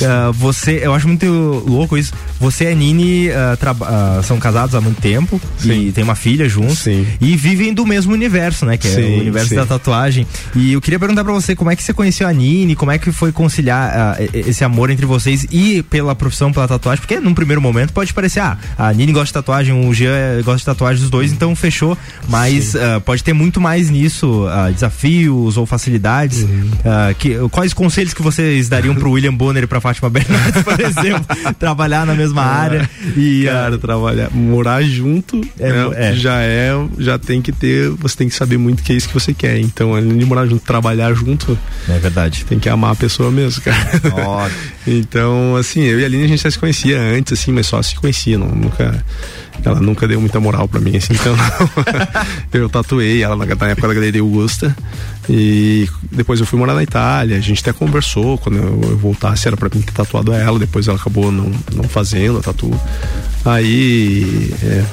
Ah, 0.03 0.29
você, 0.31 0.79
eu 0.83 0.93
acho 0.93 1.07
muito 1.07 1.25
louco 1.67 1.97
isso. 1.97 2.13
Você 2.39 2.65
e 2.65 2.67
a 2.67 2.75
Nini 2.75 3.31
ah, 3.31 3.57
traba- 3.59 3.87
ah, 3.89 4.21
são 4.23 4.37
casados 4.37 4.75
há 4.75 4.79
muito 4.79 5.01
tempo 5.01 5.41
e 5.63 5.91
tem 5.91 6.03
uma 6.03 6.15
filha 6.15 6.47
juntos 6.47 6.85
e 6.85 7.35
vivem 7.35 7.73
do 7.73 7.83
mesmo 7.83 8.13
universo, 8.13 8.63
né? 8.63 8.77
Que 8.77 8.87
é 8.87 8.91
Sim, 8.91 9.15
o 9.17 9.21
universo 9.21 9.49
sim. 9.49 9.55
da 9.55 9.65
tatuagem. 9.65 10.27
E 10.55 10.73
eu 10.73 10.79
queria 10.81 10.99
perguntar 10.99 11.23
pra 11.23 11.33
você 11.33 11.55
como 11.55 11.71
é 11.71 11.75
que 11.75 11.81
você 11.81 11.95
conheceu 11.95 12.27
a 12.27 12.31
Nini, 12.31 12.75
como 12.75 12.91
é 12.91 12.99
que 12.99 13.11
foi 13.11 13.31
conciliar 13.31 14.17
esse 14.31 14.63
amor 14.63 14.91
entre 14.91 15.07
vocês 15.07 15.47
e 15.51 15.81
pela 15.81 16.13
profissão, 16.13 16.53
pela 16.53 16.67
tatuagem, 16.67 16.74
porque 16.79 17.19
num 17.19 17.33
primeiro 17.33 17.61
momento 17.61 17.93
pode 17.93 18.13
parecer, 18.13 18.39
ah, 18.39 18.57
a 18.77 18.93
Nini 18.93 19.11
gosta 19.11 19.27
de 19.27 19.33
tatuagem, 19.33 19.87
o 19.87 19.93
Jean 19.93 20.11
eh, 20.11 20.41
gosta 20.43 20.59
de 20.59 20.65
tatuagem 20.65 21.01
dos 21.01 21.09
dois, 21.09 21.31
então 21.31 21.55
fechou, 21.55 21.97
mas 22.27 22.75
ah, 22.75 23.01
pode 23.01 23.23
ter 23.23 23.33
muito 23.33 23.59
mais 23.59 23.89
nisso, 23.89 24.45
ah, 24.47 24.69
desafios 24.71 25.57
ou 25.57 25.65
facilidades. 25.65 26.43
Uhum. 26.43 26.71
Ah, 26.85 27.13
que, 27.17 27.35
quais 27.49 27.73
conselhos 27.73 28.13
que 28.13 28.21
vocês 28.21 28.69
dariam 28.69 28.95
pro 28.95 29.11
William 29.11 29.33
Bonner 29.33 29.63
e 29.63 29.67
pra 29.67 29.81
Fátima 29.81 30.09
Bernardes, 30.09 30.63
por 30.63 30.79
exemplo, 30.79 31.25
trabalhar 31.59 32.05
na 32.05 32.13
mesma 32.13 32.43
área 32.43 32.89
e 33.15 33.47
ah, 33.49 33.65
Cara, 33.65 33.77
trabalhar, 33.77 34.29
morar 34.31 34.83
junto 34.83 35.41
É, 35.59 35.71
né, 35.71 36.11
é. 36.11 36.13
já 36.13 36.41
é, 36.41 36.71
já 36.99 37.17
tem 37.17 37.41
que 37.41 37.51
ter, 37.51 37.89
você 37.91 38.15
tem 38.15 38.29
que 38.29 38.35
saber 38.35 38.57
muito 38.57 38.83
que 38.83 38.93
é 38.93 38.95
isso 38.95 39.07
que 39.07 39.13
você 39.13 39.33
quer. 39.33 39.59
Então, 39.59 39.95
além 39.95 40.17
de 40.17 40.25
morar 40.25 40.45
junto, 40.45 40.63
trabalhar 40.63 41.13
junto, 41.13 41.57
é 41.89 41.97
verdade. 41.97 42.45
Tem 42.45 42.59
que 42.59 42.69
amar 42.69 42.91
a 42.91 42.95
pessoa 42.95 43.31
mesmo, 43.31 43.61
cara. 43.61 44.01
Então, 44.87 45.55
assim, 45.55 45.81
eu 45.81 45.99
e 45.99 46.03
a 46.03 46.05
Aline 46.05 46.25
a 46.25 46.27
gente 46.27 46.43
já 46.43 46.51
se 46.51 46.59
conhecia 46.59 46.99
antes, 46.99 47.33
assim, 47.33 47.51
mas 47.51 47.67
só 47.67 47.81
se 47.81 47.95
conhecia, 47.95 48.37
não, 48.37 48.49
nunca 48.49 49.03
ela 49.63 49.79
nunca 49.79 50.07
deu 50.07 50.19
muita 50.19 50.39
moral 50.39 50.67
pra 50.67 50.79
mim, 50.79 50.95
assim, 50.97 51.13
então 51.13 51.35
eu 52.53 52.69
tatuei 52.69 53.23
ela 53.23 53.35
na, 53.35 53.45
na 53.45 53.69
época 53.69 53.87
da 53.87 53.93
Galeria 53.93 54.21
Augusta 54.21 54.75
e 55.29 55.89
depois 56.11 56.39
eu 56.39 56.45
fui 56.45 56.59
morar 56.59 56.73
na 56.73 56.83
Itália, 56.83 57.37
a 57.37 57.39
gente 57.39 57.61
até 57.61 57.73
conversou 57.73 58.37
quando 58.37 58.57
eu, 58.57 58.81
eu 58.91 58.97
voltasse 58.97 59.47
era 59.47 59.57
pra 59.57 59.69
mim 59.73 59.81
ter 59.81 59.93
tatuado 59.93 60.33
ela, 60.33 60.59
depois 60.59 60.87
ela 60.87 60.97
acabou 60.97 61.31
não, 61.31 61.51
não 61.73 61.83
fazendo 61.85 62.39
a 62.39 62.41
tatu. 62.41 62.69
Aí, 63.43 64.53
é, 64.61 64.83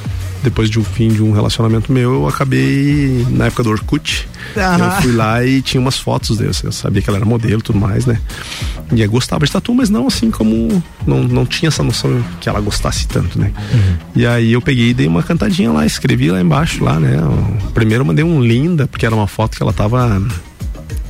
depois 0.42 0.68
de 0.68 0.78
um 0.78 0.84
fim 0.84 1.08
de 1.08 1.22
um 1.22 1.32
relacionamento 1.32 1.92
meu, 1.92 2.14
eu 2.14 2.28
acabei 2.28 3.24
na 3.30 3.46
época 3.46 3.62
do 3.62 3.70
Orkut. 3.70 4.28
Ah. 4.56 4.76
Eu 4.78 5.02
fui 5.02 5.12
lá 5.12 5.44
e 5.44 5.62
tinha 5.62 5.80
umas 5.80 5.98
fotos 5.98 6.38
dele. 6.38 6.52
Eu 6.62 6.72
sabia 6.72 7.00
que 7.00 7.08
ela 7.08 7.18
era 7.18 7.26
modelo 7.26 7.60
e 7.60 7.62
tudo 7.62 7.78
mais, 7.78 8.06
né? 8.06 8.20
E 8.92 9.00
eu 9.00 9.10
gostava 9.10 9.46
de 9.46 9.52
tatu, 9.52 9.74
mas 9.74 9.88
não 9.88 10.06
assim 10.06 10.30
como. 10.30 10.82
Não, 11.06 11.22
não 11.22 11.46
tinha 11.46 11.68
essa 11.68 11.82
noção 11.82 12.22
que 12.40 12.48
ela 12.48 12.60
gostasse 12.60 13.06
tanto, 13.06 13.38
né? 13.38 13.52
E 14.14 14.26
aí 14.26 14.52
eu 14.52 14.60
peguei 14.60 14.90
e 14.90 14.94
dei 14.94 15.06
uma 15.06 15.22
cantadinha 15.22 15.70
lá, 15.70 15.86
escrevi 15.86 16.30
lá 16.30 16.40
embaixo, 16.40 16.84
lá, 16.84 16.98
né? 16.98 17.16
Primeiro 17.72 18.02
eu 18.02 18.06
mandei 18.06 18.24
um 18.24 18.42
linda, 18.42 18.86
porque 18.86 19.06
era 19.06 19.14
uma 19.14 19.26
foto 19.26 19.56
que 19.56 19.62
ela 19.62 19.72
tava 19.72 20.20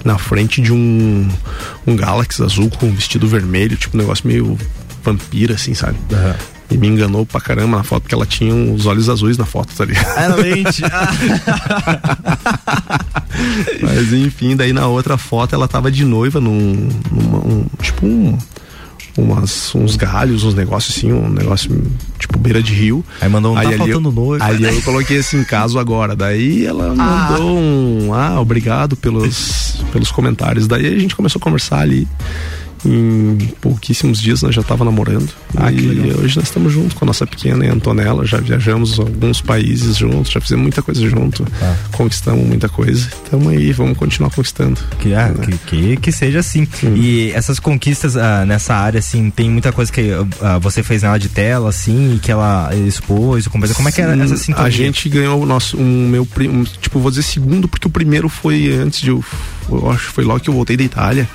na 0.05 0.19
frente 0.19 0.61
de 0.61 0.73
um, 0.73 1.29
um 1.87 1.97
Galaxy 1.97 2.43
azul 2.43 2.71
com 2.71 2.87
um 2.87 2.93
vestido 2.93 3.27
vermelho, 3.27 3.77
tipo 3.77 3.97
um 3.97 4.01
negócio 4.01 4.27
meio 4.27 4.59
vampira, 5.03 5.55
assim, 5.55 5.75
sabe? 5.75 5.97
E 6.73 6.77
me 6.79 6.89
enganou 6.89 7.27
pra 7.27 7.41
caramba 7.41 7.77
na 7.77 7.83
foto, 7.83 8.03
porque 8.03 8.15
ela 8.15 8.25
tinha 8.25 8.55
os 8.55 8.87
olhos 8.87 9.09
azuis 9.09 9.37
na 9.37 9.45
foto, 9.45 9.75
tá 9.77 9.85
ligado? 9.85 10.19
Era 10.19 10.35
lente. 10.37 10.83
Mas 13.83 14.13
enfim, 14.13 14.57
daí 14.57 14.73
na 14.73 14.87
outra 14.87 15.17
foto 15.17 15.55
ela 15.55 15.69
tava 15.69 15.91
de 15.91 16.05
noiva 16.05 16.41
num. 16.41 16.89
numa- 17.11 17.39
um, 17.39 17.67
tipo 17.81 18.07
um. 18.07 18.39
Umas, 19.15 19.75
uns 19.75 19.95
galhos, 19.95 20.43
uns 20.43 20.55
negócios 20.55 20.97
assim, 20.97 21.13
um 21.13 21.29
negócio 21.29 21.71
tipo 22.19 22.39
beira 22.39 22.63
de 22.63 22.73
rio. 22.73 23.05
Aí 23.21 23.29
mandou 23.29 23.53
um, 23.53 23.57
tá 23.57 23.61
ali 23.61 23.77
faltando 23.77 24.09
eu, 24.09 24.13
noiva. 24.13 24.43
Aí 24.43 24.63
eu 24.63 24.81
coloquei 24.81 25.19
assim, 25.19 25.45
caso 25.45 25.79
agora. 25.79 26.17
Daí 26.17 26.65
ela 26.65 26.95
Ah. 26.99 27.29
mandou 27.31 27.59
um. 27.59 28.15
Ah, 28.15 28.41
obrigado 28.41 28.97
pelos, 28.97 29.83
pelos 29.93 30.11
comentários. 30.11 30.67
Daí 30.67 30.87
a 30.87 30.99
gente 30.99 31.15
começou 31.15 31.39
a 31.39 31.43
conversar 31.43 31.81
ali. 31.81 32.09
Em 32.85 33.37
pouquíssimos 33.61 34.21
dias 34.21 34.43
nós 34.43 34.55
já 34.55 34.63
tava 34.63 34.85
namorando. 34.85 35.31
Ah, 35.57 35.71
e 35.71 36.13
hoje 36.13 36.37
nós 36.37 36.47
estamos 36.47 36.73
juntos 36.73 36.95
com 36.95 37.05
a 37.05 37.07
nossa 37.07 37.27
pequena 37.27 37.65
e 37.65 37.69
a 37.69 37.73
Antonella. 37.73 38.27
Já 38.27 38.39
viajamos 38.39 38.99
alguns 38.99 39.41
países 39.41 39.97
juntos, 39.97 40.33
já 40.33 40.41
fizemos 40.41 40.63
muita 40.63 40.83
coisa 40.83 41.09
junto. 41.09 41.47
Conquistamos 41.93 42.47
muita 42.47 42.69
coisa. 42.69 43.09
Estamos 43.09 43.49
aí, 43.49 43.73
vamos 43.73 43.97
continuar 43.97 44.31
conquistando. 44.31 44.81
Que, 44.99 45.15
ah, 45.15 45.33
que, 45.33 45.59
que, 45.59 45.97
que 45.97 46.13
seja 46.13 46.41
assim. 46.41 46.67
E 46.95 47.31
essas 47.33 47.59
conquistas 47.59 48.17
ah, 48.17 48.45
nessa 48.45 48.75
área, 48.75 48.99
assim, 48.99 49.31
tem 49.31 49.49
muita 49.49 49.73
coisa 49.73 49.93
que 49.93 50.11
ah, 50.41 50.59
você 50.59 50.83
fez 50.83 51.03
nela 51.03 51.19
de 51.19 51.29
tela, 51.29 51.69
assim, 51.69 52.17
e 52.17 52.19
que 52.19 52.31
ela 52.31 52.71
expôs, 52.75 53.47
como 53.47 53.67
como 53.75 53.89
é 53.89 53.93
que 53.93 54.01
era 54.01 54.17
essa 54.23 54.37
sintonia? 54.37 54.67
A 54.67 54.71
gente 54.71 55.09
ganhou 55.09 55.43
o 55.43 55.47
nosso, 55.47 55.79
um 55.79 56.09
meu 56.09 56.27
primo, 56.27 56.65
tipo, 56.65 56.99
vou 56.99 57.11
dizer 57.11 57.23
segundo, 57.23 57.69
porque 57.69 57.87
o 57.87 57.91
primeiro 57.91 58.29
foi 58.29 58.73
antes 58.73 59.01
de 59.01 59.11
eu, 59.11 59.25
eu 59.69 59.91
acho 59.91 60.09
que 60.09 60.13
foi 60.13 60.25
logo 60.25 60.41
que 60.41 60.51
eu 60.51 60.55
voltei 60.55 60.77
da 60.77 60.83
Itália. 60.83 61.29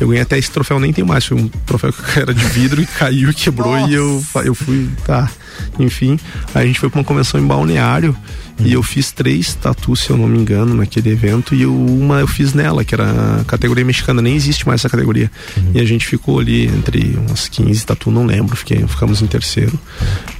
Eu 0.00 0.08
ganhei 0.08 0.22
até 0.22 0.38
esse 0.38 0.50
troféu, 0.50 0.80
nem 0.80 0.87
tem 0.92 1.04
mais, 1.04 1.24
foi 1.26 1.36
um 1.36 1.48
troféu 1.66 1.92
que 1.92 2.02
era 2.18 2.32
de 2.34 2.44
vidro 2.46 2.80
e 2.82 2.86
caiu, 2.86 3.32
quebrou 3.32 3.76
e 3.88 3.94
eu, 3.94 4.22
eu 4.44 4.54
fui, 4.54 4.88
tá, 5.06 5.30
enfim. 5.78 6.18
Aí 6.54 6.64
a 6.64 6.66
gente 6.66 6.78
foi 6.80 6.88
pra 6.90 6.98
uma 6.98 7.04
convenção 7.04 7.40
em 7.40 7.46
Balneário 7.46 8.16
e 8.60 8.72
eu 8.72 8.82
fiz 8.82 9.12
três 9.12 9.54
tatus, 9.54 10.00
se 10.00 10.10
eu 10.10 10.16
não 10.16 10.26
me 10.26 10.36
engano, 10.38 10.74
naquele 10.74 11.10
evento 11.10 11.54
e 11.54 11.62
eu- 11.62 11.74
uma 11.74 12.18
eu 12.20 12.26
fiz 12.26 12.52
nela, 12.54 12.84
que 12.84 12.94
era 12.94 13.44
categoria 13.46 13.84
mexicana, 13.84 14.20
nem 14.20 14.34
existe 14.34 14.66
mais 14.66 14.80
essa 14.80 14.88
categoria. 14.88 15.30
E 15.74 15.80
a 15.80 15.84
gente 15.84 16.06
ficou 16.06 16.40
ali 16.40 16.66
entre 16.66 17.16
umas 17.26 17.48
15 17.48 17.86
tatu, 17.86 18.10
não 18.10 18.26
lembro, 18.26 18.56
fiquei, 18.56 18.84
ficamos 18.88 19.22
em 19.22 19.26
terceiro. 19.26 19.78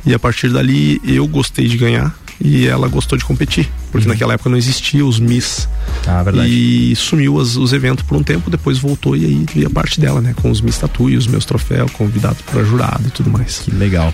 E 0.04 0.12
a 0.14 0.18
partir 0.18 0.48
dali 0.50 1.00
eu 1.04 1.26
gostei 1.28 1.68
de 1.68 1.76
ganhar 1.76 2.12
e 2.40 2.66
ela 2.66 2.86
gostou 2.88 3.18
de 3.18 3.24
competir, 3.24 3.68
porque 3.90 4.06
naquela 4.06 4.34
época 4.34 4.48
não 4.50 4.56
existia 4.56 5.04
os 5.04 5.18
Miss. 5.18 5.68
Ah, 6.06 6.22
verdade. 6.22 6.48
E 6.48 6.94
sumiu 6.96 7.40
as- 7.40 7.56
os 7.56 7.72
eventos 7.72 8.04
por 8.04 8.16
um 8.16 8.22
tempo, 8.22 8.48
depois 8.50 8.78
voltou 8.78 9.16
e 9.16 9.24
aí 9.24 9.44
veio 9.54 9.66
a 9.66 9.70
parte 9.70 10.00
dela, 10.00 10.20
né? 10.20 10.34
Com 10.40 10.50
os 10.50 10.60
Miss 10.60 10.78
Tatu 10.78 11.10
e 11.10 11.16
os 11.16 11.26
meus 11.26 11.44
troféus, 11.44 11.90
convidado 11.92 12.36
para 12.50 12.62
jurado 12.62 13.02
e 13.06 13.10
tudo 13.10 13.30
mais. 13.30 13.58
Que 13.64 13.70
legal. 13.72 14.12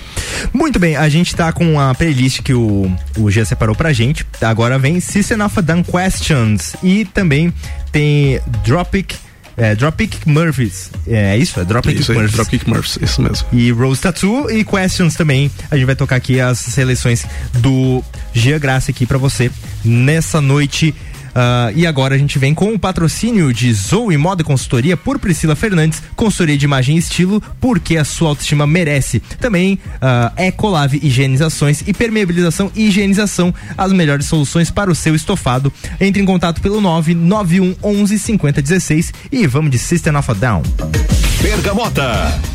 Muito 0.53 0.79
bem, 0.79 0.97
a 0.97 1.09
gente 1.09 1.35
tá 1.35 1.53
com 1.53 1.79
a 1.79 1.95
playlist 1.95 2.41
que 2.43 2.55
o, 2.55 2.91
o 3.19 3.31
Gia 3.31 3.45
separou 3.45 3.75
pra 3.75 3.93
gente. 3.93 4.25
Agora 4.41 4.79
vem 4.79 5.01
System 5.01 5.43
of 5.43 5.59
a 5.59 5.63
Down 5.63 5.83
Questions 5.83 6.75
e 6.83 7.05
também 7.05 7.53
tem 7.93 8.41
Dropkick. 8.65 9.17
É, 9.57 9.75
Dropkick 9.75 10.29
Murphys. 10.29 10.91
É 11.07 11.37
isso? 11.37 11.61
É 11.61 11.65
Dropkick 11.65 12.01
Isso 12.01 12.13
aí, 12.13 12.19
Murphys. 12.19 12.37
Dropkick 12.37 12.69
Murphys, 12.69 12.99
isso 13.01 13.23
mesmo. 13.23 13.47
E 13.53 13.71
Rose 13.71 14.01
Tattoo 14.01 14.51
e 14.51 14.65
Questions 14.65 15.15
também. 15.15 15.51
A 15.71 15.77
gente 15.77 15.87
vai 15.87 15.97
tocar 15.97 16.17
aqui 16.17 16.41
as 16.41 16.59
seleções 16.59 17.25
do 17.55 18.03
Gia 18.33 18.59
Graça 18.59 18.91
aqui 18.91 19.07
pra 19.07 19.19
você 19.19 19.51
nessa 19.85 20.41
noite 20.41 20.95
Uh, 21.35 21.73
e 21.75 21.87
agora 21.87 22.15
a 22.15 22.19
gente 22.19 22.39
vem 22.39 22.55
com 22.55 22.67
o 22.67 22.75
um 22.75 22.79
patrocínio 22.79 23.53
de 23.53 23.73
Zoe 23.73 24.17
Moda 24.17 24.43
e 24.43 24.45
Consultoria 24.45 24.97
por 24.97 25.19
Priscila 25.19 25.57
Fernandes, 25.57 26.03
consultoria 26.15 26.57
de 26.57 26.65
imagem 26.65 26.97
e 26.97 26.99
estilo, 26.99 27.43
porque 27.61 27.97
a 27.97 28.05
sua 28.05 28.29
autoestima 28.29 28.67
merece. 28.67 29.21
Também 29.41 29.79
ah, 30.01 30.33
é 30.37 30.45
uh, 30.45 30.49
Ecolave 30.49 31.01
Higienizações 31.03 31.83
e 31.87 31.93
Permeabilização 31.93 32.71
e 32.75 32.87
Higienização, 32.87 33.53
as 33.77 33.93
melhores 33.93 34.27
soluções 34.27 34.71
para 34.71 34.91
o 34.91 34.95
seu 34.95 35.15
estofado. 35.15 35.73
Entre 36.01 36.23
em 36.23 36.25
contato 36.25 36.61
pelo 36.61 36.81
991 36.81 37.75
11 37.83 38.19
5016 38.19 39.13
e 39.33 39.47
vamos 39.47 39.71
de 39.71 39.79
System 39.79 40.17
of 40.17 40.31
a 40.31 40.35
Down. 40.35 40.63
Bergamota. 41.43 42.54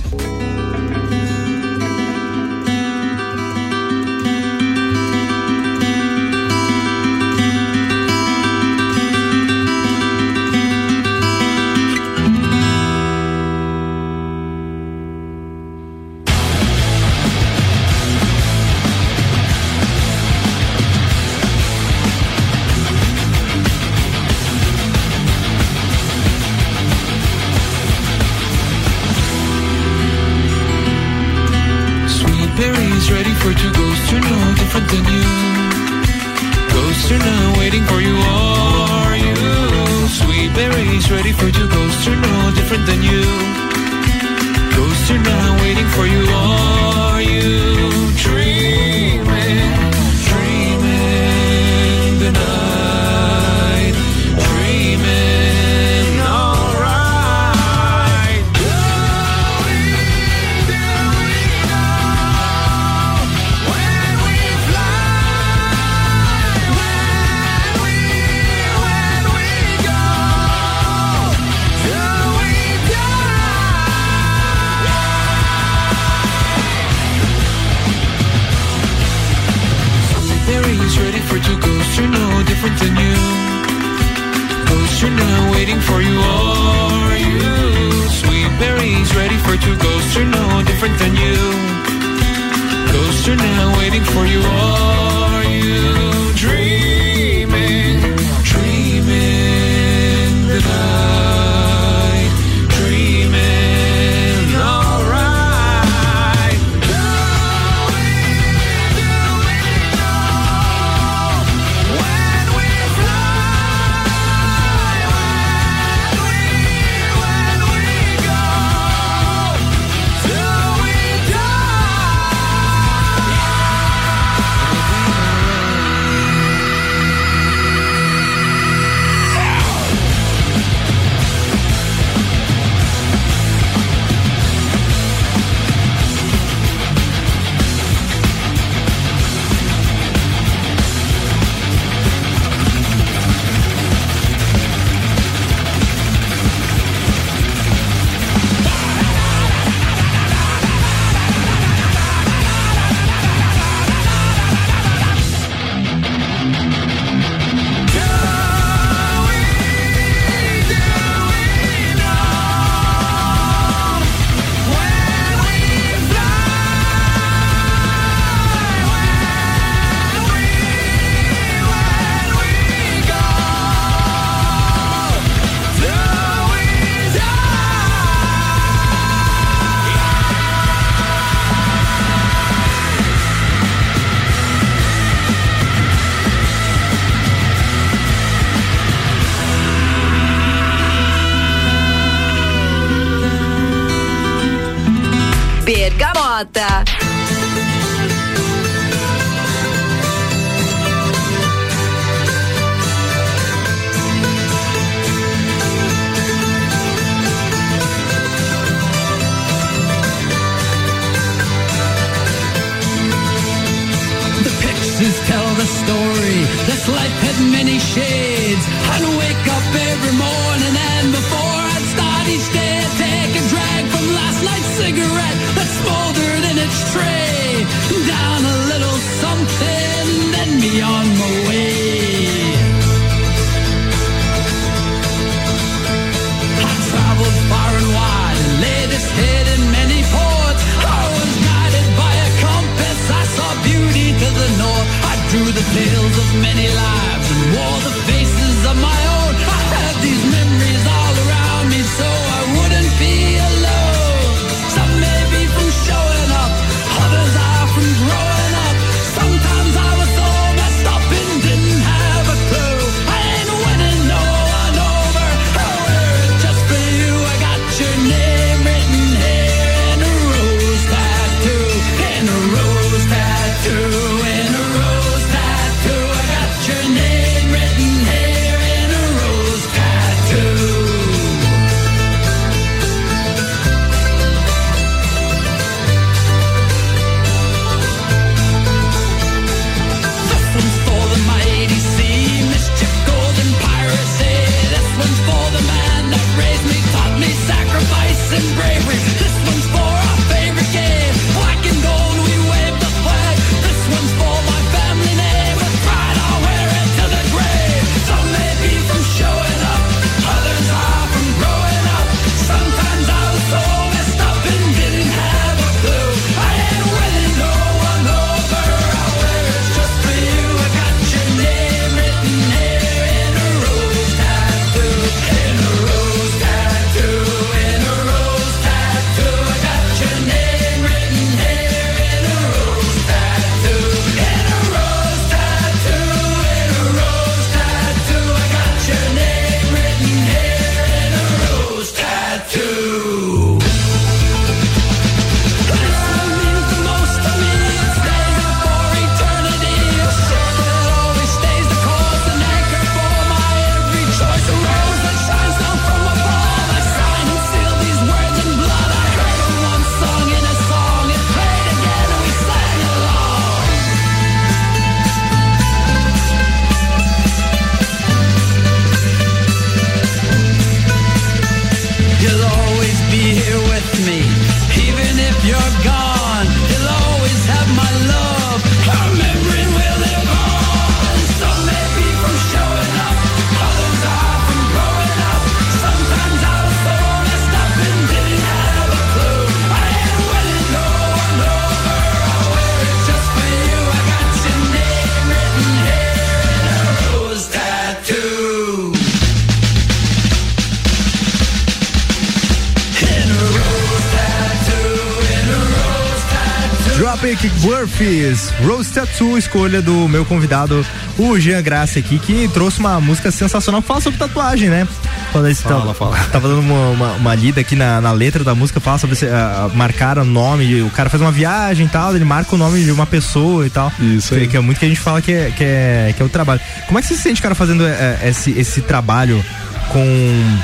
Burfis, 407.99 408.49
Rose 408.65 408.93
Tattoo, 408.93 409.37
escolha 409.37 409.81
do 409.81 410.07
meu 410.07 410.23
convidado, 410.23 410.85
o 411.17 411.37
Jean 411.37 411.61
Graça 411.61 411.99
aqui, 411.99 412.17
que 412.17 412.47
trouxe 412.47 412.79
uma 412.79 413.01
música 413.01 413.29
sensacional. 413.29 413.81
Fala 413.81 413.99
sobre 413.99 414.17
tatuagem, 414.17 414.69
né? 414.69 414.87
Fala, 415.33 415.53
Fala, 415.53 415.79
tava, 415.81 415.93
fala. 415.93 416.17
Tava 416.31 416.47
dando 416.47 416.61
uma, 416.61 416.89
uma, 416.91 417.11
uma 417.13 417.35
lida 417.35 417.59
aqui 417.59 417.75
na, 417.75 417.99
na 417.99 418.13
letra 418.13 418.41
da 418.41 418.55
música, 418.55 418.79
fala 418.79 418.97
sobre 418.97 419.17
uh, 419.17 419.75
marcar 419.75 420.17
o 420.17 420.23
nome, 420.23 420.81
o 420.81 420.89
cara 420.91 421.09
faz 421.09 421.21
uma 421.21 421.31
viagem 421.31 421.87
e 421.87 421.89
tal, 421.89 422.15
ele 422.15 422.23
marca 422.23 422.55
o 422.55 422.57
nome 422.57 422.81
de 422.81 422.89
uma 422.89 423.05
pessoa 423.05 423.67
e 423.67 423.69
tal. 423.69 423.91
Isso 423.99 424.33
aí. 424.33 424.41
Que, 424.41 424.47
que 424.47 424.57
é 424.57 424.61
muito 424.61 424.79
que 424.79 424.85
a 424.85 424.89
gente 424.89 425.01
fala 425.01 425.21
que 425.21 425.33
é, 425.33 425.51
que 425.51 425.63
é, 425.65 426.13
que 426.15 426.23
é 426.23 426.25
o 426.25 426.29
trabalho. 426.29 426.61
Como 426.87 426.97
é 426.97 427.01
que 427.01 427.07
você 427.09 427.15
se 427.15 427.23
sente, 427.23 427.41
cara, 427.41 427.53
fazendo 427.53 427.85
eh, 427.85 428.19
esse, 428.23 428.51
esse 428.51 428.79
trabalho 428.81 429.43
com. 429.91 430.57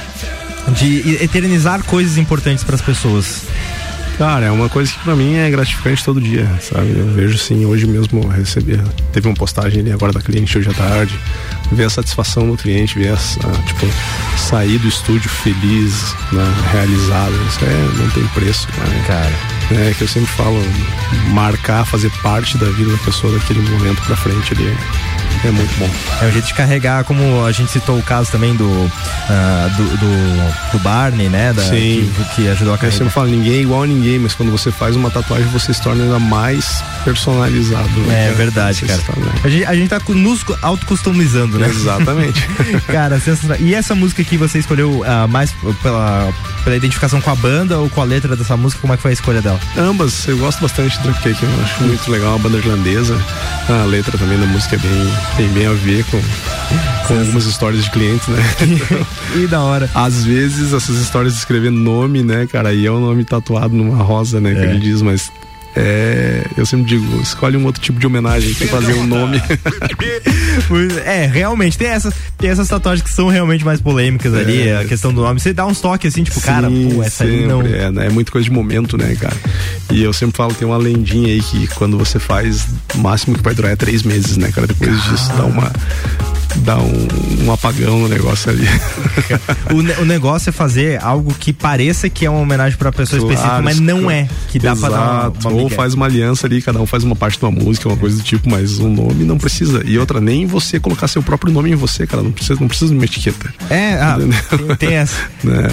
de 0.72 1.22
eternizar 1.22 1.84
coisas 1.84 2.18
importantes 2.18 2.64
para 2.64 2.76
as 2.76 2.82
pessoas? 2.82 3.42
Cara, 4.18 4.46
é 4.46 4.52
uma 4.52 4.70
coisa 4.70 4.92
que 4.94 5.00
pra 5.00 5.14
mim 5.14 5.36
é 5.36 5.50
gratificante 5.50 6.04
todo 6.04 6.22
dia, 6.22 6.50
sabe? 6.62 6.94
Eu 6.98 7.08
vejo 7.08 7.38
sim, 7.38 7.66
hoje 7.66 7.86
mesmo 7.86 8.26
receber. 8.30 8.82
Teve 9.12 9.28
uma 9.28 9.36
postagem 9.36 9.82
ali 9.82 9.92
agora 9.92 10.14
da 10.14 10.22
cliente 10.22 10.58
hoje 10.58 10.70
à 10.70 10.74
tarde. 10.74 11.20
Ver 11.72 11.86
a 11.86 11.90
satisfação 11.90 12.50
do 12.50 12.56
cliente, 12.56 12.98
ver 12.98 13.14
essa, 13.14 13.40
tipo, 13.66 13.88
sair 14.38 14.78
do 14.78 14.88
estúdio 14.88 15.30
feliz, 15.30 16.16
né, 16.32 16.56
realizado. 16.72 17.34
Isso 17.50 17.66
é, 17.66 18.02
não 18.02 18.10
tem 18.12 18.26
preço, 18.28 18.68
né? 18.78 19.04
Cara. 19.06 19.56
É 19.72 19.94
que 19.98 20.04
eu 20.04 20.08
sempre 20.08 20.30
falo, 20.30 20.62
marcar, 21.32 21.86
fazer 21.86 22.12
parte 22.22 22.56
da 22.58 22.68
vida 22.68 22.92
da 22.92 22.98
pessoa 23.00 23.34
daquele 23.34 23.62
momento 23.62 24.00
pra 24.04 24.16
frente 24.16 24.54
ali. 24.54 24.78
É 25.46 25.52
muito 25.52 25.78
bom. 25.78 25.90
É 26.22 26.26
o 26.28 26.32
jeito 26.32 26.46
de 26.48 26.54
carregar, 26.54 27.04
como 27.04 27.46
a 27.46 27.52
gente 27.52 27.72
citou 27.72 27.98
o 28.00 28.02
caso 28.04 28.32
também 28.32 28.56
do 28.56 28.92
ah, 29.30 29.70
do, 29.76 29.84
do, 29.98 30.72
do 30.74 30.80
Barney, 30.80 31.30
né? 31.30 31.54
Da, 31.54 31.62
Sim. 31.64 32.12
Que, 32.36 32.36
que 32.44 32.48
ajudou 32.50 32.74
a 32.74 32.76
Eu 32.76 32.80
carregar. 32.80 32.98
sempre 32.98 33.14
falo, 33.14 33.28
ninguém 33.28 33.54
é 33.60 33.62
igual 33.62 33.84
a 33.84 33.88
ninguém, 33.88 34.18
mas 34.20 34.34
quando 34.34 34.52
você 34.52 34.72
faz 34.72 34.96
uma 34.96 35.10
tatuagem, 35.12 35.48
você 35.50 35.74
se 35.74 35.82
torna 35.82 36.04
ainda 36.04 36.20
mais 36.20 36.84
personalizado. 37.04 37.88
né, 38.02 38.30
É 38.30 38.34
verdade, 38.34 38.80
Você 38.80 38.86
cara. 38.88 39.02
A 39.44 39.50
gente, 39.50 39.66
a 39.66 39.76
gente 39.76 39.90
tá 39.90 40.02
nos 40.10 40.44
cu- 40.44 40.58
auto-customizando, 40.62 41.58
né? 41.60 41.68
Exatamente. 41.68 42.48
cara, 42.88 43.20
sensacional. 43.20 43.58
E 43.60 43.74
essa 43.76 43.94
música 43.96 44.24
que 44.24 44.38
você 44.38 44.60
escolheu 44.60 45.04
ah, 45.06 45.28
mais 45.28 45.52
pela, 45.82 46.34
pela 46.64 46.76
identificação 46.76 47.22
com 47.22 47.30
a 47.30 47.36
banda 47.36 47.78
ou 47.78 47.90
com 47.90 48.02
a 48.02 48.04
letra 48.04 48.36
dessa 48.36 48.56
música, 48.58 48.82
como 48.82 48.94
é 48.94 48.96
que 48.96 49.02
foi 49.02 49.12
a 49.12 49.14
escolha 49.14 49.42
dela? 49.42 49.60
Ambas, 49.78 50.28
eu 50.28 50.38
gosto 50.38 50.62
bastante 50.62 50.98
do 51.00 51.04
Dropkick, 51.04 51.42
eu 51.44 51.50
acho 51.64 51.84
muito 51.84 52.10
legal, 52.12 52.36
a 52.36 52.38
banda 52.40 52.58
irlandesa. 52.58 53.16
A 53.70 53.84
letra 53.86 54.18
também 54.18 54.40
da 54.40 54.46
música 54.46 54.76
é 54.76 54.80
bem, 54.80 55.14
tem 55.38 55.50
bem 55.50 55.66
a 55.66 55.74
ver 55.74 56.06
com, 56.06 56.22
com 57.08 57.20
algumas 57.20 57.46
histórias 57.46 57.84
de 57.84 57.92
clientes, 57.92 58.28
né? 58.28 58.40
e 59.36 59.48
da 59.48 59.62
hora. 59.62 59.90
Às 59.94 60.24
vezes 60.24 60.72
essas 60.72 60.98
histórias 60.98 61.34
de 61.34 61.40
escrever 61.40 61.72
nome, 61.72 62.24
né, 62.24 62.48
cara, 62.48 62.70
aí 62.70 62.86
é 62.86 62.92
o 62.92 63.00
nome 63.00 63.26
tatuado 63.26 63.76
numa 63.76 64.02
rosa, 64.02 64.40
né, 64.40 64.54
que 64.54 64.62
ele 64.62 64.80
diz, 64.80 65.02
mas 65.02 65.32
é, 65.76 66.46
eu 66.56 66.66
sempre 66.66 66.86
digo, 66.86 67.22
escolhe 67.22 67.58
um 67.58 67.66
outro 67.66 67.82
tipo 67.82 68.00
de 68.00 68.08
homenagem 68.08 68.54
que 68.54 68.66
fazer 68.68 68.94
um 68.94 69.06
nome. 69.06 69.42
É, 71.06 71.26
realmente, 71.26 71.78
tem 71.78 71.90
essas, 71.90 72.14
tem 72.38 72.50
essas 72.50 72.68
tatuagens 72.68 73.04
que 73.04 73.14
são 73.14 73.28
realmente 73.28 73.66
mais 73.66 73.82
polêmicas 73.82 74.34
ali, 74.34 74.72
a 74.72 74.86
questão 74.86 75.14
do 75.14 75.22
nome. 75.22 75.40
Você 75.40 75.54
dá 75.54 75.66
uns 75.66 75.82
toques 75.82 76.14
assim, 76.14 76.24
tipo, 76.24 76.40
cara, 76.40 76.70
Sim, 76.70 76.92
pô, 76.96 77.04
essa 77.04 77.26
aí 77.26 77.32
sempre, 77.32 77.48
não. 77.48 77.62
É, 77.62 77.92
né? 77.92 78.08
é 78.08 78.10
muito 78.10 78.32
coisa 78.32 78.46
de 78.46 78.52
momento, 78.52 78.98
né, 78.98 79.16
cara? 79.16 79.36
E 79.92 80.02
eu 80.02 80.14
sempre 80.14 80.38
falo, 80.38 80.54
tem 80.54 80.66
uma 80.68 80.78
lendinha 80.78 81.28
aí 81.28 81.42
que 81.42 81.68
quando 81.68 81.98
você 81.98 82.20
faz, 82.20 82.68
o 82.94 83.00
máximo 83.00 83.36
que 83.36 83.44
vai 83.44 83.54
durar 83.54 83.74
é 83.74 83.76
três 83.76 84.04
meses, 84.04 84.38
né, 84.38 84.50
cara? 84.52 84.66
Depois 84.66 85.04
disso 85.04 85.32
dá 85.36 85.44
uma. 85.44 85.72
Dá 86.58 86.78
um, 86.78 87.08
um 87.46 87.52
apagão 87.52 88.00
no 88.00 88.08
negócio 88.08 88.50
ali. 88.50 88.66
O, 89.74 89.82
ne- 89.82 89.94
o 89.94 90.06
negócio 90.06 90.50
é 90.50 90.52
fazer 90.52 91.02
algo 91.04 91.34
que 91.34 91.52
pareça 91.52 92.08
que 92.10 92.26
é 92.26 92.30
uma 92.30 92.40
homenagem 92.40 92.78
pra 92.78 92.92
pessoa 92.92 93.20
Claro, 93.20 93.34
específica, 93.34 93.62
mas 93.62 93.80
não 93.80 94.10
é. 94.10 94.28
Que 94.50 94.60
dá 94.60 94.76
pra 94.76 94.90
dar 94.90 95.00
uma, 95.02 95.50
uma 95.50 95.62
Ou 95.64 95.70
faz 95.70 95.94
uma 95.94 96.06
aliança 96.06 96.46
ali, 96.48 96.62
cada 96.62 96.80
um 96.80 96.86
faz 96.86 97.04
uma 97.04 97.16
parte 97.16 97.40
de 97.40 97.46
uma 97.46 97.52
música, 97.52 97.88
uma 97.90 97.98
coisa 97.98 98.18
do 98.18 98.24
tipo, 98.24 98.50
mas 98.50 98.78
um 98.80 98.90
nome 98.94 99.24
não 99.24 99.38
precisa. 99.38 99.82
E 99.86 99.98
outra, 99.98 100.22
nem 100.22 100.46
você 100.46 100.80
colocar 100.80 101.08
seu 101.08 101.24
próprio 101.24 101.52
nome 101.52 101.72
em 101.72 101.76
você, 101.76 102.06
cara. 102.06 102.22
Não 102.22 102.32
precisa, 102.32 102.60
não 102.60 102.68
precisa 102.68 102.92
de 102.92 102.98
uma 102.98 103.06
etiqueta. 103.06 103.54
É, 103.70 103.94
ah, 103.96 104.18
tem, 104.68 104.76
tem 104.78 104.94
essa. 104.98 105.16
Né? 105.44 105.68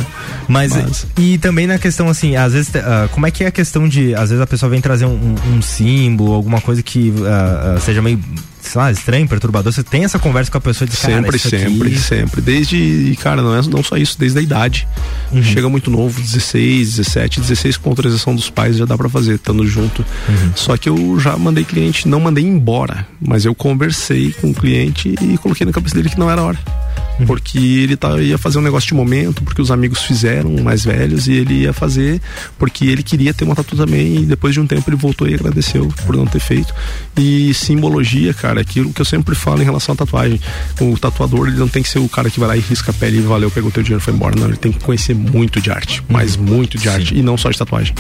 Mas, 0.49 1.07
e 1.19 1.39
também 1.39 1.67
na 1.67 1.79
questão 1.79 2.09
assim, 2.09 2.37
às 2.37 2.53
vezes, 2.53 2.75
ah, 2.77 3.09
como 3.13 3.27
é 3.27 3.31
que 3.31 3.45
é 3.45 3.47
a 3.47 3.51
questão 3.51 3.89
de, 3.89 4.15
às 4.15 4.31
vezes 4.31 4.41
a 4.41 4.47
pessoa 4.47 4.69
vem 4.71 4.81
trazer 4.81 5.05
um, 5.07 5.35
um- 5.55 5.63
símbolo, 5.63 6.33
alguma 6.33 6.61
coisa 6.61 6.83
que 6.83 7.13
ah, 7.25 7.75
ah, 7.77 7.81
seja 7.81 8.03
meio, 8.03 8.19
sei 8.63 8.81
lá, 8.81 8.91
estranho, 8.91 9.29
perturbador. 9.29 9.73
Você 9.73 9.83
tem 9.83 10.05
essa 10.05 10.19
conversa 10.19 10.51
com 10.51 10.59
a 10.59 10.61
pessoa 10.61 10.89
de 10.89 10.97
cara, 10.97 11.15
Sempre, 11.15 11.37
isso 11.37 11.49
aqui- 11.49 11.59
sempre, 11.59 11.99
sempre. 11.99 12.41
Desde, 12.41 13.19
cara, 13.21 13.43
não 13.43 13.55
é 13.55 13.61
não 13.69 13.83
só 13.83 13.97
isso, 13.97 14.19
desde 14.19 14.39
a 14.39 14.43
idade. 14.43 14.87
Uhum. 15.31 15.43
Chega 15.43 15.69
muito 15.69 15.91
novo, 15.91 16.21
16, 16.21 16.97
17, 16.97 17.41
16 17.41 17.77
com 17.77 17.91
autorização 17.91 18.35
dos 18.35 18.49
pais 18.49 18.77
já 18.77 18.85
dá 18.85 18.97
pra 18.97 19.09
fazer, 19.09 19.35
estando 19.35 19.67
junto. 19.67 20.05
Uhum. 20.29 20.53
Só 20.55 20.77
que 20.77 20.89
eu 20.89 21.19
já 21.21 21.37
mandei 21.37 21.65
cliente, 21.65 22.09
não 22.09 22.21
mandei 22.21 22.45
embora, 22.45 23.07
mas 23.21 23.45
eu 23.45 23.55
conversei 23.55 24.33
com 24.41 24.51
o 24.51 24.55
cliente 24.55 25.15
e 25.21 25.37
coloquei 25.39 25.67
na 25.67 25.73
cabeça 25.73 25.95
dele 25.95 26.09
que 26.09 26.19
não 26.19 26.31
era 26.31 26.41
hora. 26.43 26.59
Uhum. 27.21 27.27
Porque 27.27 27.59
ele 27.59 27.97
tá, 27.97 28.21
ia 28.21 28.39
fazer 28.39 28.59
um 28.59 28.63
negócio 28.63 28.89
de 28.89 28.95
momento, 28.95 29.43
porque 29.43 29.61
os 29.61 29.71
amigos 29.71 30.03
fizeram, 30.03 30.51
mais 30.63 30.85
velhos, 30.85 31.27
e 31.27 31.33
ele 31.33 31.63
ia 31.63 31.73
fazer 31.73 32.21
porque 32.59 32.87
ele 32.87 33.03
queria 33.03 33.35
ter 33.35 33.45
uma 33.45 33.55
tatu 33.55 33.77
também. 33.77 34.23
E 34.23 34.25
depois 34.25 34.55
de 34.55 34.61
um 34.61 34.67
tempo 34.67 34.89
ele 34.89 34.97
voltou 34.97 35.29
e 35.29 35.35
agradeceu 35.35 35.89
por 36.07 36.17
não 36.17 36.27
ter 36.27 36.41
feito. 36.41 36.75
E 37.17 37.53
simbologia, 37.55 38.33
cara, 38.35 38.61
é 38.61 38.63
aquilo 38.63 38.93
que 38.93 39.01
eu 39.01 39.05
sempre 39.05 39.35
falo 39.35 39.63
em 39.63 39.65
relação 39.65 39.93
à 39.95 39.97
tatuagem. 39.97 40.41
O 40.81 40.99
tatuador, 40.99 41.49
ele 41.49 41.59
não 41.59 41.69
tem 41.69 41.83
que 41.83 41.89
ser 41.89 41.99
o 41.99 42.09
cara 42.09 42.31
que 42.31 42.41
vai 42.41 42.49
lá 42.49 42.57
e 42.57 42.61
risca 42.61 42.91
a 42.91 42.95
pele 42.95 43.19
e 43.19 43.21
valeu, 43.21 43.51
pegou 43.51 43.71
teu 43.71 43.83
dinheiro 43.83 44.03
e 44.03 44.05
foi 44.05 44.15
embora. 44.15 44.35
Não, 44.39 44.49
ele 44.49 44.57
tem 44.57 44.73
que 44.73 44.81
conhecer 44.81 45.15
muito 45.15 45.61
de 45.61 45.71
arte, 45.71 46.03
mas 46.09 46.37
muito 46.37 46.79
de 46.79 46.89
arte, 46.89 47.15
e 47.17 47.23
não 47.23 47.37
só 47.37 47.51
de 47.51 47.59
tatuagem. 47.59 47.95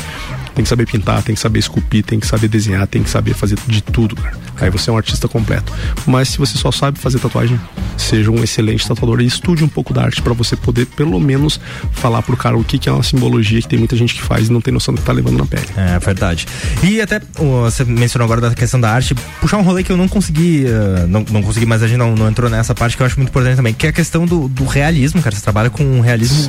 Tem 0.55 0.62
que 0.62 0.68
saber 0.68 0.86
pintar, 0.86 1.22
tem 1.22 1.34
que 1.34 1.40
saber 1.40 1.59
esculpir, 1.59 2.05
tem 2.05 2.20
que 2.20 2.26
saber 2.26 2.48
desenhar, 2.48 2.86
tem 2.86 3.03
que 3.03 3.11
saber 3.11 3.34
fazer 3.34 3.57
de 3.66 3.82
tudo, 3.82 4.16
cara. 4.16 4.36
Aí 4.61 4.70
você 4.70 4.90
é 4.90 4.92
um 4.92 4.96
artista 4.96 5.26
completo. 5.26 5.72
Mas 6.07 6.28
se 6.28 6.38
você 6.38 6.59
só 6.59 6.70
sabe 6.70 6.98
fazer 6.98 7.18
tatuagem, 7.18 7.59
seja 7.96 8.30
um 8.30 8.42
excelente 8.44 8.86
tatuador 8.86 9.20
e 9.20 9.26
estude 9.26 9.64
um 9.64 9.68
pouco 9.68 9.94
da 9.94 10.03
arte 10.03 10.20
pra 10.20 10.32
você 10.32 10.55
poder, 10.55 10.86
pelo 10.86 11.18
menos, 11.18 11.59
falar 11.92 12.22
pro 12.22 12.36
cara 12.36 12.57
o 12.57 12.62
que, 12.62 12.78
que 12.78 12.88
é 12.88 12.92
uma 12.92 13.03
simbologia 13.03 13.61
que 13.61 13.68
tem 13.68 13.78
muita 13.78 13.96
gente 13.96 14.14
que 14.14 14.22
faz 14.22 14.48
e 14.48 14.53
não 14.53 14.61
tem 14.61 14.72
noção 14.72 14.94
do 14.94 15.00
que 15.00 15.07
tá 15.07 15.12
levando 15.12 15.38
na 15.38 15.46
pele. 15.46 15.66
É 15.76 15.98
verdade. 15.98 16.46
E 16.82 17.00
até 17.00 17.20
você 17.64 17.84
mencionou 17.84 18.24
agora 18.24 18.40
da 18.40 18.55
questão 18.55 18.80
da 18.80 18.92
arte, 18.92 19.14
puxar 19.40 19.57
um 19.57 19.62
rolê 19.62 19.82
que 19.82 19.90
eu 19.90 19.96
não 19.96 20.07
consegui, 20.07 20.66
ah, 20.66 21.07
não, 21.07 21.24
não 21.30 21.42
consegui, 21.42 21.66
mas 21.66 21.82
a 21.82 21.88
gente 21.88 21.98
não, 21.98 22.14
não 22.14 22.28
entrou 22.28 22.50
nessa 22.50 22.74
parte 22.74 22.96
que 22.96 23.03
eu 23.03 23.07
acho 23.07 23.16
muito 23.16 23.30
importante 23.30 23.57
também, 23.57 23.72
que 23.72 23.86
é 23.86 23.90
a 23.90 23.92
questão 23.92 24.26
do, 24.26 24.48
do 24.48 24.64
realismo, 24.64 25.22
cara. 25.22 25.34
Você 25.34 25.42
trabalha 25.42 25.70
com 25.70 25.82
um 25.82 26.00
realismo 26.00 26.46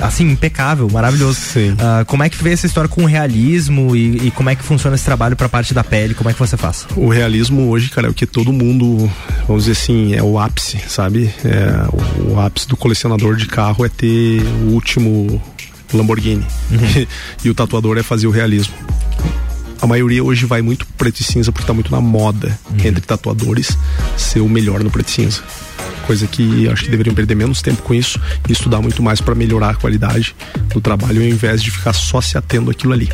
assim, 0.00 0.30
impecável, 0.30 0.88
maravilhoso. 0.90 1.38
Ah, 1.78 2.04
como 2.04 2.22
é 2.22 2.28
que 2.28 2.42
vê 2.42 2.52
essa 2.52 2.66
história 2.66 2.88
com 2.88 3.04
o 3.04 3.06
realismo 3.06 3.43
e, 3.96 4.26
e 4.26 4.30
como 4.30 4.50
é 4.50 4.54
que 4.54 4.62
funciona 4.62 4.94
esse 4.94 5.04
trabalho 5.04 5.36
pra 5.36 5.48
parte 5.48 5.74
da 5.74 5.84
pele? 5.84 6.14
Como 6.14 6.30
é 6.30 6.32
que 6.32 6.38
você 6.38 6.56
faz? 6.56 6.86
O 6.96 7.08
realismo 7.08 7.68
hoje, 7.68 7.90
cara, 7.90 8.06
é 8.06 8.10
o 8.10 8.14
que 8.14 8.26
todo 8.26 8.52
mundo, 8.52 9.10
vamos 9.46 9.64
dizer 9.64 9.72
assim, 9.72 10.14
é 10.14 10.22
o 10.22 10.38
ápice, 10.38 10.78
sabe? 10.88 11.32
É, 11.44 11.88
o, 12.20 12.32
o 12.32 12.40
ápice 12.40 12.68
do 12.68 12.76
colecionador 12.76 13.36
de 13.36 13.46
carro 13.46 13.84
é 13.84 13.88
ter 13.88 14.42
o 14.66 14.72
último 14.72 15.40
Lamborghini. 15.92 16.44
e 17.44 17.50
o 17.50 17.54
tatuador 17.54 17.98
é 17.98 18.02
fazer 18.02 18.26
o 18.26 18.30
realismo. 18.30 18.74
A 19.84 19.86
maioria 19.86 20.24
hoje 20.24 20.46
vai 20.46 20.62
muito 20.62 20.86
preto 20.96 21.20
e 21.20 21.22
cinza 21.22 21.52
porque 21.52 21.66
tá 21.66 21.74
muito 21.74 21.92
na 21.92 22.00
moda 22.00 22.58
entre 22.82 23.02
tatuadores 23.02 23.76
ser 24.16 24.40
o 24.40 24.48
melhor 24.48 24.82
no 24.82 24.90
preto 24.90 25.08
e 25.08 25.10
cinza. 25.10 25.42
Coisa 26.06 26.26
que 26.26 26.66
acho 26.70 26.84
que 26.84 26.90
deveriam 26.90 27.14
perder 27.14 27.34
menos 27.34 27.60
tempo 27.60 27.82
com 27.82 27.92
isso 27.92 28.18
e 28.48 28.52
estudar 28.52 28.80
muito 28.80 29.02
mais 29.02 29.20
para 29.20 29.34
melhorar 29.34 29.70
a 29.70 29.74
qualidade 29.74 30.34
do 30.72 30.80
trabalho 30.80 31.20
ao 31.20 31.28
invés 31.28 31.62
de 31.62 31.70
ficar 31.70 31.92
só 31.92 32.22
se 32.22 32.38
atendo 32.38 32.70
àquilo 32.70 32.94
ali. 32.94 33.10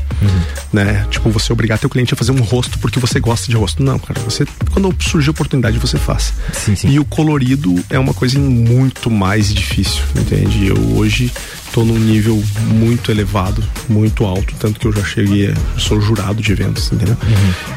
Né? 0.73 1.05
Tipo, 1.11 1.29
você 1.31 1.53
obrigar 1.53 1.77
teu 1.77 1.91
cliente 1.91 2.15
a 2.15 2.17
fazer 2.17 2.31
um 2.31 2.41
rosto 2.41 2.79
porque 2.79 3.01
você 3.01 3.19
gosta 3.19 3.49
de 3.49 3.57
rosto. 3.57 3.83
Não, 3.83 3.99
cara, 3.99 4.21
você 4.21 4.47
quando 4.71 4.95
surgir 5.01 5.31
a 5.31 5.33
oportunidade 5.33 5.77
você 5.77 5.99
faz. 5.99 6.33
Sim, 6.53 6.77
E 6.89 7.01
o 7.01 7.05
colorido 7.05 7.75
é 7.91 7.99
uma 7.99 8.15
coisa 8.15 8.39
muito 8.39 9.11
mais 9.11 9.53
difícil, 9.53 10.05
entende? 10.17 10.69
Eu 10.69 10.97
hoje 10.97 11.33
tô 11.73 11.85
num 11.85 11.99
nível 11.99 12.43
muito 12.67 13.11
elevado, 13.11 13.63
muito 13.89 14.25
alto, 14.25 14.55
tanto 14.59 14.81
que 14.81 14.87
eu 14.87 14.93
já 14.93 15.05
cheguei, 15.05 15.55
sou 15.79 16.01
jurado 16.01 16.43
de 16.43 16.55
eventos, 16.61 16.93
entendeu? 16.93 17.17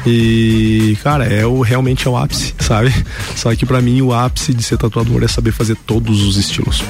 E, 0.06 0.96
cara, 1.02 1.24
é 1.24 1.46
o 1.46 1.60
realmente 1.62 2.06
é 2.06 2.10
o 2.10 2.16
ápice, 2.16 2.54
sabe? 2.60 2.92
Só 3.34 3.54
que 3.54 3.64
pra 3.64 3.80
mim 3.80 4.00
o 4.02 4.12
ápice 4.12 4.52
de 4.52 4.62
ser 4.62 4.76
tatuador 4.76 5.22
é 5.22 5.28
saber 5.28 5.52
fazer 5.52 5.76
todos 5.86 6.22
os 6.22 6.36
estilos. 6.36 6.82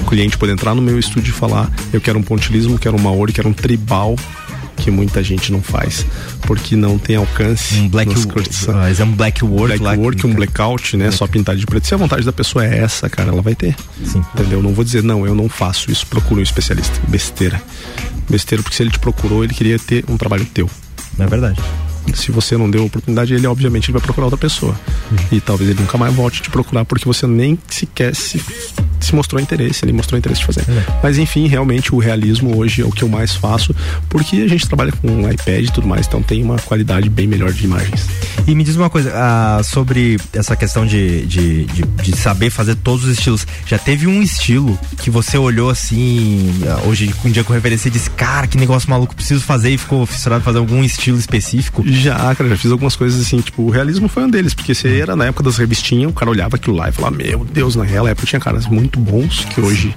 O 0.00 0.08
cliente 0.08 0.38
pode 0.38 0.52
entrar 0.52 0.74
no 0.74 0.82
meu 0.82 0.98
estúdio 0.98 1.30
e 1.30 1.34
falar: 1.34 1.70
"Eu 1.92 2.00
quero 2.00 2.18
um 2.18 2.22
pontilismo, 2.22 2.78
quero 2.78 2.96
um 2.96 3.00
maori, 3.00 3.32
quero 3.32 3.48
um 3.48 3.52
tribal", 3.52 4.16
que 4.76 4.90
muita 4.90 5.22
gente 5.22 5.52
não 5.52 5.62
faz, 5.62 6.04
porque 6.42 6.74
não 6.74 6.98
tem 6.98 7.16
alcance. 7.16 7.78
Um 7.78 7.88
black, 7.88 8.10
ah, 8.68 8.90
é 8.90 9.04
um 9.04 9.12
black 9.12 9.44
work, 9.44 9.78
Black 9.78 10.00
work, 10.00 10.26
um 10.26 10.34
blackout, 10.34 10.96
né? 10.96 11.10
Só 11.10 11.26
pintar 11.26 11.54
de 11.56 11.64
preto. 11.66 11.86
Se 11.86 11.94
a 11.94 11.96
vontade 11.96 12.24
da 12.24 12.32
pessoa 12.32 12.66
é 12.66 12.78
essa, 12.78 13.08
cara, 13.08 13.30
ela 13.30 13.42
vai 13.42 13.54
ter. 13.54 13.76
Entendeu? 14.34 14.60
Não 14.62 14.72
vou 14.72 14.84
dizer, 14.84 15.02
não, 15.02 15.24
eu 15.24 15.34
não 15.34 15.48
faço 15.48 15.90
isso, 15.90 16.06
procura 16.06 16.40
um 16.40 16.42
especialista. 16.42 17.00
Besteira. 17.06 17.62
Besteira, 18.28 18.62
porque 18.62 18.76
se 18.76 18.82
ele 18.82 18.90
te 18.90 18.98
procurou, 18.98 19.44
ele 19.44 19.54
queria 19.54 19.78
ter 19.78 20.04
um 20.08 20.16
trabalho 20.16 20.44
teu. 20.46 20.68
É 21.18 21.26
verdade. 21.26 21.60
Se 22.14 22.32
você 22.32 22.56
não 22.56 22.70
deu 22.70 22.82
a 22.82 22.86
oportunidade, 22.86 23.32
ele 23.34 23.46
obviamente 23.46 23.92
vai 23.92 24.00
procurar 24.00 24.26
outra 24.26 24.38
pessoa. 24.38 24.78
E 25.30 25.40
talvez 25.40 25.70
ele 25.70 25.80
nunca 25.80 25.96
mais 25.96 26.12
volte 26.14 26.42
te 26.42 26.50
procurar 26.50 26.84
porque 26.84 27.04
você 27.04 27.26
nem 27.26 27.58
sequer 27.68 28.14
se 28.14 28.42
se 29.04 29.14
mostrou 29.14 29.40
interesse, 29.40 29.84
ele 29.84 29.92
mostrou 29.92 30.18
interesse 30.18 30.40
de 30.40 30.46
fazer. 30.46 30.64
Mas 31.02 31.18
enfim, 31.18 31.46
realmente 31.46 31.94
o 31.94 31.98
realismo 31.98 32.56
hoje 32.56 32.82
é 32.82 32.84
o 32.84 32.90
que 32.90 33.02
eu 33.02 33.08
mais 33.08 33.34
faço, 33.34 33.74
porque 34.08 34.36
a 34.36 34.48
gente 34.48 34.66
trabalha 34.66 34.92
com 34.92 35.30
iPad 35.30 35.64
e 35.64 35.72
tudo 35.72 35.86
mais, 35.86 36.06
então 36.06 36.22
tem 36.22 36.42
uma 36.42 36.58
qualidade 36.58 37.08
bem 37.08 37.26
melhor 37.26 37.52
de 37.52 37.64
imagens. 37.64 38.06
E 38.46 38.54
me 38.54 38.64
diz 38.64 38.76
uma 38.76 38.90
coisa, 38.90 39.12
ah, 39.14 39.62
sobre 39.62 40.18
essa 40.32 40.56
questão 40.56 40.84
de, 40.84 41.24
de, 41.26 41.64
de, 41.66 41.82
de 41.82 42.16
saber 42.16 42.50
fazer 42.50 42.74
todos 42.76 43.04
os 43.04 43.12
estilos. 43.12 43.46
Já 43.66 43.78
teve 43.78 44.06
um 44.06 44.22
estilo 44.22 44.78
que 45.00 45.10
você 45.10 45.38
olhou 45.38 45.70
assim, 45.70 46.50
ah, 46.66 46.82
hoje 46.86 47.12
um 47.24 47.30
dia 47.30 47.44
com 47.44 47.52
referência 47.52 47.88
e 47.88 47.90
disse, 47.90 48.10
cara, 48.10 48.46
que 48.46 48.58
negócio 48.58 48.90
maluco, 48.90 49.14
preciso 49.14 49.42
fazer 49.42 49.70
e 49.70 49.78
ficou 49.78 50.04
fissurado 50.06 50.42
fazer 50.42 50.58
algum 50.58 50.82
estilo 50.82 51.18
específico? 51.18 51.82
Já, 51.86 52.34
cara, 52.34 52.48
já 52.50 52.56
fiz 52.56 52.70
algumas 52.70 52.96
coisas 52.96 53.20
assim, 53.20 53.40
tipo, 53.40 53.62
o 53.62 53.70
realismo 53.70 54.08
foi 54.08 54.24
um 54.24 54.30
deles, 54.30 54.54
porque 54.54 54.74
você 54.74 54.98
era 54.98 55.14
na 55.14 55.26
época 55.26 55.44
das 55.44 55.56
revistinhas, 55.56 56.10
o 56.10 56.14
cara 56.14 56.30
olhava 56.30 56.56
aquilo 56.56 56.76
lá 56.76 56.88
e 56.88 56.92
falava, 56.92 57.16
meu 57.16 57.44
Deus, 57.44 57.76
naquela 57.76 58.10
época 58.10 58.26
tinha 58.26 58.40
caras 58.40 58.66
muito 58.66 58.91
bons 58.98 59.44
que 59.46 59.60
hoje 59.60 59.94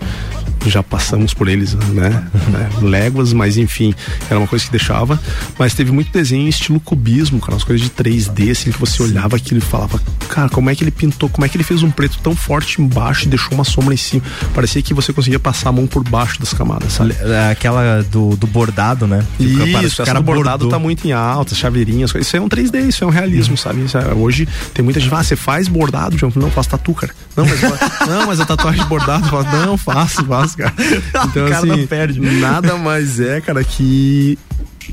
já 0.70 0.82
passamos 0.84 1.34
por 1.34 1.48
eles, 1.48 1.74
né? 1.76 2.24
né? 2.48 2.70
Léguas, 2.82 3.34
mas 3.34 3.58
enfim, 3.58 3.94
era 4.30 4.40
uma 4.40 4.48
coisa 4.48 4.66
que 4.66 4.72
deixava. 4.72 5.20
Mas 5.58 5.74
teve 5.74 5.92
muito 5.92 6.12
desenho 6.12 6.44
em 6.46 6.50
estilo 6.50 6.80
cubismo, 6.80 7.40
cara, 7.40 7.54
umas 7.54 7.64
coisas 7.64 7.86
de 7.86 7.92
3D, 7.92 8.52
assim, 8.52 8.72
que 8.72 8.80
você 8.80 9.02
olhava 9.04 9.36
aquilo 9.36 9.60
e 9.60 9.62
falava, 9.62 10.00
cara, 10.30 10.50
como 10.50 10.70
é 10.70 10.76
que 10.76 10.84
ele 10.84 10.92
pintou, 10.92 11.30
como 11.30 11.46
é 11.46 11.50
que 11.50 11.58
ele 11.58 11.64
fez 11.64 11.84
um 11.84 11.92
preto 11.92 12.18
tão 12.20 12.36
forte 12.36 12.82
embaixo 12.82 13.26
e 13.26 13.28
deixou 13.28 13.54
uma 13.54 13.64
sombra 13.64 13.94
em 13.94 13.98
cima? 13.98 14.22
Parecia 14.54 14.82
que 14.82 14.94
você 14.94 15.12
conseguia 15.14 15.40
passar 15.40 15.70
a 15.70 15.72
mão 15.72 15.88
por 15.88 16.04
baixo 16.08 16.40
das 16.40 16.54
camadas, 16.54 16.94
sabe? 16.94 17.16
É 17.20 17.52
Aquela 17.52 18.04
do, 18.04 18.36
do 18.36 18.48
bordado, 18.48 19.08
né? 19.08 19.26
Que 19.38 19.44
Isso, 19.46 19.64
o 19.64 19.78
essa 19.86 20.04
cara 20.06 20.20
do 20.20 20.26
bordado 20.26 20.58
bordou. 20.66 20.70
tá 20.70 20.80
muito 20.80 21.08
em 21.08 21.12
alta, 21.12 21.56
chaveirinhas, 21.56 22.14
isso 22.16 22.36
é 22.36 22.42
um 22.42 22.50
3D, 22.50 22.88
isso 22.90 23.04
é 23.04 23.08
um 23.08 23.10
realismo, 23.10 23.58
sabe? 23.58 23.86
Isso 23.86 23.98
é- 23.98 24.14
hoje 24.14 24.48
tem 24.74 24.84
muita 24.84 25.00
gente, 25.00 25.14
ah, 25.14 25.24
você 25.24 25.36
faz 25.36 25.68
bordado, 25.68 26.18
João? 26.18 26.32
Não, 26.36 26.50
faço 26.52 26.70
tatu, 26.70 26.94
cara. 26.94 27.14
Não, 27.36 27.46
mas, 27.46 27.62
não, 28.08 28.28
mas 28.28 28.40
a 28.40 28.46
tatuagem 28.46 28.82
de 28.84 28.88
bordado, 28.90 29.26
eu 29.26 29.30
falo, 29.30 29.46
não, 29.52 29.78
faço, 29.78 30.26
faço, 30.26 30.55
cara. 30.58 30.74
Então, 31.26 31.50
cara 31.50 31.74
assim, 31.74 31.88
perde. 31.88 32.20
nada 32.20 32.76
mais 32.78 33.20
é, 33.20 33.42
cara, 33.42 33.64
que 33.64 34.38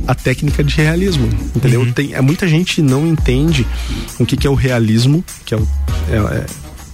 a 0.06 0.14
técnica 0.14 0.64
de 0.64 0.74
realismo, 0.76 1.28
entendeu? 1.54 1.80
Uhum. 1.82 1.92
Tem, 1.92 2.14
é, 2.14 2.20
muita 2.20 2.48
gente 2.48 2.80
não 2.80 3.06
entende 3.06 3.66
o 4.18 4.24
que, 4.26 4.36
que 4.36 4.46
é 4.46 4.50
o 4.50 4.54
realismo, 4.54 5.22
que 5.44 5.54
é 5.54 5.56
o 5.56 5.68
é, 6.10 6.16
é, 6.36 6.46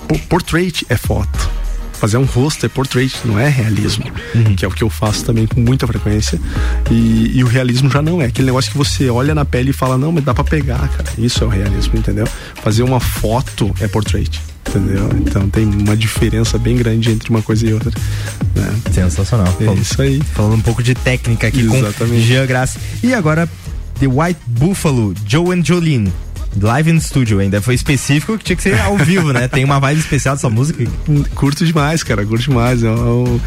po- 0.08 0.18
portrait 0.28 0.84
é 0.88 0.96
foto. 0.96 1.58
Fazer 1.94 2.16
um 2.16 2.24
rosto 2.24 2.64
é 2.64 2.68
portrait, 2.68 3.12
não 3.24 3.36
é 3.38 3.48
realismo. 3.48 4.04
Uhum. 4.32 4.54
Que 4.54 4.64
é 4.64 4.68
o 4.68 4.70
que 4.70 4.84
eu 4.84 4.88
faço 4.90 5.24
também 5.24 5.46
com 5.48 5.60
muita 5.60 5.84
frequência. 5.84 6.40
E, 6.92 7.32
e 7.36 7.42
o 7.42 7.46
realismo 7.48 7.90
já 7.90 8.00
não 8.00 8.22
é. 8.22 8.26
Aquele 8.26 8.46
negócio 8.46 8.70
que 8.70 8.78
você 8.78 9.10
olha 9.10 9.34
na 9.34 9.44
pele 9.44 9.70
e 9.70 9.72
fala, 9.72 9.98
não, 9.98 10.12
mas 10.12 10.22
dá 10.22 10.32
pra 10.32 10.44
pegar, 10.44 10.88
cara. 10.90 11.08
Isso 11.18 11.42
é 11.42 11.46
o 11.48 11.50
realismo, 11.50 11.98
entendeu? 11.98 12.24
Fazer 12.62 12.84
uma 12.84 13.00
foto 13.00 13.74
é 13.80 13.88
portrait. 13.88 14.40
Entendeu? 14.68 15.08
Então 15.20 15.48
tem 15.48 15.64
uma 15.64 15.96
diferença 15.96 16.58
bem 16.58 16.76
grande 16.76 17.10
entre 17.10 17.30
uma 17.30 17.42
coisa 17.42 17.66
e 17.66 17.72
outra. 17.72 17.90
Né? 18.54 18.80
Sensacional. 18.92 19.52
É 19.60 19.72
isso 19.74 20.00
aí. 20.00 20.20
Falando 20.34 20.54
um 20.54 20.60
pouco 20.60 20.82
de 20.82 20.94
técnica 20.94 21.46
aqui 21.46 21.60
Exatamente. 21.60 21.98
com 21.98 22.20
Jean 22.20 22.46
Graça. 22.46 22.78
E 23.02 23.14
agora, 23.14 23.48
The 23.98 24.06
White 24.06 24.40
Buffalo, 24.46 25.14
Joe 25.26 25.58
and 25.58 25.64
Jolene. 25.64 26.12
Live 26.60 26.90
in 26.90 27.00
studio 27.00 27.38
ainda. 27.38 27.60
Foi 27.60 27.74
específico 27.74 28.36
que 28.38 28.44
tinha 28.44 28.56
que 28.56 28.62
ser 28.62 28.80
ao 28.80 28.96
vivo, 28.96 29.32
né? 29.32 29.48
Tem 29.48 29.64
uma 29.64 29.78
vibe 29.78 30.00
especial 30.00 30.34
dessa 30.34 30.48
música. 30.48 30.84
Curto 31.34 31.64
demais, 31.64 32.02
cara, 32.02 32.24
curto 32.24 32.44
demais. 32.44 32.82
É 32.82 32.90
um, 32.90 33.40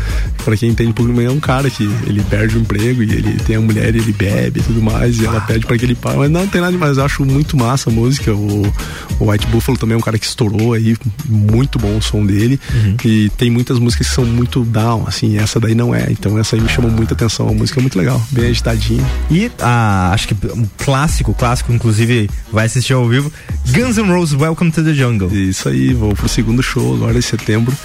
pra 0.44 0.56
quem 0.56 0.70
entende 0.70 0.94
pouco, 0.94 1.20
é 1.20 1.30
um 1.30 1.40
cara 1.40 1.70
que 1.70 1.84
ele 2.06 2.24
perde 2.24 2.58
o 2.58 2.62
emprego 2.62 3.04
e 3.04 3.12
ele 3.12 3.34
tem 3.40 3.56
a 3.56 3.62
mulher 3.62 3.96
e 3.96 4.00
ele 4.00 4.14
bebe 4.14 4.60
e 4.60 4.64
tudo 4.64 4.82
mais, 4.82 5.20
e 5.20 5.26
ela 5.26 5.42
pede 5.42 5.66
pra 5.66 5.78
que 5.78 5.86
ele 5.86 5.96
pague. 5.96 6.18
Mas 6.18 6.32
não 6.32 6.48
tem 6.48 6.62
nada 6.62 6.72
demais, 6.72 6.98
eu 6.98 7.06
acho 7.06 7.26
muito 7.26 7.58
massa 7.58 7.90
a 7.90 7.94
música. 7.94 8.34
O, 8.34 8.64
o 9.20 9.32
White 9.32 9.48
Buffalo 9.48 9.78
também 9.78 9.96
é 9.96 9.98
um 9.98 10.02
cara 10.02 10.18
que 10.18 10.26
estourou 10.26 10.74
aí, 10.74 10.96
muito 11.28 11.80
bom 11.80 11.98
o 11.98 12.02
som 12.02 12.26
dele. 12.26 12.60
E 13.04 13.30
tem 13.38 13.50
muitas 13.50 13.80
músicas 13.80 14.08
que 14.08 14.14
são 14.14 14.26
muito 14.26 14.64
down, 14.64 15.06
assim, 15.08 15.38
essa 15.38 15.60
daí 15.60 15.76
não 15.76 15.94
é. 15.94 16.08
Então 16.10 16.38
essa 16.38 16.56
aí 16.56 16.62
me 16.62 16.70
chamou 16.70 16.92
muita 16.92 17.14
atenção. 17.14 17.50
A 17.50 17.54
música 17.54 17.80
é 17.80 17.82
muito 17.82 17.98
legal, 17.98 18.22
bem 18.32 18.50
agitadinha. 18.50 19.04
E 19.30 19.52
ah, 19.60 20.12
acho 20.14 20.28
que 20.28 20.36
um 20.54 20.66
clássico, 20.78 21.34
clássico, 21.34 21.74
inclusive 21.74 22.30
vai 22.52 22.66
assistir 22.66 22.91
ao 22.94 23.08
vivo. 23.08 23.32
Guns 23.72 23.98
N' 23.98 24.10
Roses 24.12 24.40
Welcome 24.40 24.72
to 24.72 24.84
the 24.84 24.94
Jungle. 24.94 25.30
Isso 25.34 25.70
aí, 25.70 25.94
vou 25.94 26.14
pro 26.14 26.28
segundo 26.28 26.62
show 26.62 26.96
agora 26.96 27.18
em 27.18 27.22
setembro. 27.22 27.76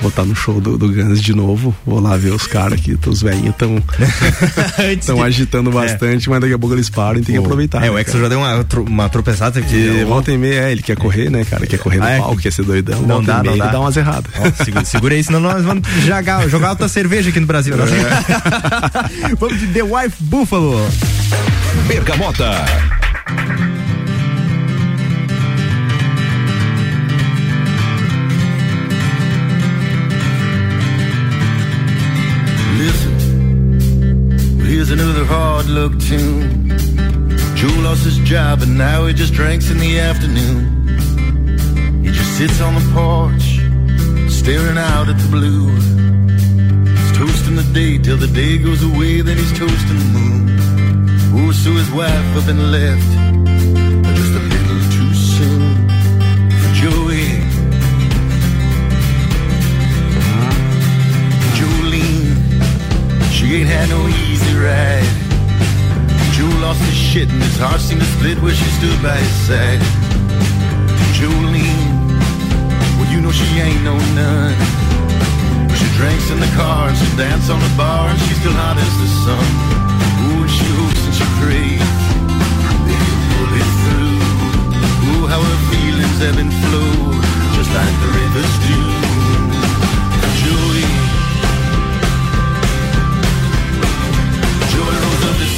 Vou 0.00 0.08
estar 0.10 0.24
no 0.24 0.34
show 0.34 0.60
do, 0.60 0.76
do 0.78 0.88
Guns 0.92 1.20
de 1.20 1.34
novo. 1.34 1.74
Vou 1.86 2.00
lá 2.00 2.16
ver 2.16 2.30
os 2.32 2.46
caras 2.46 2.78
aqui, 2.78 2.96
os 3.06 3.22
velhinhos 3.22 3.50
estão 3.50 3.82
estão 4.92 5.22
agitando 5.22 5.70
bastante, 5.70 6.28
mas 6.30 6.40
daqui 6.40 6.52
a 6.54 6.58
pouco 6.58 6.74
eles 6.74 6.88
param 6.88 7.18
e 7.18 7.22
tem 7.22 7.34
que 7.34 7.40
aproveitar. 7.40 7.84
É, 7.84 7.90
o 7.90 7.94
né, 7.94 8.00
Exo 8.02 8.18
já 8.20 8.28
deu 8.28 8.38
uma, 8.38 8.66
uma 8.88 9.08
tropeçada 9.08 9.58
aqui. 9.60 9.76
E 9.76 10.04
volta 10.04 10.32
e 10.32 10.38
meia, 10.38 10.60
é, 10.68 10.72
ele 10.72 10.82
quer 10.82 10.96
correr, 10.96 11.30
né, 11.30 11.44
cara? 11.44 11.66
Quer 11.66 11.78
correr 11.78 11.98
no 11.98 12.04
Ah, 12.04 12.10
é? 12.10 12.18
palco, 12.18 12.40
quer 12.40 12.52
ser 12.52 12.64
doidão. 12.64 13.00
Não 13.02 13.16
volta 13.16 13.26
dá, 13.26 13.38
e 13.38 13.42
meia, 13.42 13.50
não 13.50 13.58
dá. 13.58 13.64
Ele 13.64 13.72
dá 13.72 13.80
umas 13.80 13.96
erradas. 13.96 14.30
Ó, 14.38 14.64
segura, 14.64 14.84
segura 14.84 15.14
aí, 15.14 15.24
senão 15.24 15.40
nós 15.40 15.64
vamos 15.64 15.86
jogar, 16.04 16.48
jogar 16.48 16.70
outra 16.70 16.88
cerveja 16.88 17.30
aqui 17.30 17.40
no 17.40 17.46
Brasil. 17.46 17.76
né? 17.76 17.84
vamos 19.38 19.58
de 19.58 19.66
The 19.68 19.82
Wife 19.82 20.16
Buffalo. 20.22 20.86
Bergamota. 21.86 22.64
Hard 35.26 35.68
luck 35.68 35.92
tune. 36.00 36.68
Joe 37.56 37.80
lost 37.82 38.04
his 38.04 38.18
job 38.18 38.62
and 38.62 38.76
now 38.76 39.06
he 39.06 39.14
just 39.14 39.32
drinks 39.32 39.70
in 39.70 39.78
the 39.78 39.98
afternoon. 39.98 40.88
He 42.04 42.10
just 42.10 42.36
sits 42.36 42.60
on 42.60 42.74
the 42.74 42.86
porch, 42.92 43.46
staring 44.30 44.78
out 44.78 45.08
at 45.08 45.18
the 45.18 45.28
blue. 45.30 45.70
He's 46.96 47.12
toasting 47.16 47.56
the 47.56 47.68
day 47.72 47.98
till 47.98 48.16
the 48.16 48.26
day 48.26 48.58
goes 48.58 48.82
away, 48.82 49.20
then 49.22 49.36
he's 49.36 49.52
toasting 49.58 49.98
the 49.98 50.10
moon. 50.18 50.58
Oh, 51.36 51.52
so 51.52 51.72
his 51.72 51.90
wife 51.90 52.36
up 52.36 52.48
and 52.48 52.70
left, 52.70 53.10
just 54.16 54.34
a 54.34 54.42
little 54.54 54.82
too 54.96 55.12
soon 55.14 55.88
for 56.60 56.70
Joey. 56.80 57.28
Jolene, 61.56 62.34
she 63.32 63.44
ain't 63.56 63.68
had 63.68 63.88
no 63.88 64.06
easy 64.08 64.33
ride. 64.64 65.12
Joe 66.32 66.48
lost 66.64 66.80
his 66.88 66.96
shit 66.96 67.28
and 67.28 67.42
his 67.42 67.58
heart 67.60 67.80
seemed 67.80 68.00
to 68.00 68.10
split 68.16 68.40
where 68.40 68.56
she 68.56 68.68
stood 68.80 68.98
by 69.04 69.16
his 69.20 69.36
side. 69.46 69.82
Jolene, 71.16 71.92
well 72.96 73.08
you 73.12 73.20
know 73.20 73.30
she 73.30 73.46
ain't 73.60 73.84
no 73.84 73.94
nun. 74.16 74.56
But 75.68 75.76
she 75.76 75.88
drinks 76.00 76.26
in 76.32 76.40
the 76.40 76.52
car 76.56 76.88
and 76.88 76.96
she 76.96 77.08
dances 77.20 77.50
on 77.52 77.60
the 77.60 77.72
bar 77.76 78.08
and 78.08 78.18
she's 78.24 78.40
still 78.40 78.56
hot 78.56 78.80
as 78.80 78.94
the 79.04 79.10
sun. 79.24 79.46
Ooh, 80.24 80.42
and 80.44 80.52
she 80.56 80.66
hopes 80.80 81.02
and 81.08 81.14
she 81.18 81.26
prays 81.40 81.88
that 82.88 82.98
he'll 83.04 83.22
pull 83.30 83.52
it 83.60 83.70
through. 83.84 84.18
Ooh, 85.06 85.24
how 85.28 85.40
her 85.44 85.60
feelings 85.70 86.18
ebb 86.24 86.38
and 86.40 86.52
flow, 86.64 86.92
just 87.52 87.70
like 87.76 87.94
the 88.00 88.10
rivers 88.16 88.54
do. 88.64 89.13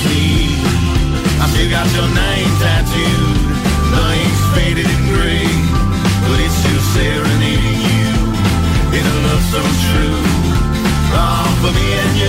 Sleeve. 0.06 0.62
I 1.42 1.46
still 1.52 1.70
got 1.70 1.86
your 1.96 2.08
name 2.22 2.50
tattooed. 2.62 3.38
The 3.92 4.02
ink's 4.22 4.44
faded 4.54 4.88
and 4.94 5.04
gray, 5.10 5.48
but 6.26 6.38
it's 6.44 6.56
still 6.62 6.82
serenading 6.94 7.80
you 7.90 8.10
in 8.98 9.04
a 9.04 9.16
love 9.26 9.44
so 9.54 9.62
true. 9.86 10.20
Oh, 11.18 11.46
for 11.62 11.72
me 11.78 11.86
and 12.02 12.14
you, 12.22 12.25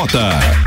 Mota 0.00 0.59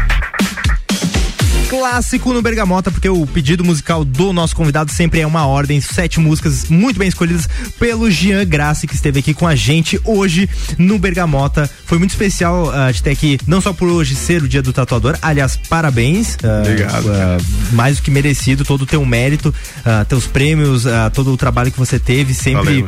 clássico 1.93 2.33
no 2.33 2.41
Bergamota, 2.41 2.89
porque 2.89 3.07
o 3.07 3.23
pedido 3.27 3.63
musical 3.63 4.03
do 4.03 4.33
nosso 4.33 4.55
convidado 4.55 4.91
sempre 4.91 5.19
é 5.19 5.27
uma 5.27 5.45
ordem. 5.45 5.79
Sete 5.79 6.19
músicas 6.19 6.67
muito 6.67 6.97
bem 6.97 7.07
escolhidas 7.07 7.47
pelo 7.77 8.09
Jean 8.09 8.43
Grassi, 8.45 8.87
que 8.87 8.95
esteve 8.95 9.19
aqui 9.19 9.31
com 9.31 9.45
a 9.45 9.55
gente 9.55 10.01
hoje 10.03 10.49
no 10.79 10.97
Bergamota. 10.97 11.69
Foi 11.85 11.99
muito 11.99 12.09
especial 12.09 12.69
uh, 12.69 12.91
de 12.91 13.03
ter 13.03 13.11
aqui, 13.11 13.39
não 13.45 13.61
só 13.61 13.71
por 13.73 13.89
hoje 13.89 14.15
ser 14.15 14.41
o 14.41 14.47
dia 14.47 14.63
do 14.63 14.73
tatuador, 14.73 15.19
aliás, 15.21 15.55
parabéns. 15.69 16.33
Uh, 16.33 16.61
Obrigado. 16.61 17.05
Uh, 17.05 17.75
mais 17.75 17.97
do 17.97 18.01
que 18.01 18.09
merecido, 18.09 18.65
todo 18.65 18.81
o 18.81 18.85
teu 18.87 19.05
mérito, 19.05 19.53
uh, 19.85 20.03
teus 20.05 20.25
prêmios, 20.25 20.85
todo 21.13 21.31
o 21.31 21.37
trabalho 21.37 21.71
que 21.71 21.77
você 21.77 21.99
teve, 21.99 22.33
sempre 22.33 22.83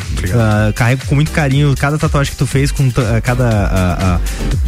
carrego 0.74 1.06
com 1.06 1.14
muito 1.14 1.30
carinho 1.30 1.76
cada 1.78 2.00
tatuagem 2.00 2.32
que 2.32 2.40
tu 2.40 2.48
fez, 2.48 2.72
com 2.72 2.90
cada. 3.22 4.20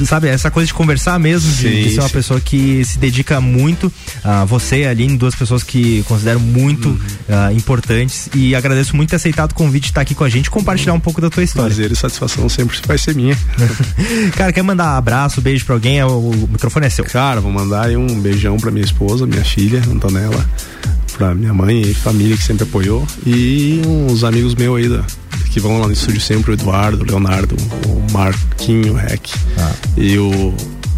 sabe, 0.05 0.27
essa 0.27 0.51
coisa 0.51 0.67
de 0.67 0.75
conversar 0.75 1.19
mesmo, 1.19 1.51
sim, 1.51 1.69
de, 1.69 1.83
de 1.85 1.89
ser 1.95 2.01
uma 2.01 2.09
pessoa 2.09 2.39
que 2.39 2.85
se 2.85 2.99
dedica 2.99 3.41
muito. 3.41 3.91
Aline, 4.89 5.17
duas 5.17 5.35
pessoas 5.35 5.63
que 5.63 6.03
considero 6.03 6.39
muito 6.39 6.89
Uhum. 6.89 6.99
ah, 7.29 7.53
importantes 7.53 8.29
e 8.35 8.53
agradeço 8.55 8.95
muito 8.95 9.09
ter 9.09 9.15
aceitado 9.17 9.51
o 9.51 9.55
convite 9.55 9.83
de 9.83 9.89
estar 9.89 10.01
aqui 10.01 10.13
com 10.15 10.23
a 10.23 10.29
gente 10.29 10.47
e 10.47 10.49
compartilhar 10.49 10.93
um 10.93 10.99
pouco 10.99 11.21
da 11.21 11.29
tua 11.29 11.43
história. 11.43 11.67
Prazer 11.73 11.91
e 11.91 11.95
satisfação 11.95 12.47
sempre 12.49 12.77
vai 12.85 12.97
ser 12.97 13.15
minha. 13.15 13.37
Cara, 14.35 14.51
quer 14.51 14.63
mandar 14.63 14.97
abraço, 14.97 15.41
beijo 15.41 15.65
pra 15.65 15.75
alguém? 15.75 16.01
O, 16.03 16.07
o 16.19 16.49
microfone 16.51 16.85
é 16.85 16.89
seu. 16.89 17.05
Cara, 17.05 17.39
vou 17.41 17.51
mandar 17.51 17.85
aí 17.87 17.97
um 17.97 18.19
beijão 18.19 18.57
pra 18.57 18.71
minha 18.71 18.85
esposa, 18.85 19.25
minha 19.25 19.43
filha, 19.43 19.81
Antonella, 19.89 20.45
pra 21.17 21.33
minha 21.33 21.53
mãe 21.53 21.81
e 21.81 21.93
família 21.93 22.35
que 22.37 22.43
sempre 22.43 22.63
apoiou. 22.63 23.05
E 23.25 23.81
uns 23.85 24.23
amigos 24.23 24.55
meus 24.55 24.77
aí 24.77 24.89
da, 24.89 25.03
que 25.51 25.59
vão 25.59 25.79
lá 25.79 25.87
no 25.87 25.93
estúdio 25.93 26.21
sempre, 26.21 26.51
o 26.51 26.53
Eduardo, 26.53 27.01
o 27.03 27.05
Leonardo, 27.05 27.55
o 27.87 28.11
Marquinho, 28.11 28.93
o 28.93 28.95
Rec 28.95 29.27
e 29.95 30.17
o 30.17 30.53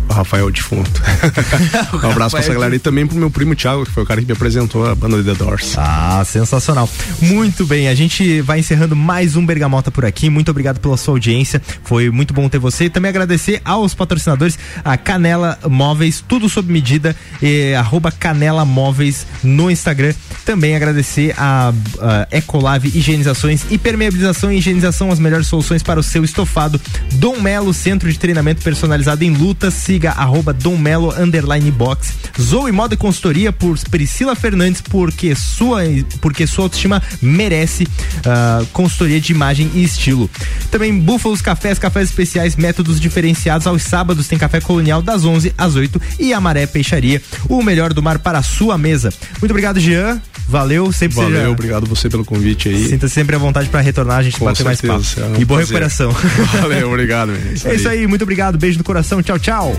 Rafael 0.09 0.49
Defunto. 0.51 1.01
um 2.03 2.11
abraço 2.11 2.31
pra 2.31 2.39
essa 2.39 2.53
galera 2.53 2.75
e 2.75 2.79
também 2.79 3.05
pro 3.05 3.17
meu 3.17 3.29
primo 3.29 3.55
Thiago, 3.55 3.85
que 3.85 3.91
foi 3.91 4.03
o 4.03 4.05
cara 4.05 4.19
que 4.19 4.27
me 4.27 4.33
apresentou 4.33 4.89
a 4.89 4.95
banda 4.95 5.23
The 5.23 5.33
Doors. 5.33 5.75
Ah, 5.77 6.23
sensacional. 6.25 6.89
Muito 7.21 7.65
bem, 7.65 7.87
a 7.87 7.95
gente 7.95 8.41
vai 8.41 8.59
encerrando 8.59 8.95
mais 8.95 9.35
um 9.35 9.45
Bergamota 9.45 9.91
por 9.91 10.05
aqui. 10.05 10.29
Muito 10.29 10.49
obrigado 10.49 10.79
pela 10.79 10.97
sua 10.97 11.13
audiência. 11.13 11.61
Foi 11.83 12.09
muito 12.09 12.33
bom 12.33 12.47
ter 12.49 12.59
você. 12.59 12.85
E 12.85 12.89
também 12.89 13.09
agradecer 13.09 13.61
aos 13.63 13.93
patrocinadores, 13.93 14.57
a 14.83 14.97
Canela 14.97 15.57
Móveis, 15.67 16.23
tudo 16.27 16.49
sob 16.49 16.71
medida, 16.71 17.15
e 17.41 17.73
arroba 17.73 18.11
Canela 18.11 18.65
Móveis 18.65 19.25
no 19.43 19.69
Instagram. 19.69 20.13
Também 20.45 20.75
agradecer 20.75 21.33
a, 21.37 21.73
a 21.99 22.37
Ecolave 22.37 22.87
Higienizações 22.87 23.65
e 23.69 23.77
Permeabilização 23.77 24.51
e 24.51 24.57
Higienização, 24.57 25.11
as 25.11 25.19
melhores 25.19 25.47
soluções 25.47 25.83
para 25.83 25.99
o 25.99 26.03
seu 26.03 26.23
estofado. 26.23 26.79
Dom 27.13 27.39
Melo, 27.39 27.73
centro 27.73 28.11
de 28.11 28.17
treinamento 28.17 28.61
personalizado 28.61 29.23
em 29.23 29.31
lutas. 29.31 29.73
Siga 29.99 30.11
arroba 30.11 30.53
Dom 30.53 30.77
Melo 30.77 31.13
underline 31.21 31.69
box. 31.71 32.13
Zoe 32.39 32.71
Moda 32.71 32.93
e 32.93 32.97
Consultoria 32.97 33.51
por 33.51 33.77
Priscila 33.89 34.33
Fernandes, 34.33 34.79
porque 34.79 35.35
sua, 35.35 35.81
porque 36.21 36.47
sua 36.47 36.63
autoestima 36.65 37.03
merece 37.21 37.85
ah, 38.25 38.63
consultoria 38.71 39.19
de 39.19 39.33
imagem 39.33 39.69
e 39.73 39.83
estilo. 39.83 40.29
Também 40.71 40.97
Búfalos 40.97 41.41
Cafés, 41.41 41.77
cafés 41.77 42.07
especiais, 42.07 42.55
métodos 42.55 42.97
diferenciados. 42.97 43.67
Aos 43.67 43.83
sábados 43.83 44.25
tem 44.29 44.37
café 44.39 44.61
colonial 44.61 45.01
das 45.01 45.25
11 45.25 45.53
às 45.57 45.75
8 45.75 46.01
e 46.17 46.31
a 46.31 46.39
Maré 46.39 46.65
Peixaria, 46.65 47.21
o 47.49 47.61
melhor 47.61 47.93
do 47.93 48.01
mar 48.01 48.19
para 48.19 48.37
a 48.39 48.43
sua 48.43 48.77
mesa. 48.77 49.11
Muito 49.41 49.51
obrigado, 49.51 49.81
Jean. 49.81 50.21
Valeu, 50.47 50.91
sempre 50.91 51.15
Valeu, 51.17 51.31
seja- 51.41 51.49
obrigado 51.51 51.85
você 51.85 52.09
pelo 52.09 52.25
convite 52.25 52.69
aí. 52.69 52.87
Sinta 52.87 53.07
sempre 53.07 53.35
à 53.35 53.39
vontade 53.39 53.69
para 53.69 53.81
retornar, 53.81 54.17
a 54.17 54.23
gente 54.23 54.39
Com 54.39 54.45
bater 54.45 54.63
mais 54.63 54.81
papo. 54.81 55.03
é 55.17 55.23
um 55.25 55.41
e 55.41 55.45
boa 55.45 55.59
prazer. 55.63 55.83
recuperação. 55.83 56.11
Valeu, 56.61 56.87
obrigado. 56.89 57.33
É 57.65 57.75
isso 57.75 57.87
aí, 57.89 58.07
muito 58.07 58.21
obrigado, 58.23 58.57
beijo 58.57 58.77
no 58.77 58.83
coração, 58.83 59.21
tchau, 59.21 59.37
tchau. 59.37 59.77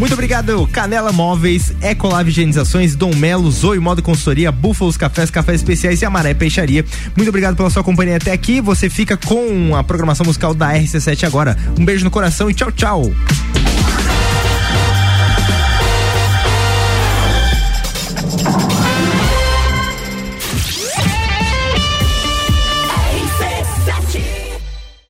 Muito 0.00 0.14
obrigado, 0.14 0.66
Canela 0.72 1.12
Móveis, 1.12 1.74
Ecolave 1.82 2.30
Higienizações, 2.30 2.94
Dom 2.94 3.14
Melo, 3.14 3.50
Zoe 3.50 3.78
Modo 3.78 4.02
Consultoria, 4.02 4.50
Búfalos 4.50 4.96
Cafés, 4.96 5.30
Cafés 5.30 5.60
Especiais 5.60 6.00
e 6.00 6.06
Amaré 6.06 6.32
Peixaria. 6.32 6.86
Muito 7.14 7.28
obrigado 7.28 7.54
pela 7.54 7.68
sua 7.68 7.84
companhia 7.84 8.16
até 8.16 8.32
aqui. 8.32 8.62
Você 8.62 8.88
fica 8.88 9.18
com 9.18 9.76
a 9.76 9.84
programação 9.84 10.24
musical 10.24 10.54
da 10.54 10.72
RC7 10.72 11.24
agora. 11.24 11.54
Um 11.78 11.84
beijo 11.84 12.02
no 12.02 12.10
coração 12.10 12.48
e 12.48 12.54
tchau, 12.54 12.72
tchau. 12.72 13.12